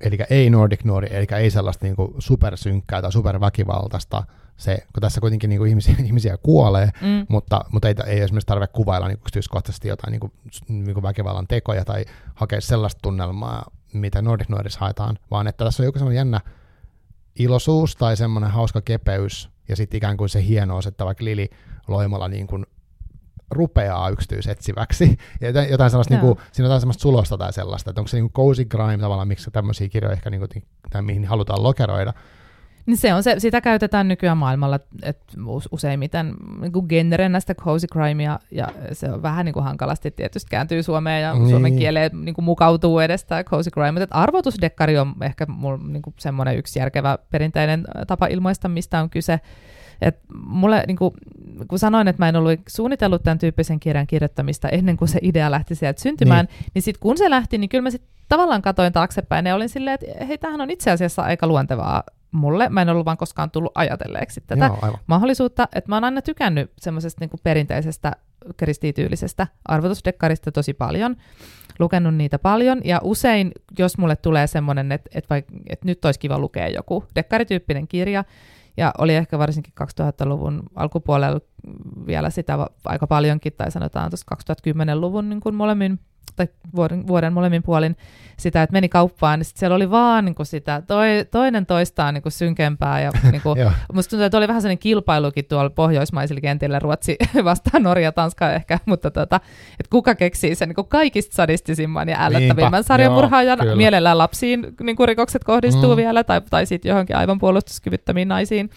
[0.00, 4.22] eli ei Nordic Nori, eli ei sellaista niin kuin supersynkkää tai superväkivaltaista,
[4.56, 7.26] se, kun tässä kuitenkin niin kuin ihmisiä, ihmisiä kuolee, mm.
[7.28, 10.32] mutta, mutta ei, ei esimerkiksi tarvitse kuvailla niin yksityiskohtaisesti jotain niin kuin,
[10.68, 12.04] niin kuin väkivallan tekoja tai
[12.34, 16.40] hakea sellaista tunnelmaa, mitä Nordic Noirissa haetaan, vaan että tässä on joku sellainen jännä
[17.42, 21.50] iloisuus tai semmoinen hauska kepeys ja sitten ikään kuin se hienous, että vaikka Lili
[21.88, 22.66] Loimala niin kuin
[23.50, 25.16] rupeaa yksityisetsiväksi.
[25.40, 28.16] Ja jotain sellaista, niin kuin, siinä on jotain sellaista sulosta tai sellaista, että onko se
[28.16, 32.12] niin kuin cozy crime tavallaan, miksi tämmöisiä kirjoja ehkä, niin kuin, tai mihin halutaan lokeroida,
[32.86, 35.34] niin se on se, sitä käytetään nykyään maailmalla että
[35.72, 40.50] useimmiten niin kuin genrenä sitä cozy crimea, ja se on vähän niin kuin hankalasti tietysti
[40.50, 41.50] kääntyy Suomeen, ja niin.
[41.50, 46.02] suomen kieleen niin kuin mukautuu edes tämä cozy crime, mutta arvotusdekkari on ehkä mulla niin
[46.02, 49.40] kuin semmoinen yksi järkevä perinteinen tapa ilmaista, mistä on kyse.
[50.02, 51.14] Et mulle, niin kuin,
[51.68, 55.50] kun sanoin, että mä en ollut suunnitellut tämän tyyppisen kirjan kirjoittamista ennen kuin se idea
[55.50, 58.92] lähti sieltä syntymään, niin, niin sitten kun se lähti, niin kyllä mä sitten tavallaan katoin
[58.92, 62.02] taaksepäin ja olin silleen, että hei, tämähän on itse asiassa aika luontevaa
[62.32, 62.68] mulle.
[62.68, 66.72] Mä en ollut vaan koskaan tullut ajatelleeksi tätä Joo, mahdollisuutta, että mä oon aina tykännyt
[66.78, 68.12] semmoisesta niin perinteisestä
[68.56, 71.16] kristityylisestä arvotusdekkarista tosi paljon,
[71.78, 76.20] lukenut niitä paljon, ja usein, jos mulle tulee semmoinen, että, että, vaik, että nyt olisi
[76.20, 78.24] kiva lukea joku dekkarityyppinen kirja,
[78.76, 81.40] ja oli ehkä varsinkin 2000-luvun alkupuolella
[82.06, 84.26] vielä sitä aika paljonkin, tai sanotaan tuossa
[84.94, 86.00] 2010-luvun niin kuin molemmin
[86.36, 87.96] tai vuoden, vuoden molemmin puolin
[88.36, 92.14] sitä, että meni kauppaan, niin sit siellä oli vaan niin kuin sitä toi, toinen toistaan
[92.14, 93.00] niin kuin synkempää.
[93.00, 93.58] Ja niin kuin,
[93.92, 98.78] musta tuntuu, että oli vähän sellainen kilpailukin tuolla pohjoismaisilla kentillä, Ruotsi vastaan Norja, Tanska ehkä,
[98.86, 99.36] mutta tota,
[99.70, 103.58] että kuka keksii sen niin kuin kaikista sadistisimman ja ällöttävimmän sarjamurhaajan.
[103.64, 105.96] Joo, Mielellään lapsiin niin kuin rikokset kohdistuu mm.
[105.96, 108.70] vielä, tai, tai sitten johonkin aivan puolustuskyvyttömiin naisiin.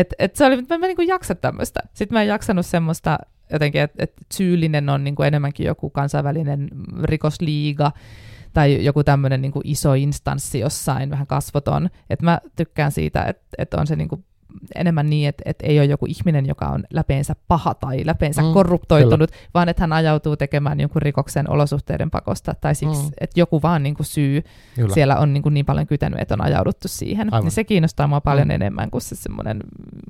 [0.00, 1.80] Et, et se oli, mä, mä niin jaksa tämmöistä.
[1.94, 3.18] Sitten mä en jaksanut semmoista
[3.52, 6.68] jotenkin, että et syyllinen on niin kuin enemmänkin joku kansainvälinen
[7.02, 7.92] rikosliiga
[8.52, 11.90] tai joku tämmöinen niin iso instanssi jossain, vähän kasvoton.
[12.10, 14.24] Että mä tykkään siitä, että, että on se niin kuin
[14.74, 18.52] enemmän niin, että, että ei ole joku ihminen, joka on läpeensä paha tai läpeensä mm,
[18.52, 19.48] korruptoitunut, kyllä.
[19.54, 23.10] vaan että hän ajautuu tekemään jonkun rikoksen olosuhteiden pakosta, tai siksi, mm.
[23.20, 24.42] että joku vaan niin kuin syy
[24.74, 24.94] kyllä.
[24.94, 27.28] siellä on niin, kuin niin paljon kytänyt, että on ajauduttu siihen.
[27.42, 28.54] Niin se kiinnostaa mua paljon mm.
[28.54, 29.60] enemmän kuin se semmoinen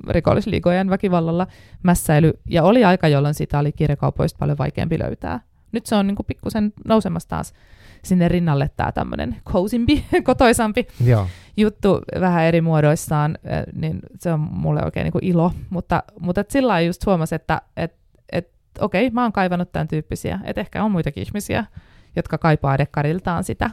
[0.08, 1.46] rikollisliigojen väkivallalla
[1.82, 2.32] mässäily.
[2.48, 5.40] Ja oli aika, jolloin sitä oli kirjakaupoista paljon vaikeampi löytää.
[5.72, 7.52] Nyt se on niin kuin pikkusen nousemassa taas
[8.04, 11.26] sinne rinnalle tämä tämmöinen cosimpi, kotoisampi Joo.
[11.56, 13.38] juttu vähän eri muodoissaan,
[13.72, 15.52] niin se on mulle oikein niin kuin ilo.
[15.70, 17.94] Mutta, mutta et sillä lailla just huomasi, että et,
[18.32, 18.50] et,
[18.80, 21.64] okei, mä oon kaivannut tämän tyyppisiä, että ehkä on muitakin ihmisiä,
[22.16, 23.70] jotka kaipaa dekkariltaan sitä.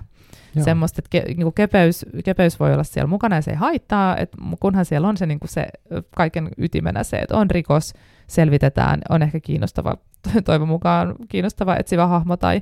[0.56, 0.64] Joo.
[0.64, 4.18] Semmoista, että ke, niin kuin kepeys, kepeys voi olla siellä mukana ja se ei haittaa,
[4.18, 5.68] että kunhan siellä on se, niin kuin se
[6.16, 7.94] kaiken ytimenä se, että on rikos,
[8.28, 9.98] selvitetään, on ehkä kiinnostava,
[10.46, 12.62] toivon mukaan kiinnostava etsivä hahmo tai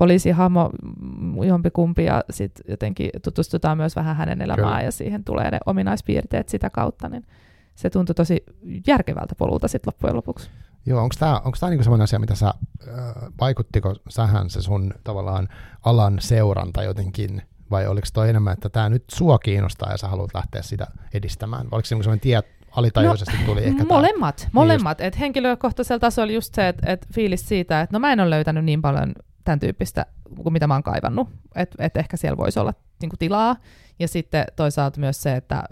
[0.00, 0.70] poliisihahmo
[1.10, 4.82] mm, jompikumpi ja sitten jotenkin tutustutaan myös vähän hänen elämään Kyllä.
[4.82, 7.26] ja siihen tulee ne ominaispiirteet sitä kautta, niin
[7.74, 8.44] se tuntui tosi
[8.86, 10.50] järkevältä polulta sitten loppujen lopuksi.
[10.86, 12.94] Joo, onko tämä onko niinku sellainen asia, mitä sä, äh,
[13.40, 15.48] vaikuttiko sähän se sun tavallaan
[15.84, 20.34] alan seuranta jotenkin, vai oliko toi enemmän, että tämä nyt sua kiinnostaa ja sä haluat
[20.34, 24.98] lähteä sitä edistämään, vai oliko se sellainen tie, alitajuisesti no, tuli ehkä Molemmat, tämä, molemmat.
[24.98, 25.20] Niin just...
[25.20, 28.82] henkilökohtaisella tasolla just se, että et fiilis siitä, että no mä en ole löytänyt niin
[28.82, 29.12] paljon
[29.50, 30.06] tämän tyyppistä
[30.42, 33.56] kuin mitä mä oon kaivannut, että et ehkä siellä voisi olla niin kuin, tilaa.
[33.98, 35.62] Ja sitten toisaalta myös se, että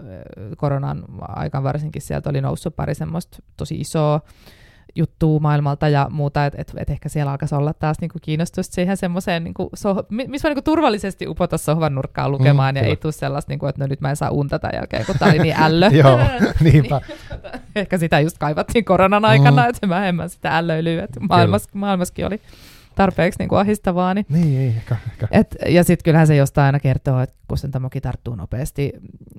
[0.57, 4.21] koronan aikaan varsinkin sieltä oli noussut pari semmoista tosi isoa
[4.95, 8.97] juttua maailmalta ja muuta, että et, et ehkä siellä alkaisi olla taas niinku kiinnostusta siihen
[8.97, 12.89] semmoiseen, niinku soh- missä voi niinku turvallisesti upota sohvan nurkkaan lukemaan mm, ja kyllä.
[12.89, 15.31] ei tule sellaista, niinku, että no nyt mä en saa unta tämän jälkeen, kun tämä
[15.31, 15.87] oli niin ällö.
[16.03, 16.19] Joo,
[16.63, 17.01] niinpä.
[17.05, 19.69] niin, ehkä sitä just kaivattiin koronan aikana, mm.
[19.69, 22.41] että vähemmän sitä ällöilyä, että maailmas, maailmaskin oli
[22.99, 24.13] tarpeeksi niin kuin ahistavaa.
[24.13, 25.27] Niin, niin ei, ehkä, ehkä.
[25.31, 28.93] Et, ja sitten kyllähän se jostain aina kertoo, että kustantamokin tarttuu nopeasti.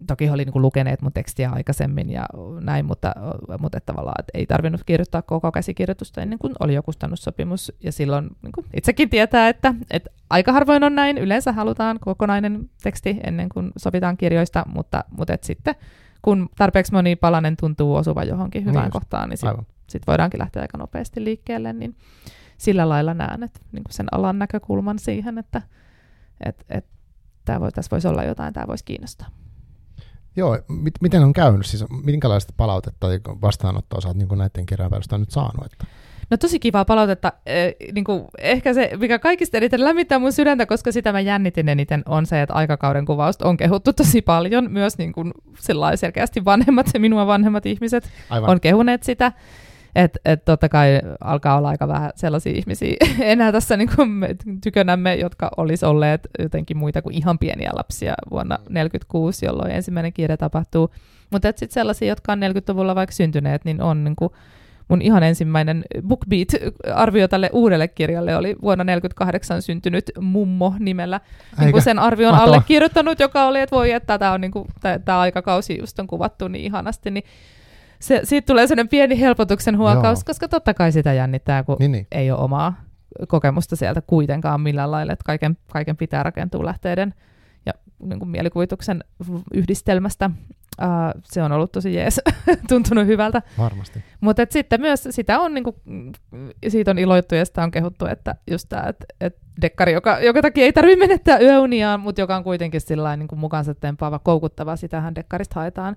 [0.07, 2.27] Toki oli niin kuin lukeneet mun tekstiä aikaisemmin ja
[2.61, 3.15] näin, mutta,
[3.61, 7.73] mutta että tavallaan että ei tarvinnut kirjoittaa koko käsikirjoitusta ennen kuin oli jo kustannussopimus.
[7.81, 11.19] Ja silloin niin kuin itsekin tietää, että, että aika harvoin on näin.
[11.19, 15.75] Yleensä halutaan kokonainen teksti ennen kuin sovitaan kirjoista, mutta, mutta et sitten
[16.23, 20.63] kun tarpeeksi moni palanen tuntuu osuva johonkin hyvään niin kohtaan, niin sitten sit voidaankin lähteä
[20.63, 21.73] aika nopeasti liikkeelle.
[21.73, 21.97] Niin,
[22.61, 25.63] sillä lailla näen, että niin kuin sen alan näkökulman siihen, että
[26.47, 26.87] et, et,
[27.45, 29.29] tämä voi, tässä voisi olla jotain, tämä voisi kiinnostaa.
[30.37, 31.67] Joo, mit, miten on käynyt?
[31.67, 35.65] Siis minkälaista palautetta tai vastaanottoa oot niin näiden kirjanpäivästä nyt saanut?
[35.73, 35.87] Että?
[36.31, 37.33] No tosi kivaa palautetta.
[37.47, 41.69] Eh, niin kuin, ehkä se, mikä kaikista eniten lämmittää mun sydäntä, koska sitä mä jännitin
[41.69, 44.73] eniten, on se, että aikakauden kuvausta on kehuttu tosi paljon.
[44.73, 45.33] Myös niin kuin,
[45.95, 48.51] selkeästi vanhemmat, minua vanhemmat ihmiset Aivan.
[48.51, 49.33] on kehuneet sitä.
[49.95, 54.37] Että et totta kai alkaa olla aika vähän sellaisia ihmisiä enää tässä niin kuin me
[54.63, 60.37] tykönämme, jotka olisi olleet jotenkin muita kuin ihan pieniä lapsia vuonna 1946, jolloin ensimmäinen kirja
[60.37, 60.91] tapahtuu.
[61.31, 64.33] Mutta sitten sellaisia, jotka on 40-luvulla vaikka syntyneet, niin on niin kuin
[64.91, 71.21] mun ihan ensimmäinen BookBeat-arvio tälle uudelle kirjalle oli vuonna 1948 syntynyt mummo nimellä.
[71.59, 74.67] Niin kuin sen arvion allekirjoittanut, joka oli, että voi, että tämä on niin kuin,
[75.05, 77.25] tämä aikakausi just on kuvattu niin ihanasti, niin
[78.01, 80.25] se, siitä tulee sellainen pieni helpotuksen huokaus, Joo.
[80.27, 82.07] koska totta kai sitä jännittää, kun niin, niin.
[82.13, 82.75] ei ole omaa
[83.29, 87.15] kokemusta sieltä kuitenkaan millään lailla, että kaiken, kaiken pitää rakentua lähteiden
[87.67, 87.73] ja
[88.03, 89.05] niin kuin mielikuvituksen
[89.55, 90.31] yhdistelmästä.
[90.83, 92.21] Uh, se on ollut tosi jees,
[92.69, 93.43] tuntunut hyvältä.
[93.59, 94.05] Varmasti.
[94.21, 95.77] Mutta sitten myös sitä on, niin kuin,
[96.69, 100.43] siitä on iloittu ja sitä on kehuttu, että just tämä, että et dekkari, joka, joka
[100.43, 104.77] takia ei tarvitse menettää yöuniaan, mutta joka on kuitenkin sillä niin kuin mukansa tempaava, koukuttava,
[104.77, 105.97] sitähän dekkarista haetaan.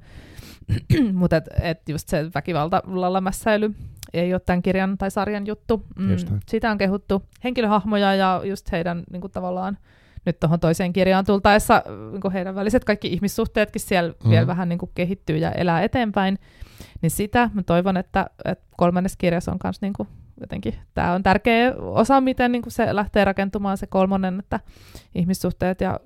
[1.14, 3.76] Mutta et, et just se väkivalta-lallamässäily
[4.14, 5.86] ei ole tämän kirjan tai sarjan juttu.
[6.00, 9.78] Mm, sitä on kehuttu henkilöhahmoja ja just heidän niin kuin tavallaan
[10.26, 14.30] nyt tuohon toiseen kirjaan tultaessa niin heidän väliset kaikki ihmissuhteetkin siellä mm.
[14.30, 16.40] vielä vähän niin kuin kehittyy ja elää eteenpäin.
[17.02, 20.08] Niin sitä mä toivon, että, että kolmannes kirjassa on myös niin kuin
[20.42, 24.60] jotenkin, tämä on tärkeä osa, miten niin kuin se lähtee rakentumaan se kolmonen, että
[25.16, 26.00] ihmissuhteet ja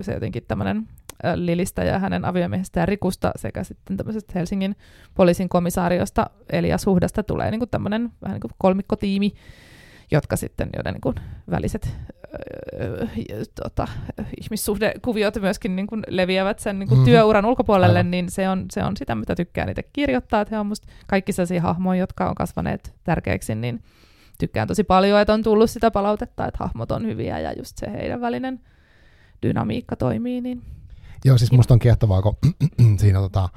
[0.00, 0.88] se jotenkin tämmöinen
[1.34, 4.76] Lilistä ja hänen aviomiehistä ja Rikusta sekä sitten tämmöisestä Helsingin
[5.14, 9.32] poliisin komisaariosta Elias Huhdasta tulee niin kuin tämmöinen vähän niin kuin kolmikkotiimi,
[10.10, 11.14] jotka sitten, joiden niin kuin
[11.50, 11.96] väliset
[12.80, 13.06] öö,
[13.62, 13.88] tota,
[14.40, 17.10] ihmissuhdekuviot myöskin niin kuin leviävät sen niin kuin mm-hmm.
[17.10, 18.10] työuran ulkopuolelle, Aivan.
[18.10, 20.40] niin se on, se on sitä, mitä tykkään itse kirjoittaa.
[20.40, 23.82] Että he on musta kaikki sellaisia hahmoja, jotka on kasvaneet tärkeiksi, niin
[24.38, 27.92] tykkään tosi paljon, että on tullut sitä palautetta, että hahmot on hyviä ja just se
[27.92, 28.60] heidän välinen
[29.42, 30.40] dynamiikka toimii.
[30.40, 30.62] Niin
[31.24, 32.36] Joo, siis musta on kiehtovaa, kun
[33.00, 33.48] siinä tota,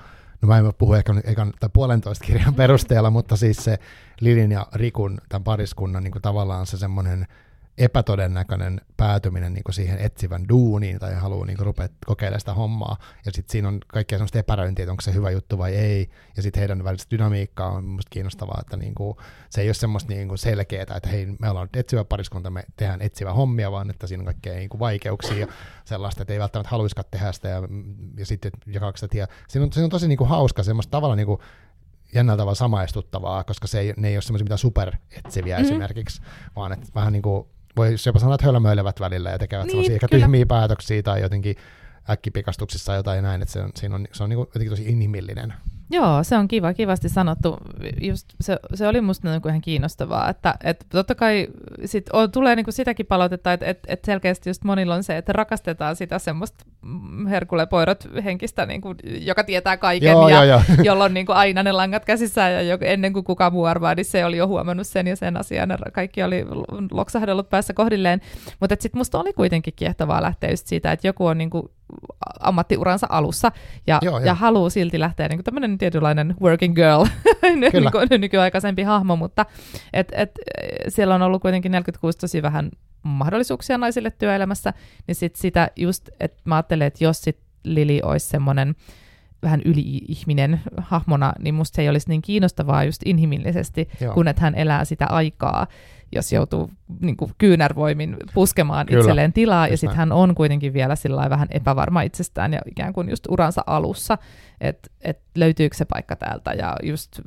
[0.41, 3.79] no mä en puhu ehkä ekan, tai puolentoista kirjan perusteella, mutta siis se
[4.21, 7.27] Lilin ja Rikun, tämän pariskunnan niin kuin tavallaan se semmoinen
[7.77, 12.97] epätodennäköinen päätyminen niin kuin siihen etsivän duuniin tai haluaa niin kuin rupea kokeilemaan sitä hommaa.
[13.25, 16.09] Ja sitten siinä on kaikkea semmoista epäröintiä, että onko se hyvä juttu vai ei.
[16.37, 19.17] Ja sitten heidän välistä dynamiikkaa on musta kiinnostavaa, että niin kuin,
[19.49, 23.01] se ei ole semmoista niin kuin selkeää, että hei, me ollaan etsivä pariskunta, me tehdään
[23.01, 25.47] etsivä hommia, vaan että siinä on kaikkea niin kuin vaikeuksia ja
[25.85, 27.61] sellaista, että ei välttämättä haluaisikaan tehdä sitä ja,
[28.17, 29.27] ja sitten jakaa sitä tie.
[29.47, 31.39] Siinä on, siinä on tosi niin kuin hauska semmoista tavalla niin kuin
[32.13, 35.71] jännällä tavalla samaistuttavaa, koska se ei, ne ei ole semmoisia mitään superetsiviä mm-hmm.
[35.71, 36.21] esimerkiksi,
[36.55, 37.47] vaan että vähän niin kuin
[37.77, 41.55] voi jopa sanoa, että hölmöilevät välillä ja tekevät niin, sellaisia ehkä tyhmiä päätöksiä tai jotenkin
[42.09, 45.53] äkkipikastuksissa jotain näin, että se on, siinä on, se on niin kuin jotenkin tosi inhimillinen.
[45.91, 47.57] Joo, se on kiva, kivasti sanottu.
[48.01, 51.47] Just se, se oli musta niin kuin ihan kiinnostavaa, että et totta kai
[51.85, 55.17] sit on, tulee niin kuin sitäkin palautetta, että et, et selkeästi just monilla on se,
[55.17, 56.65] että rakastetaan sitä semmoista
[57.29, 60.61] Herkule Poirot henkistä, niin kuin, joka tietää kaiken joo, ja joo, joo.
[60.83, 63.95] jolla on niin kuin aina ne langat käsissään ja jo, ennen kuin kukaan muu arvaa,
[63.95, 66.45] niin se oli jo huomannut sen ja sen asian ja kaikki oli
[66.91, 68.21] loksahdellut päässä kohdilleen.
[68.59, 71.69] Mutta sitten musta oli kuitenkin kiehtovaa lähteä just siitä, että joku on niin kuin
[72.39, 73.51] ammattiuransa alussa.
[73.87, 77.05] Ja, Joo, ja haluaa silti lähteä niin kuin tämmöinen tietynlainen working girl,
[77.59, 79.45] niin kuin nykyaikaisempi hahmo, mutta
[79.93, 80.31] et, et,
[80.87, 82.71] siellä on ollut kuitenkin 46 tosi vähän
[83.03, 84.73] mahdollisuuksia naisille työelämässä,
[85.07, 88.75] niin sit sitä just, että mä ajattelen, että jos sit Lili olisi semmoinen
[89.43, 94.13] vähän yli-ihminen hahmona, niin musta se ei olisi niin kiinnostavaa just inhimillisesti, Joo.
[94.13, 95.67] kun että hän elää sitä aikaa
[96.11, 96.69] jos joutuu
[97.01, 98.99] niin kuin kyynärvoimin puskemaan Kyllä.
[98.99, 103.09] itselleen tilaa, ja sitten hän on kuitenkin vielä sillä vähän epävarma itsestään ja ikään kuin
[103.09, 104.17] just uransa alussa,
[104.67, 107.19] että et löytyykö se paikka täältä, ja just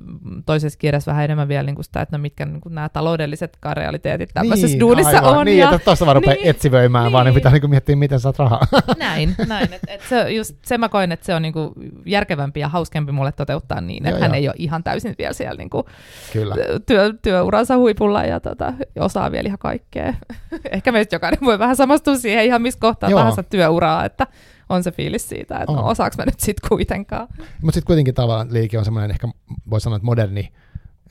[0.47, 3.59] toisessa kirjassa vähän enemmän vielä niin kuin sitä, että no mitkä niin kuin nämä taloudelliset
[3.73, 5.39] realiteetit tämmöisessä niin, duunissa aivan.
[5.39, 5.47] on.
[5.47, 7.97] Niin, ja, että tuosta vaan rupeaa niin, etsivöimään, niin, vaan niin pitää niin kuin miettiä,
[7.97, 8.67] miten saat rahaa.
[8.99, 9.73] Näin, näin.
[9.73, 11.73] Et, et se, just, se mä koin, että se on niin kuin
[12.07, 14.37] järkevämpi ja hauskempi mulle toteuttaa niin, että hän jo.
[14.37, 15.85] ei ole ihan täysin vielä siellä niin kuin
[16.33, 16.55] Kyllä.
[16.87, 20.15] Työ, työuransa huipulla ja tota, osaa vielä ihan kaikkea.
[20.73, 23.19] Ehkä meistä jokainen voi vähän samastua siihen ihan missä kohtaa Joo.
[23.19, 24.27] tahansa työuraa, että
[24.69, 27.29] on se fiilis siitä, että no, osaako mä nyt sitten kuitenkaan.
[27.39, 29.29] Mutta sitten kuitenkin tavallaan liike on semmoinen, ehkä
[29.71, 30.53] voi sanoa, että moderni,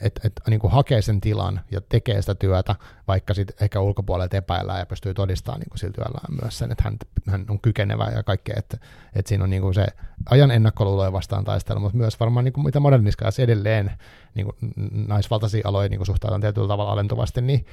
[0.01, 2.75] että et, niin hakee sen tilan ja tekee sitä työtä,
[3.07, 6.83] vaikka sitten ehkä ulkopuolelta epäillään ja pystyy todistamaan niin kuin sillä työllään myös sen, että
[6.83, 6.97] hän,
[7.29, 8.77] hän on kykenevä ja kaikkea, että,
[9.15, 9.87] että siinä on niin kuin se
[10.29, 13.91] ajan ennakkoluuloja vastaan taistelu, mutta myös varmaan niin kuin mitä moderniskaassa edelleen
[14.35, 14.73] niin kuin
[15.07, 17.65] naisvaltaisia aloja niin kuin suhtaudutaan tietyllä tavalla alentuvasti, niin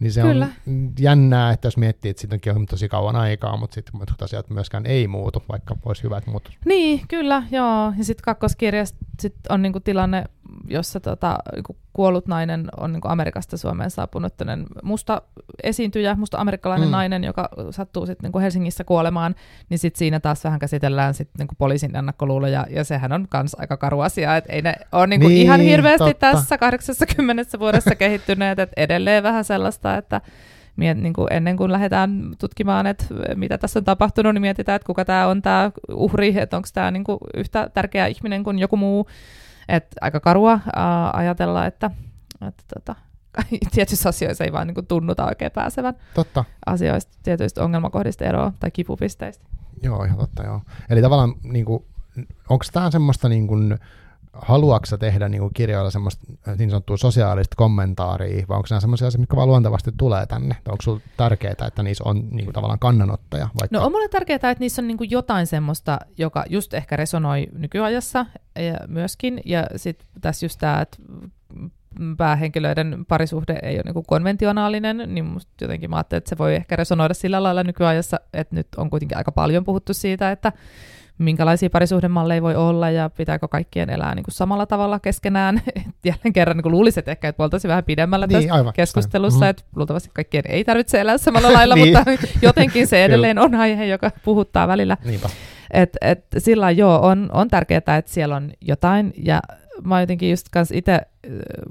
[0.00, 0.48] niin se Kyllä.
[0.66, 4.50] on jännää, että jos miettii, että siitä on tosi kauan aikaa, mutta sitten jotkut asiat
[4.50, 6.58] myöskään ei muutu, vaikka olisi hyvä, että muuttuisi.
[6.64, 7.92] Niin, kyllä, joo.
[7.98, 10.24] Ja sitten kakkoskirjassa sit on niinku tilanne,
[10.68, 11.38] jossa tota,
[11.92, 14.34] kuollut nainen on niinku Amerikasta Suomeen saapunut
[14.82, 15.22] musta
[15.62, 16.92] esiintyjä, musta amerikkalainen mm.
[16.92, 19.34] nainen, joka sattuu sitten niinku Helsingissä kuolemaan,
[19.68, 23.76] niin sitten siinä taas vähän käsitellään sit niinku poliisin ennakkoluuloja, ja sehän on myös aika
[23.76, 26.32] karu asia, että ei ne ole niinku niin, ihan hirveästi totta.
[26.32, 30.20] tässä 80 vuodessa kehittyneet, että edelleen vähän sellaista, että
[30.76, 33.04] miet, niin kuin ennen kuin lähdetään tutkimaan, että
[33.34, 36.90] mitä tässä on tapahtunut, niin mietitään, että kuka tämä on tämä uhri, että onko tämä
[36.90, 39.08] niin kuin yhtä tärkeä ihminen kuin joku muu.
[39.68, 41.90] Et aika karua ää, ajatella, että,
[42.48, 42.94] että tota,
[43.74, 46.44] tietyissä asioissa ei vaan niin kuin tunnuta oikein pääsevän totta.
[46.66, 49.44] asioista, tietyistä ongelmakohdista eroa tai kipupisteistä.
[49.82, 50.60] Joo, ihan totta, joo.
[50.90, 51.84] Eli tavallaan niin kuin,
[52.50, 53.78] onko tämä semmoista niin kuin,
[54.32, 56.26] haluatko tehdä niin kuin kirjoilla semmoista
[56.58, 60.56] niin sanottua sosiaalista kommentaaria, vai onko nämä semmoisia asioita, mitkä vaan luontevasti tulee tänne?
[60.68, 63.48] onko sinulle tärkeää, että niissä on niin kuin, tavallaan kannanottoja?
[63.60, 63.78] Vaikka?
[63.78, 67.46] No on mulle tärkeää, että niissä on niin kuin jotain semmoista, joka just ehkä resonoi
[67.52, 68.26] nykyajassa
[68.58, 70.96] ja myöskin, ja sitten tässä just tämä, että
[72.16, 76.54] päähenkilöiden parisuhde ei ole niin kuin konventionaalinen, niin musta jotenkin mä ajattelin, että se voi
[76.54, 80.52] ehkä resonoida sillä lailla nykyajassa, että nyt on kuitenkin aika paljon puhuttu siitä, että
[81.18, 85.62] minkälaisia parisuhdemalleja voi olla ja pitääkö kaikkien elää niin kuin samalla tavalla keskenään.
[86.04, 89.50] Jälleen kerran niin luulisin, että ehkä oltaisiin vähän pidemmällä niin, tässä aivan, keskustelussa, mm-hmm.
[89.50, 91.96] että luultavasti kaikkien ei tarvitse elää samalla lailla, niin.
[91.96, 92.12] mutta
[92.42, 94.96] jotenkin se edelleen on aihe, joka puhuttaa välillä.
[95.04, 95.28] Niinpä.
[95.70, 99.40] Et, et sillä joo, on, on tärkeää, että siellä on jotain, ja
[99.82, 101.00] mä jotenkin just kans itse,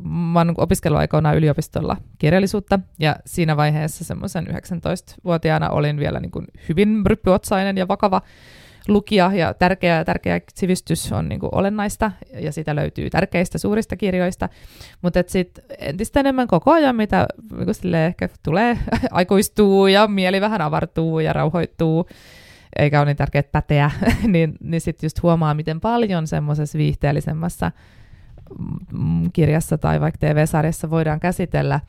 [0.03, 7.05] mä oon opiskeluaikoina yliopistolla kirjallisuutta, ja siinä vaiheessa semmoisen 19-vuotiaana olin vielä niin kuin hyvin
[7.05, 8.21] ryppyotsainen ja vakava
[8.87, 14.49] lukija ja tärkeä, tärkeä sivistys on niin kuin olennaista ja sitä löytyy tärkeistä suurista kirjoista,
[15.01, 18.77] mutta sitten entistä enemmän koko ajan, mitä niin ehkä tulee,
[19.11, 22.07] aikuistuu ja mieli vähän avartuu ja rauhoittuu,
[22.79, 23.91] eikä ole niin tärkeää päteä,
[24.27, 27.71] niin, niin sitten just huomaa, miten paljon semmoisessa viihteellisemmässä
[28.91, 31.79] mm, kirjassa tai vaikka TV-sarjassa voidaan käsitellä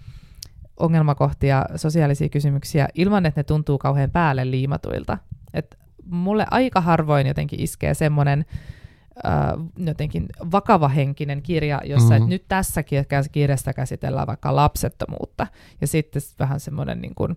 [0.77, 5.19] ongelmakohtia, sosiaalisia kysymyksiä ilman, että ne tuntuu kauhean päälle liimatuilta.
[5.55, 8.45] Et mulle aika harvoin jotenkin iskee semmoinen
[9.27, 9.33] äh,
[9.77, 12.23] jotenkin vakavahenkinen kirja, jossa mm-hmm.
[12.23, 12.83] et nyt tässä
[13.33, 15.47] kirjassa käsitellään vaikka lapsettomuutta.
[15.81, 17.37] Ja sitten vähän semmoinen niin kuin,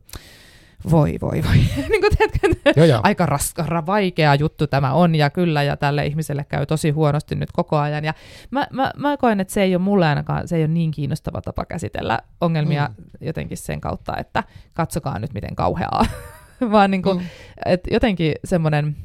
[0.92, 1.56] voi voi voi,
[1.90, 3.00] niin kuin teetkö, joo, joo.
[3.04, 7.52] aika raskara, vaikea juttu tämä on, ja kyllä, ja tälle ihmiselle käy tosi huonosti nyt
[7.52, 8.14] koko ajan, ja
[8.52, 11.42] mä, mä, mä koen, että se ei ole mulle ainakaan, se ei ole niin kiinnostava
[11.42, 13.06] tapa käsitellä ongelmia mm.
[13.22, 14.44] jotenkin sen kautta, että
[14.74, 16.06] katsokaa nyt miten kauheaa,
[16.72, 17.26] vaan niin kuin, mm.
[17.66, 18.96] että jotenkin semmoinen,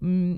[0.00, 0.34] mm,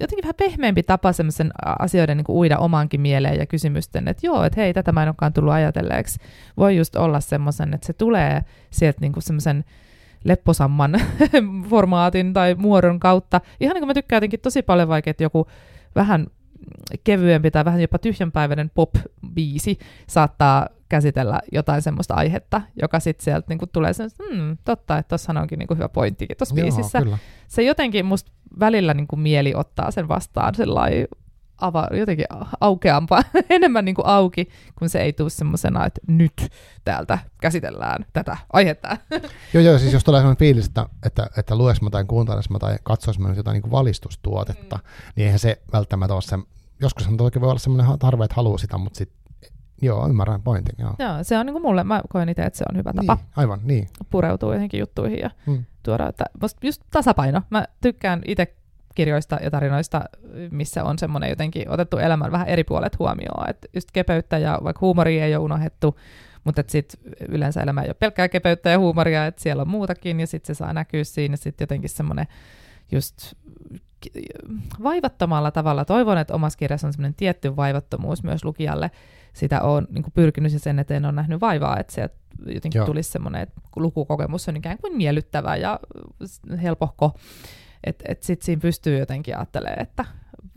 [0.00, 4.44] jotenkin vähän pehmeämpi tapa semmoisen asioiden niin kuin uida omaankin mieleen ja kysymysten, että joo,
[4.44, 6.20] että hei, tätä mä en olekaan tullut ajatelleeksi.
[6.56, 9.64] Voi just olla semmoisen, että se tulee sieltä niin semmoisen
[10.26, 11.00] lepposamman
[11.70, 13.40] formaatin tai muodon kautta.
[13.60, 15.46] Ihan niin kuin mä tykkään jotenkin tosi paljon vaikka, että joku
[15.94, 16.26] vähän
[17.04, 23.66] kevyempi tai vähän jopa tyhjänpäiväinen pop-biisi saattaa käsitellä jotain semmoista aihetta, joka sitten sieltä niinku
[23.66, 27.02] tulee sen, hmm, totta, että tuossahan onkin niinku hyvä pointtikin tuossa biisissä.
[27.02, 27.18] Kyllä.
[27.48, 31.08] Se jotenkin musta välillä niinku mieli ottaa sen vastaan sellainen
[31.58, 32.26] ava, jotenkin
[32.60, 36.48] aukeampaa, enemmän niin kuin auki, kun se ei tule semmoisena, että nyt
[36.84, 38.96] täältä käsitellään tätä aihetta.
[39.54, 42.58] Joo, joo, siis jos tulee sellainen fiilis, että, että, että lues mä tai kuunteles mä
[42.58, 45.12] tai katsois mä jotain niin kuin valistustuotetta, mm.
[45.16, 46.38] niin eihän se välttämättä ole se,
[46.80, 49.26] joskus on toki voi olla semmoinen tarve, että haluaa sitä, mutta sitten
[49.82, 50.94] Joo, ymmärrän pointin, joo.
[50.98, 53.14] Joo, se on niin kuin mulle, mä koen itse, että se on hyvä tapa.
[53.14, 53.88] Niin, aivan, niin.
[54.10, 55.64] Pureutuu johonkin juttuihin ja hmm.
[55.82, 56.24] tuoda, että
[56.62, 57.42] just tasapaino.
[57.50, 58.54] Mä tykkään itse
[58.96, 60.04] kirjoista ja tarinoista,
[60.50, 63.50] missä on semmoinen jotenkin otettu elämän vähän eri puolet huomioon.
[63.50, 65.98] Että just kepeyttä ja vaikka huumoria ei ole unohdettu,
[66.44, 70.26] mutta sitten yleensä elämä ei ole pelkkää kepeyttä ja huumoria, että siellä on muutakin ja
[70.26, 72.26] sitten se saa näkyä siinä sitten jotenkin semmoinen
[72.92, 73.34] just
[74.82, 75.84] vaivattomalla tavalla.
[75.84, 78.90] Toivon, että omassa kirjassa on semmoinen tietty vaivattomuus myös lukijalle.
[79.32, 82.14] Sitä on niin pyrkinyt ja sen eteen on nähnyt vaivaa, että sieltä
[82.46, 82.86] jotenkin Joo.
[82.86, 85.80] tulisi semmoinen, että lukukokemus on ikään kuin miellyttävä ja
[86.62, 87.14] helpohko
[87.84, 90.04] että et sitten siinä pystyy jotenkin ajattelemaan, että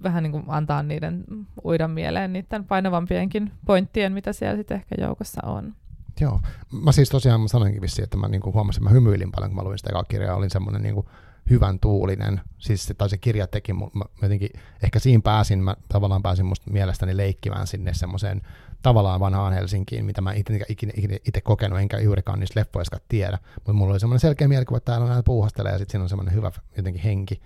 [0.04, 1.24] vähän niin kuin antaa niiden
[1.66, 5.74] uida mieleen niiden painavampienkin pointtien, mitä siellä sitten ehkä joukossa on.
[6.22, 6.40] Joo.
[6.84, 9.50] Mä siis tosiaan mä sanoinkin vissiin, että mä niin kuin huomasin, että mä hymyilin paljon,
[9.50, 11.06] kun mä luin sitä kirjaa, olin semmoinen niin kuin
[11.50, 12.42] hyvän tuulinen.
[12.58, 14.50] Siis se, tai se kirja teki, mä jotenkin,
[14.84, 18.42] ehkä siinä pääsin, mä tavallaan pääsin musta mielestäni leikkimään sinne semmoiseen
[18.82, 20.94] tavallaan vanhaan Helsinkiin, mitä mä itse, ikinä,
[21.28, 23.38] itse kokenut, enkä juurikaan niistä leffoista tiedä.
[23.56, 26.10] Mutta mulla oli semmoinen selkeä mielikuva, että täällä on näitä puuhastelee, ja sitten siinä on
[26.10, 27.42] semmoinen hyvä jotenkin henki.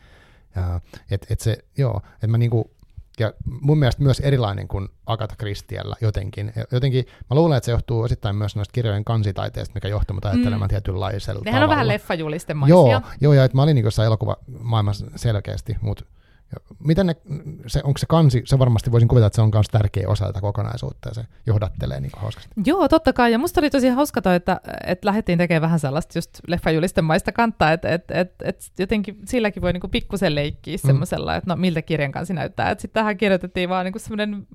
[1.11, 2.71] Että et se, joo, että mä niinku,
[3.19, 6.53] ja mun mielestä myös erilainen kuin Agatha Christiellä jotenkin.
[6.71, 10.67] Jotenkin mä luulen, että se johtuu osittain myös noista kirjojen kansitaiteesta, mikä johtuu mut ajattelemaan
[10.67, 10.69] mm.
[10.69, 11.65] tietynlaisella Nehän tavalla.
[11.65, 12.75] on vähän leffajulistemaisia.
[12.75, 16.05] Joo, joo ja että mä olin niin jossain elokuvamaailmassa selkeästi, mutta
[16.79, 17.15] miten ne,
[17.67, 20.41] se, onko se kansi, se varmasti voisin kuvitella, että se on myös tärkeä osa tätä
[20.41, 22.49] kokonaisuutta ja se johdattelee niin hauskasti.
[22.65, 23.31] Joo, totta kai.
[23.31, 27.31] Ja musta oli tosi hauska toi, että, että lähdettiin tekemään vähän sellaista just leffajulisten maista
[27.31, 30.87] kantaa, että, että, että, että jotenkin silläkin voi niinku pikkusen leikkiä mm.
[30.87, 32.69] semmoisella, että no miltä kirjan kanssa näyttää.
[32.69, 34.47] Että sitten tähän kirjoitettiin vaan niinku semmoinen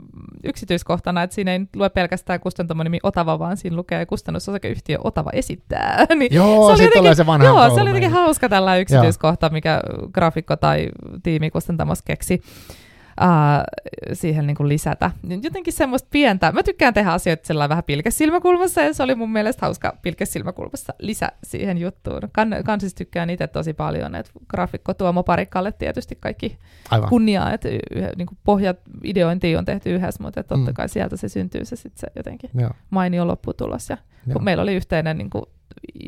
[0.44, 6.06] yksityiskohtana, että siinä ei lue pelkästään kustantamon Otava, vaan siinä lukee kustannusosakeyhtiö Otava esittää.
[6.18, 9.52] niin joo, sitten tulee se vanha Joo, se oli jotenkin hauska tällä yksityiskohta, joo.
[9.52, 9.80] mikä
[10.12, 10.88] graafikko tai
[11.22, 12.44] tiimi kustantamo Amos keksi
[13.20, 15.10] uh, siihen niin kuin lisätä.
[15.42, 19.66] Jotenkin semmoista pientä, mä tykkään tehdä asioita sellainen vähän pilkesilmäkulmassa, ja se oli mun mielestä
[19.66, 22.20] hauska pilkesilmäkulmassa lisä siihen juttuun.
[22.32, 26.58] Kan, kansis tykkään itse tosi paljon, että graafikko Tuomo Parikkalle tietysti kaikki
[26.90, 27.08] Aivan.
[27.08, 27.68] kunniaa, että
[28.16, 30.74] niin kuin pohjat ideointiin on tehty yhdessä, mutta totta mm.
[30.74, 32.70] kai sieltä se syntyy se sitten se jotenkin Joo.
[32.90, 33.90] mainio lopputulos.
[33.90, 33.96] Ja
[34.26, 34.38] Joo.
[34.38, 35.44] meillä oli yhteinen niin kuin,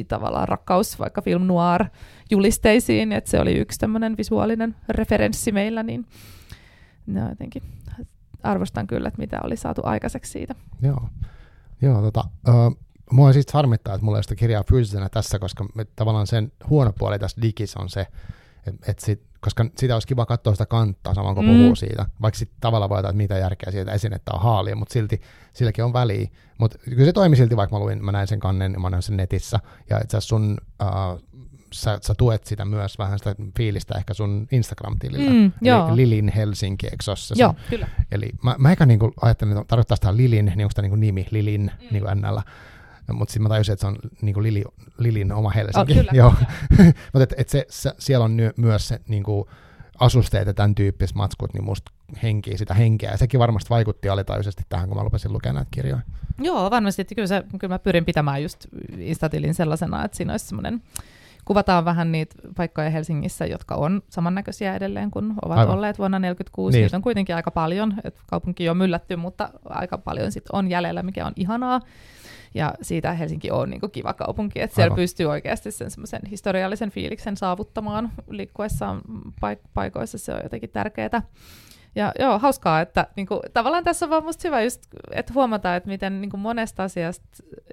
[0.08, 1.84] tavallaan rakkaus vaikka film noir
[2.30, 6.06] julisteisiin, että se oli yksi tämmöinen visuaalinen referenssi meillä, niin
[7.14, 7.62] no jotenkin
[8.42, 10.54] arvostan kyllä, että mitä oli saatu aikaiseksi siitä.
[10.82, 11.08] Joo,
[11.82, 12.78] Joo tota, uh,
[13.12, 16.92] mua siis harmittaa, että mulla ei sitä kirjaa fyysisenä tässä, koska me, tavallaan sen huono
[16.98, 18.06] puoli tässä digissä on se,
[18.66, 21.50] että et sit, koska sitä olisi kiva katsoa sitä kantaa saman kun mm.
[21.50, 25.20] puhuu siitä, vaikka sitten tavallaan voi että mitä järkeä siitä esinettä on haalia, mutta silti
[25.52, 26.28] silläkin on väliä.
[26.58, 29.16] Mutta kyllä se toimi silti, vaikka mä, luin, mä näin sen kannen, mä näin sen
[29.16, 29.60] netissä,
[29.90, 31.22] ja itse asiassa sun uh,
[31.72, 35.30] sä, sä tuet sitä myös vähän sitä fiilistä ehkä sun Instagram-tilillä.
[35.30, 37.88] Mm, Eli Lilin Helsinki, eikö se Joo, kyllä.
[38.12, 41.26] Eli mä, mä ehkä niinku ajattelin, että tarkoittaa sitä Lilin, niin onko sitä niinku nimi,
[41.30, 41.86] Lilin, mm.
[41.90, 42.38] niin kuin NL.
[43.12, 44.64] Mutta sitten mä tajusin, että se on niinku Lili,
[44.98, 45.92] Lilin oma Helsinki.
[45.92, 46.10] Oh, kyllä.
[46.18, 46.34] Joo.
[47.12, 49.50] Mutta et, et se, se, siellä on ny, myös se niinku,
[50.00, 51.92] asusteet ja tämän tyyppiset matskut, niin musta
[52.22, 53.10] henkii sitä henkeä.
[53.10, 56.02] Ja sekin varmasti vaikutti alitajuisesti tähän, kun mä lupasin lukea näitä kirjoja.
[56.38, 57.04] Joo, varmasti.
[57.04, 58.66] Kyllä, se, kyllä mä pyrin pitämään just
[58.98, 60.82] Instatilin sellaisena, että siinä olisi semmoinen
[61.50, 65.74] kuvataan vähän niitä paikkoja Helsingissä, jotka on samannäköisiä edelleen kuin ovat Aivan.
[65.74, 66.76] olleet vuonna 1946.
[66.76, 66.82] Niin.
[66.82, 71.02] Niitä on kuitenkin aika paljon, että kaupunki on myllätty, mutta aika paljon sit on jäljellä,
[71.02, 71.80] mikä on ihanaa.
[72.54, 74.96] Ja siitä Helsinki on niin kiva kaupunki, että siellä Aivan.
[74.96, 79.00] pystyy oikeasti sen semmoisen historiallisen fiiliksen saavuttamaan liikkuessaan
[79.40, 81.22] paik- paikoissa, se on jotenkin tärkeää.
[81.94, 85.76] Ja joo, hauskaa, että niin kuin, tavallaan tässä on vaan musta hyvä just, että huomataan,
[85.76, 87.26] että miten niin kuin monesta asiasta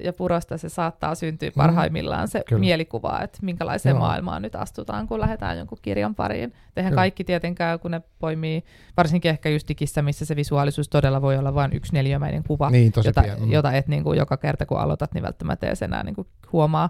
[0.03, 1.53] ja purosta se saattaa syntyä mm.
[1.57, 2.59] parhaimmillaan se Kyllä.
[2.59, 3.99] mielikuva, että minkälaiseen joo.
[3.99, 6.53] maailmaan nyt astutaan, kun lähdetään jonkun kirjan pariin.
[6.75, 8.63] Tehän kaikki tietenkään, kun ne poimii,
[8.97, 12.93] varsinkin ehkä just digissä, missä se visuaalisuus todella voi olla vain yksi neliömäinen kuva, niin,
[13.05, 16.27] jota, jota et niin kuin, joka kerta kun aloitat, niin välttämättä edes enää niin kuin,
[16.51, 16.89] huomaa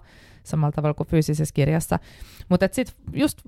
[0.50, 2.00] samalla tavalla kuin fyysisessä kirjassa.
[2.50, 3.42] Mutta sitten just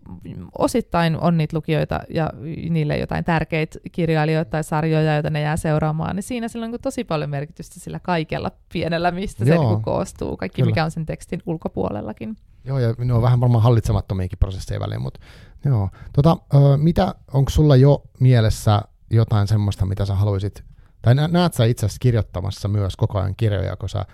[0.57, 2.30] osittain on niitä lukijoita ja
[2.69, 6.81] niille jotain tärkeitä kirjailijoita tai sarjoja, joita ne jää seuraamaan, niin siinä sillä on niin
[6.81, 10.71] tosi paljon merkitystä sillä kaikella pienellä, mistä Joo, se niin koostuu, kaikki kyllä.
[10.71, 12.38] mikä on sen tekstin ulkopuolellakin.
[12.65, 15.19] Joo, ja ne on vähän varmaan hallitsemattomiakin prosesseja väliin, mutta
[15.65, 15.89] joo.
[16.13, 20.63] Tota, ö, mitä, onko sulla jo mielessä jotain semmoista, mitä sä haluaisit,
[21.01, 24.05] tai näet sä itse asiassa kirjoittamassa myös koko ajan kirjoja, kun sä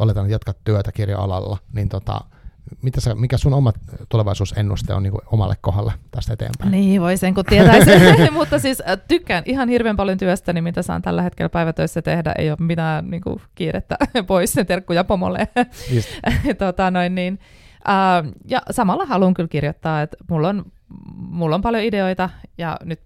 [0.00, 2.20] oletan, että jatkat työtä kirja-alalla, niin tota,
[2.82, 3.72] mitä sä, mikä sun oma
[4.08, 6.70] tulevaisuusennuste on niin kuin omalle kohdalle tästä eteenpäin?
[6.70, 7.90] Niin, voi sen kun tietäisi.
[8.32, 12.32] Mutta siis äh, tykkään ihan hirveän paljon työstäni, mitä saan tällä hetkellä päivätöissä tehdä.
[12.38, 13.96] Ei ole mitään niin kuin, kiirettä
[14.26, 15.48] pois, terkkuja pomolle.
[16.58, 17.38] tota, noin, niin.
[17.88, 20.64] Uh, ja samalla haluan kyllä kirjoittaa, että mulla on,
[21.16, 23.00] mulla on paljon ideoita ja nyt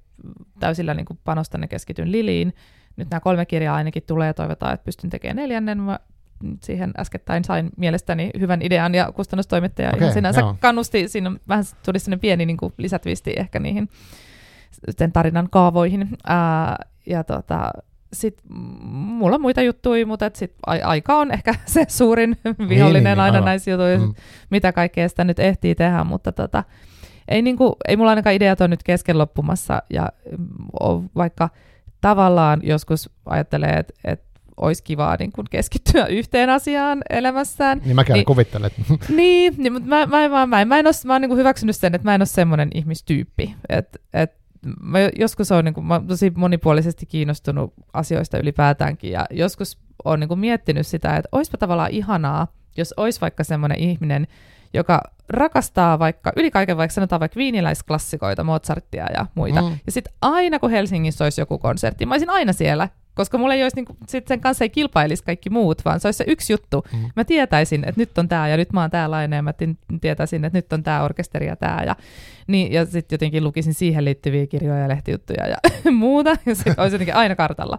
[0.60, 2.54] täysillä niin panostan ja keskityn Liliin.
[2.96, 5.78] Nyt nämä kolme kirjaa ainakin tulee ja toivotaan, että pystyn tekemään neljännen.
[5.78, 5.98] Mä
[6.62, 10.56] siihen äskettäin sain mielestäni hyvän idean ja kustannustoimittaja okay, sinänsä joo.
[10.60, 13.88] kannusti, siinä vähän tuli sellainen pieni niin kuin lisätvisti ehkä niihin
[14.90, 16.08] sen tarinan kaavoihin.
[16.26, 16.76] Ää,
[17.06, 17.70] ja tota,
[18.12, 18.40] sit
[18.84, 22.36] mulla on muita juttuja, mutta sit aika on ehkä se suurin
[22.68, 24.14] vihollinen niin, niin, aina näissä jutuissa, mm.
[24.50, 26.64] mitä kaikkea sitä nyt ehtii tehdä, mutta tota,
[27.28, 30.08] ei, niinku, ei mulla ainakaan ideat on nyt kesken loppumassa, ja
[31.16, 31.48] vaikka
[32.00, 34.22] tavallaan joskus ajattelee, että et
[34.56, 37.80] olisi kivaa niin kuin keskittyä yhteen asiaan elämässään.
[37.84, 38.70] Niin mäkin niin, kuvittelen.
[39.08, 41.76] niin, niin, mutta mä, mä, mä, mä, mä en ole, mä oon niin kuin hyväksynyt
[41.76, 43.54] sen, että mä en ole semmoinen ihmistyyppi.
[43.68, 44.32] Et, et,
[44.80, 50.28] mä joskus on niin kuin, mä tosi monipuolisesti kiinnostunut asioista ylipäätäänkin ja joskus on niin
[50.28, 54.26] kuin miettinyt sitä, että olisipa tavallaan ihanaa, jos olisi vaikka semmoinen ihminen,
[54.74, 59.62] joka rakastaa vaikka, yli kaiken vaikka sanotaan vaikka viiniläisklassikoita, Mozartia ja muita.
[59.62, 59.78] Mm.
[59.86, 63.62] Ja sitten aina kun Helsingissä olisi joku konsertti, mä olisin aina siellä, koska mulla ei
[63.62, 66.52] olisi, niin kuin, sit sen kanssa ei kilpailisi kaikki muut, vaan se olisi se yksi
[66.52, 66.84] juttu.
[66.92, 67.10] Mm.
[67.16, 69.54] Mä tietäisin, että nyt on tämä ja nyt mä oon täällä ja mä
[70.00, 71.82] tietäisin, että nyt on tämä orkesteri ja tämä.
[71.86, 71.96] Ja,
[72.46, 75.56] niin, ja sitten jotenkin lukisin siihen liittyviä kirjoja ja lehtijuttuja ja
[75.92, 77.78] muuta, ja se olisi jotenkin aina kartalla.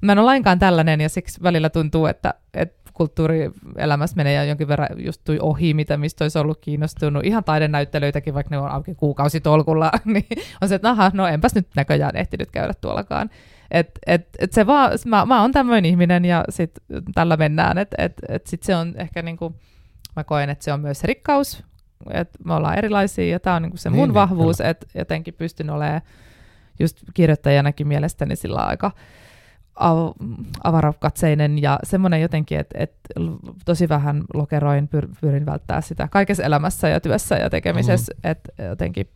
[0.00, 4.68] Mä en ole lainkaan tällainen, ja siksi välillä tuntuu, että, että kulttuurielämässä menee ja jonkin
[4.68, 7.24] verran just tui ohi, mitä mistä olisi ollut kiinnostunut.
[7.24, 10.26] Ihan taidenäyttelyitäkin, vaikka ne on auki kuukausitolkulla, niin
[10.62, 13.30] on se, että aha, no enpäs nyt näköjään ehtinyt käydä tuollakaan.
[13.72, 16.70] Et, et, et se vaan, mä, mä oon tämmöinen ihminen ja sit
[17.14, 19.54] tällä mennään, että et, et sit se on ehkä niinku,
[20.16, 21.64] mä koen, että se on myös rikkaus,
[22.10, 25.34] että me ollaan erilaisia ja tämä on niinku se mun niin, vahvuus, niin, että jotenkin
[25.34, 26.02] pystyn olemaan
[26.78, 28.90] just kirjoittajanakin mielestäni sillä aika
[29.74, 30.12] av-
[30.64, 32.94] avarakatseinen ja semmoinen jotenkin, että et
[33.64, 38.30] tosi vähän lokeroin, pyr, pyrin välttää sitä kaikessa elämässä ja työssä ja tekemisessä, mm-hmm.
[38.30, 39.08] että jotenkin,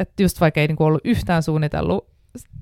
[0.00, 2.11] että just vaikka ei niinku ollut yhtään suunnitellut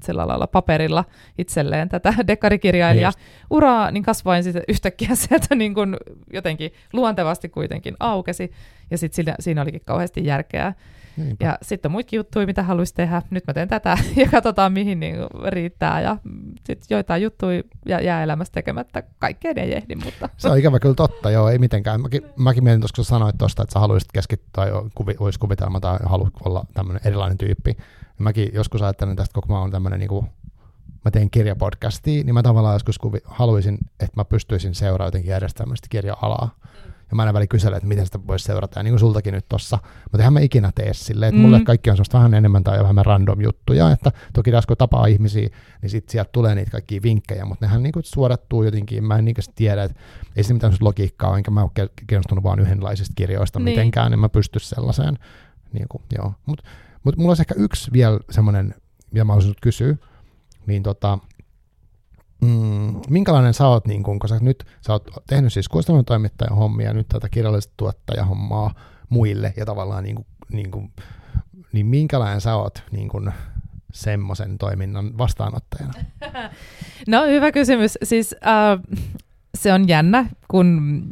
[0.05, 1.05] sillä lailla paperilla
[1.39, 3.13] itselleen tätä dekkarikirjailija
[3.51, 5.97] uraa, niin kasvoin sitten yhtäkkiä sieltä niin kuin
[6.33, 8.53] jotenkin luontevasti kuitenkin aukesi,
[8.91, 10.75] ja sitten siinä, siinä olikin kauheasti järkeä.
[11.17, 11.45] Niinpä.
[11.45, 13.23] Ja sitten on muitakin juttuja, mitä haluaisi tehdä.
[13.31, 15.17] Nyt mä teen tätä ja katsotaan, mihin niin
[15.49, 16.01] riittää.
[16.01, 16.17] Ja
[16.65, 17.63] sitten joitain juttuja
[18.03, 19.03] jää elämässä tekemättä.
[19.19, 20.29] Kaikkeen ei ehdi, mutta...
[20.37, 22.01] Se on ikävä kyllä totta, joo, ei mitenkään.
[22.01, 25.81] Mäkin, mäkin mietin tuossa, kun sanoit tuosta, että sä haluaisit keskittyä tai kuvi, olisi kuvitelma
[25.81, 27.77] tai haluat olla tämmöinen erilainen tyyppi.
[28.21, 30.27] Mäkin joskus ajattelen tästä, kun mä oon tämmöinen niin kuin,
[31.05, 35.87] mä teen kirjapodcastia, niin mä tavallaan joskus kuvi, haluaisin, että mä pystyisin seuraamaan jotenkin järjestelmästä
[35.91, 36.57] kirja-alaa.
[36.65, 36.93] Mm.
[37.11, 39.49] Ja mä aina väli kyselen, että miten sitä voisi seurata, ja niin kuin sultakin nyt
[39.49, 39.79] tossa.
[40.05, 41.43] Mutta eihän mä ikinä tee silleen, että mm.
[41.43, 45.07] mulle kaikki on semmoista vähän enemmän tai vähän random juttuja, että toki tässä kun tapaa
[45.07, 45.49] ihmisiä,
[45.83, 49.25] niin sitten sieltä tulee niitä kaikkia vinkkejä, mutta nehän niin kuin suodattuu jotenkin, mä en
[49.25, 50.01] niin tiedä, että
[50.37, 53.65] ei se mitään logiikkaa, enkä mä ole kiinnostunut vaan yhdenlaisista kirjoista niin.
[53.65, 55.19] mitenkään, en mä pysty sellaiseen.
[55.73, 56.33] Niin kuin, joo.
[56.47, 56.65] Mutta
[57.05, 58.75] mut mulla olisi ehkä yksi vielä semmoinen,
[59.11, 59.97] mitä mä olisin kysyä,
[60.67, 61.19] niin tota,
[62.41, 66.93] mm, minkälainen sä oot, niin kun, kun sä nyt sä oot tehnyt siis kustannustoimittajan hommia,
[66.93, 68.75] nyt tätä kirjallista tuottajahommaa
[69.09, 70.93] muille ja tavallaan niin kuin, niin, kuin,
[71.73, 73.33] niin minkälainen sä oot niin kuin
[73.93, 75.93] semmoisen toiminnan vastaanottajana?
[77.07, 77.99] No hyvä kysymys.
[78.03, 79.01] Siis äh,
[79.55, 81.03] se on jännä, kun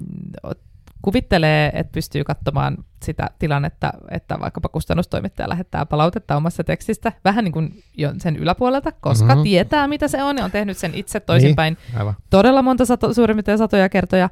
[1.03, 7.53] kuvittelee, että pystyy katsomaan sitä tilannetta, että vaikkapa kustannustoimittaja lähettää palautetta omassa tekstistä vähän niin
[7.53, 9.43] kuin jo sen yläpuolelta, koska mm-hmm.
[9.43, 13.59] tietää, mitä se on, ja on tehnyt sen itse toisinpäin niin, todella monta sato, suurimmiten
[13.59, 14.31] satoja kertoja.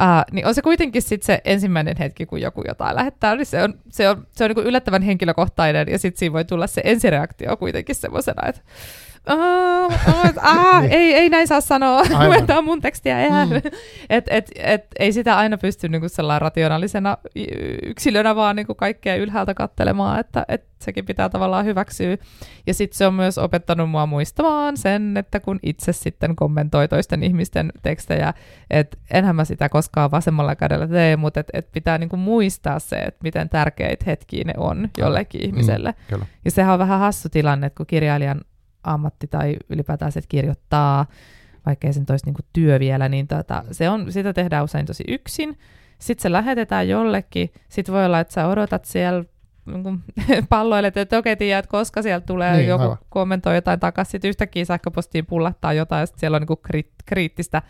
[0.00, 3.62] Uh, niin on se kuitenkin sit se ensimmäinen hetki, kun joku jotain lähettää, niin se
[3.62, 7.56] on, se on, se on niin yllättävän henkilökohtainen, ja sitten siinä voi tulla se ensireaktio
[7.56, 8.60] kuitenkin semmoisena, että
[9.26, 10.92] ah, niin.
[10.92, 12.02] ei, ei näin saa sanoa,
[12.58, 13.16] on mun tekstiä.
[13.16, 13.56] Mm.
[14.10, 17.18] et, et, et, ei sitä aina pysty niinku sellainen rationaalisena
[17.82, 22.16] yksilönä vaan niinku kaikkea ylhäältä kattelemaan, että et sekin pitää tavallaan hyväksyä.
[22.66, 27.22] Ja sitten se on myös opettanut mua muistamaan sen, että kun itse sitten kommentoi toisten
[27.22, 28.34] ihmisten tekstejä,
[28.70, 32.96] että enhän mä sitä koskaan vasemmalla kädellä tee, mutta et, et pitää niinku muistaa se,
[32.96, 35.94] että miten tärkeitä hetkiä ne on jollekin mm, ihmiselle.
[36.12, 38.40] Mm, ja sehän on vähän hassu tilanne, että kun kirjailijan
[38.84, 41.06] ammatti tai ylipäätään se, että kirjoittaa,
[41.66, 45.58] vaikkei sen toisi niinku työ vielä, niin tota, se on, sitä tehdään usein tosi yksin.
[45.98, 49.24] Sitten se lähetetään jollekin, sitten voi olla, että sä odotat siellä
[49.66, 49.94] niinku
[50.48, 52.98] palloilet, että okei, tiedät, koska sieltä tulee niin, joku aivan.
[53.08, 56.60] kommentoi jotain takaisin, sitten yhtäkkiä sähköpostiin pullattaa jotain, ja sitten siellä on niinku
[57.06, 57.62] kriittistä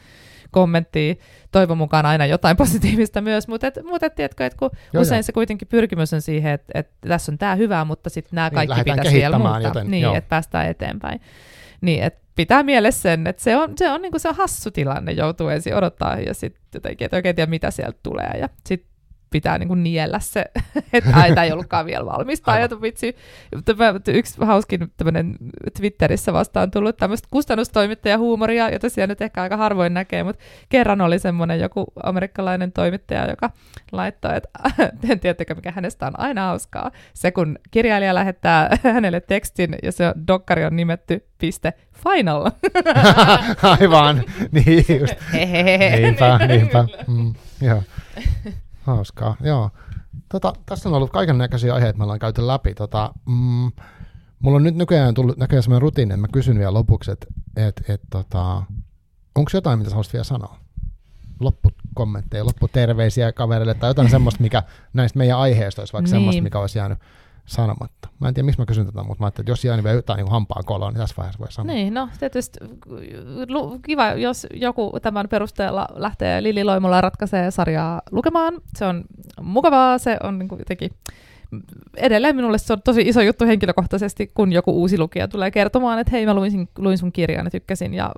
[0.50, 1.14] kommenttia,
[1.52, 5.18] toivon mukaan aina jotain positiivista myös, mutta et, mut et, tiedätkö, että kun joo, usein
[5.18, 5.22] joo.
[5.22, 8.54] se kuitenkin pyrkimys on siihen, että, että tässä on tämä hyvä, mutta sitten nämä niin,
[8.54, 11.20] kaikki niin, pitäisi vielä muuttaa, joten, niin, että päästään eteenpäin.
[11.80, 14.70] Niin, että pitää mielessä sen, että se on, se on, niin kuin se on hassu
[14.70, 18.30] tilanne, joutuu ensin odottaa ja sitten jotenkin, että oikein tiedä, mitä sieltä tulee.
[18.40, 18.89] Ja sitten
[19.30, 20.44] pitää niin kuin niellä se,
[20.92, 22.58] että ai, tämä ei ollutkaan vielä valmista.
[22.58, 23.16] Ja vitsi,
[24.08, 25.36] yksi hauskin tämmöinen
[25.76, 31.18] Twitterissä vastaan tullut tämmöistä kustannustoimittajahuumoria, jota siellä nyt ehkä aika harvoin näkee, mutta kerran oli
[31.18, 33.50] semmoinen joku amerikkalainen toimittaja, joka
[33.92, 34.48] laittoi, että
[35.10, 36.90] en tiedättekö mikä hänestä on aina hauskaa.
[37.14, 41.72] Se kun kirjailija lähettää hänelle tekstin ja se dokkari on nimetty piste
[42.04, 42.50] final.
[43.62, 45.14] Aivan, niin just.
[45.32, 46.84] niinpä, niinpä.
[47.06, 47.82] Mm, joo.
[48.96, 49.70] Hauskaa, joo.
[50.28, 52.74] Tota, tässä on ollut kaiken näköisiä aiheita, me ollaan käyty läpi.
[52.74, 53.72] Tota, mm,
[54.38, 57.26] mulla on nyt nykyään tullut näköjään sellainen rutiini, mä kysyn vielä lopuksi, että
[57.56, 58.62] et, et, tota,
[59.34, 60.58] onko jotain, mitä sä haluaisit vielä sanoa?
[61.40, 64.62] Loppukommentteja, lopputerveisiä kavereille tai jotain semmoista, mikä
[64.92, 66.10] näistä meidän aiheista olisi vaikka niin.
[66.10, 66.98] semmoista, mikä olisi jäänyt
[67.50, 68.08] sanomatta.
[68.20, 70.16] Mä en tiedä, miksi mä kysyn tätä, mutta mä ajattelin, että jos jää vielä jotain
[70.16, 71.74] niin hampaan koloon, niin tässä vaiheessa voi sanoa.
[71.74, 72.58] Niin, no tietysti
[73.82, 78.54] kiva, jos joku tämän perusteella lähtee Lili Loimola ratkaisee sarjaa lukemaan.
[78.76, 79.04] Se on
[79.42, 80.90] mukavaa, se on niin kuin jotenkin
[81.96, 86.10] edelleen minulle se on tosi iso juttu henkilökohtaisesti, kun joku uusi lukija tulee kertomaan, että
[86.10, 87.94] hei mä luin, luin sun kirjan ja tykkäsin.
[87.94, 88.12] Ja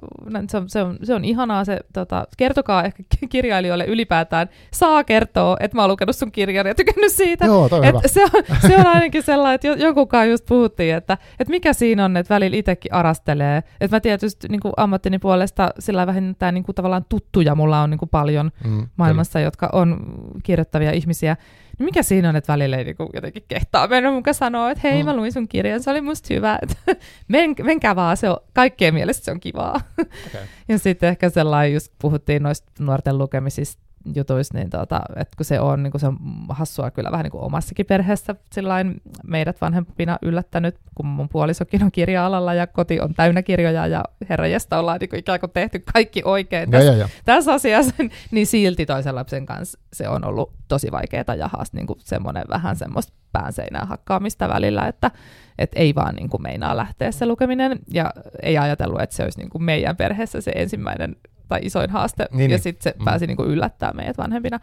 [0.48, 1.64] se on, se on, se on ihanaa.
[1.64, 6.74] Se, tota, kertokaa ehkä kirjailijoille ylipäätään, saa kertoa, että mä oon lukenut sun kirjan ja
[6.74, 7.46] tykännyt siitä.
[7.46, 8.30] Joo, et se, on,
[8.68, 12.56] se on ainakin sellainen, että jonkunkaan just puhuttiin, että, että mikä siinä on, että välillä
[12.56, 13.62] itsekin arastelee.
[13.80, 17.90] Että mä tietysti niin kuin ammattini puolesta sillä vähintään niin kuin tavallaan tuttuja mulla on
[17.90, 19.46] niin kuin paljon mm, maailmassa, kyllä.
[19.46, 20.00] jotka on
[20.42, 21.36] kirjoittavia ihmisiä.
[21.78, 25.02] Niin mikä siinä on, että välillä ei niin jotenkin kehtaa mennä mukaan sanoa, että hei,
[25.02, 25.04] mm.
[25.04, 26.58] mä luin sun kirjan, se oli musta hyvä.
[26.62, 26.76] Että
[27.28, 29.80] men, menkää vaan, se on, kaikkien mielestä se on kivaa.
[29.98, 30.46] Okay.
[30.68, 33.82] ja sitten ehkä sellainen, just puhuttiin noista nuorten lukemisista,
[34.14, 36.16] jutuissa, niin tota, että kun se on, niin kun se on
[36.48, 41.92] hassua kyllä vähän niin kuin omassakin perheessä sillain meidät vanhempina yllättänyt, kun mun puolisokin on
[41.92, 46.22] kirja-alalla ja koti on täynnä kirjoja ja herrajesta ollaan niin kuin ikään kuin tehty kaikki
[46.24, 47.08] oikein tässä, ja, ja, ja.
[47.24, 47.94] tässä asiassa,
[48.30, 52.44] niin silti toisen lapsen kanssa se on ollut tosi vaikeaa ja haast, niin kuin semmoinen
[52.48, 55.10] vähän semmoista päänseinää hakkaamista välillä, että
[55.58, 58.10] et ei vaan niin kuin meinaa lähteä se lukeminen ja
[58.42, 61.16] ei ajatellut, että se olisi niin kuin meidän perheessä se ensimmäinen
[61.52, 62.62] tai isoin haaste, niin, ja niin.
[62.62, 63.04] sitten se mm.
[63.04, 64.60] pääsi niinku yllättämään meidät vanhempina.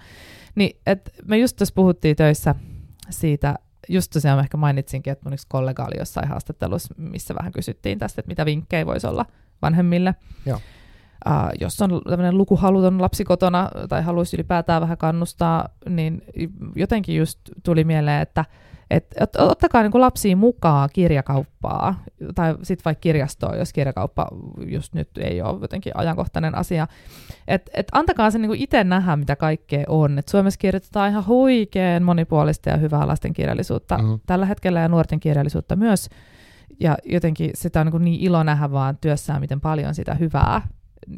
[0.55, 2.55] Niin, et me just tässä puhuttiin töissä
[3.09, 3.55] siitä,
[3.89, 8.21] just tosiaan ehkä mainitsinkin, että mun yksi kollega oli jossain haastattelussa, missä vähän kysyttiin tästä,
[8.21, 9.25] että mitä vinkkejä voisi olla
[9.61, 10.15] vanhemmille.
[10.45, 10.59] Joo.
[11.27, 16.21] Uh, jos on tämmöinen lukuhaluton lapsi kotona tai haluaisi ylipäätään vähän kannustaa, niin
[16.75, 18.45] jotenkin just tuli mieleen, että
[18.89, 22.03] et, et, ottakaa niin lapsiin mukaan kirjakauppaa,
[22.35, 24.27] tai sitten vaikka kirjastoa, jos kirjakauppa
[24.65, 26.87] just nyt ei ole jotenkin ajankohtainen asia.
[27.47, 30.19] Et, et antakaa se niin itse nähdä, mitä kaikkea on.
[30.19, 34.19] Et Suomessa kirjoitetaan ihan huikean monipuolista ja hyvää lastenkirjallisuutta mm-hmm.
[34.25, 36.09] tällä hetkellä ja nuorten kirjallisuutta myös.
[36.79, 40.61] Ja jotenkin sitä on niin, niin ilo nähdä vaan työssään, miten paljon sitä hyvää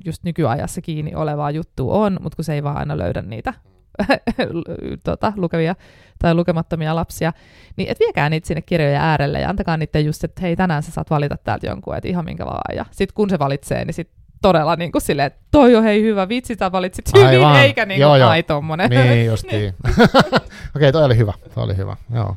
[0.06, 3.53] just nykyajassa kiinni olevaa juttua on, mutta kun se ei vaan aina löydä niitä
[5.03, 5.76] tota, lukevia
[6.19, 7.34] tai lukemattomia lapsia,
[7.76, 10.91] niin et viekää niitä sinne kirjojen äärelle ja antakaa niiden just, että hei tänään sä
[10.91, 12.76] saat valita täältä jonkun, että ihan minkä vaan.
[12.76, 16.01] Ja sitten kun se valitsee, niin sitten todella niin kuin silleen, että toi on hei
[16.01, 17.59] hyvä, vitsi sä valitsit hyvin, Aivan.
[17.59, 18.89] eikä niin kuin, ai tommonen.
[18.89, 19.73] Niin justiin.
[19.88, 20.41] Okei,
[20.76, 22.35] okay, toi oli hyvä, toi oli hyvä, joo.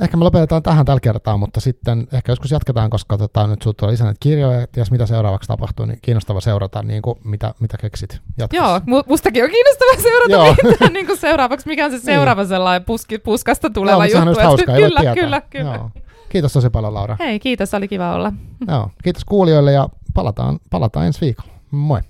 [0.00, 3.76] Ehkä me lopetetaan tähän tällä kertaa, mutta sitten ehkä joskus jatketaan, koska tota, nyt sinulla
[3.76, 7.54] tulee lisää näitä kirjoja, ja ties mitä seuraavaksi tapahtuu, niin kiinnostava seurata, niin kuin, mitä,
[7.60, 8.82] mitä keksit jatkossa.
[8.86, 10.70] Joo, mustakin on kiinnostava seurata, Joo.
[10.70, 12.04] mitä niin kuin seuraavaksi, mikä on se niin.
[12.04, 12.48] seuraava niin.
[12.48, 14.34] sellainen puski, puskasta tuleva Joo, juttu.
[14.34, 15.74] Se hauskaa, kyllä, kyllä, kyllä, kyllä.
[15.74, 15.90] Joo.
[16.28, 17.16] Kiitos tosi paljon, Laura.
[17.20, 18.32] Hei, kiitos, oli kiva olla.
[18.68, 21.52] Joo, kiitos kuulijoille ja palataan, palataan ensi viikolla.
[21.70, 22.00] Moi.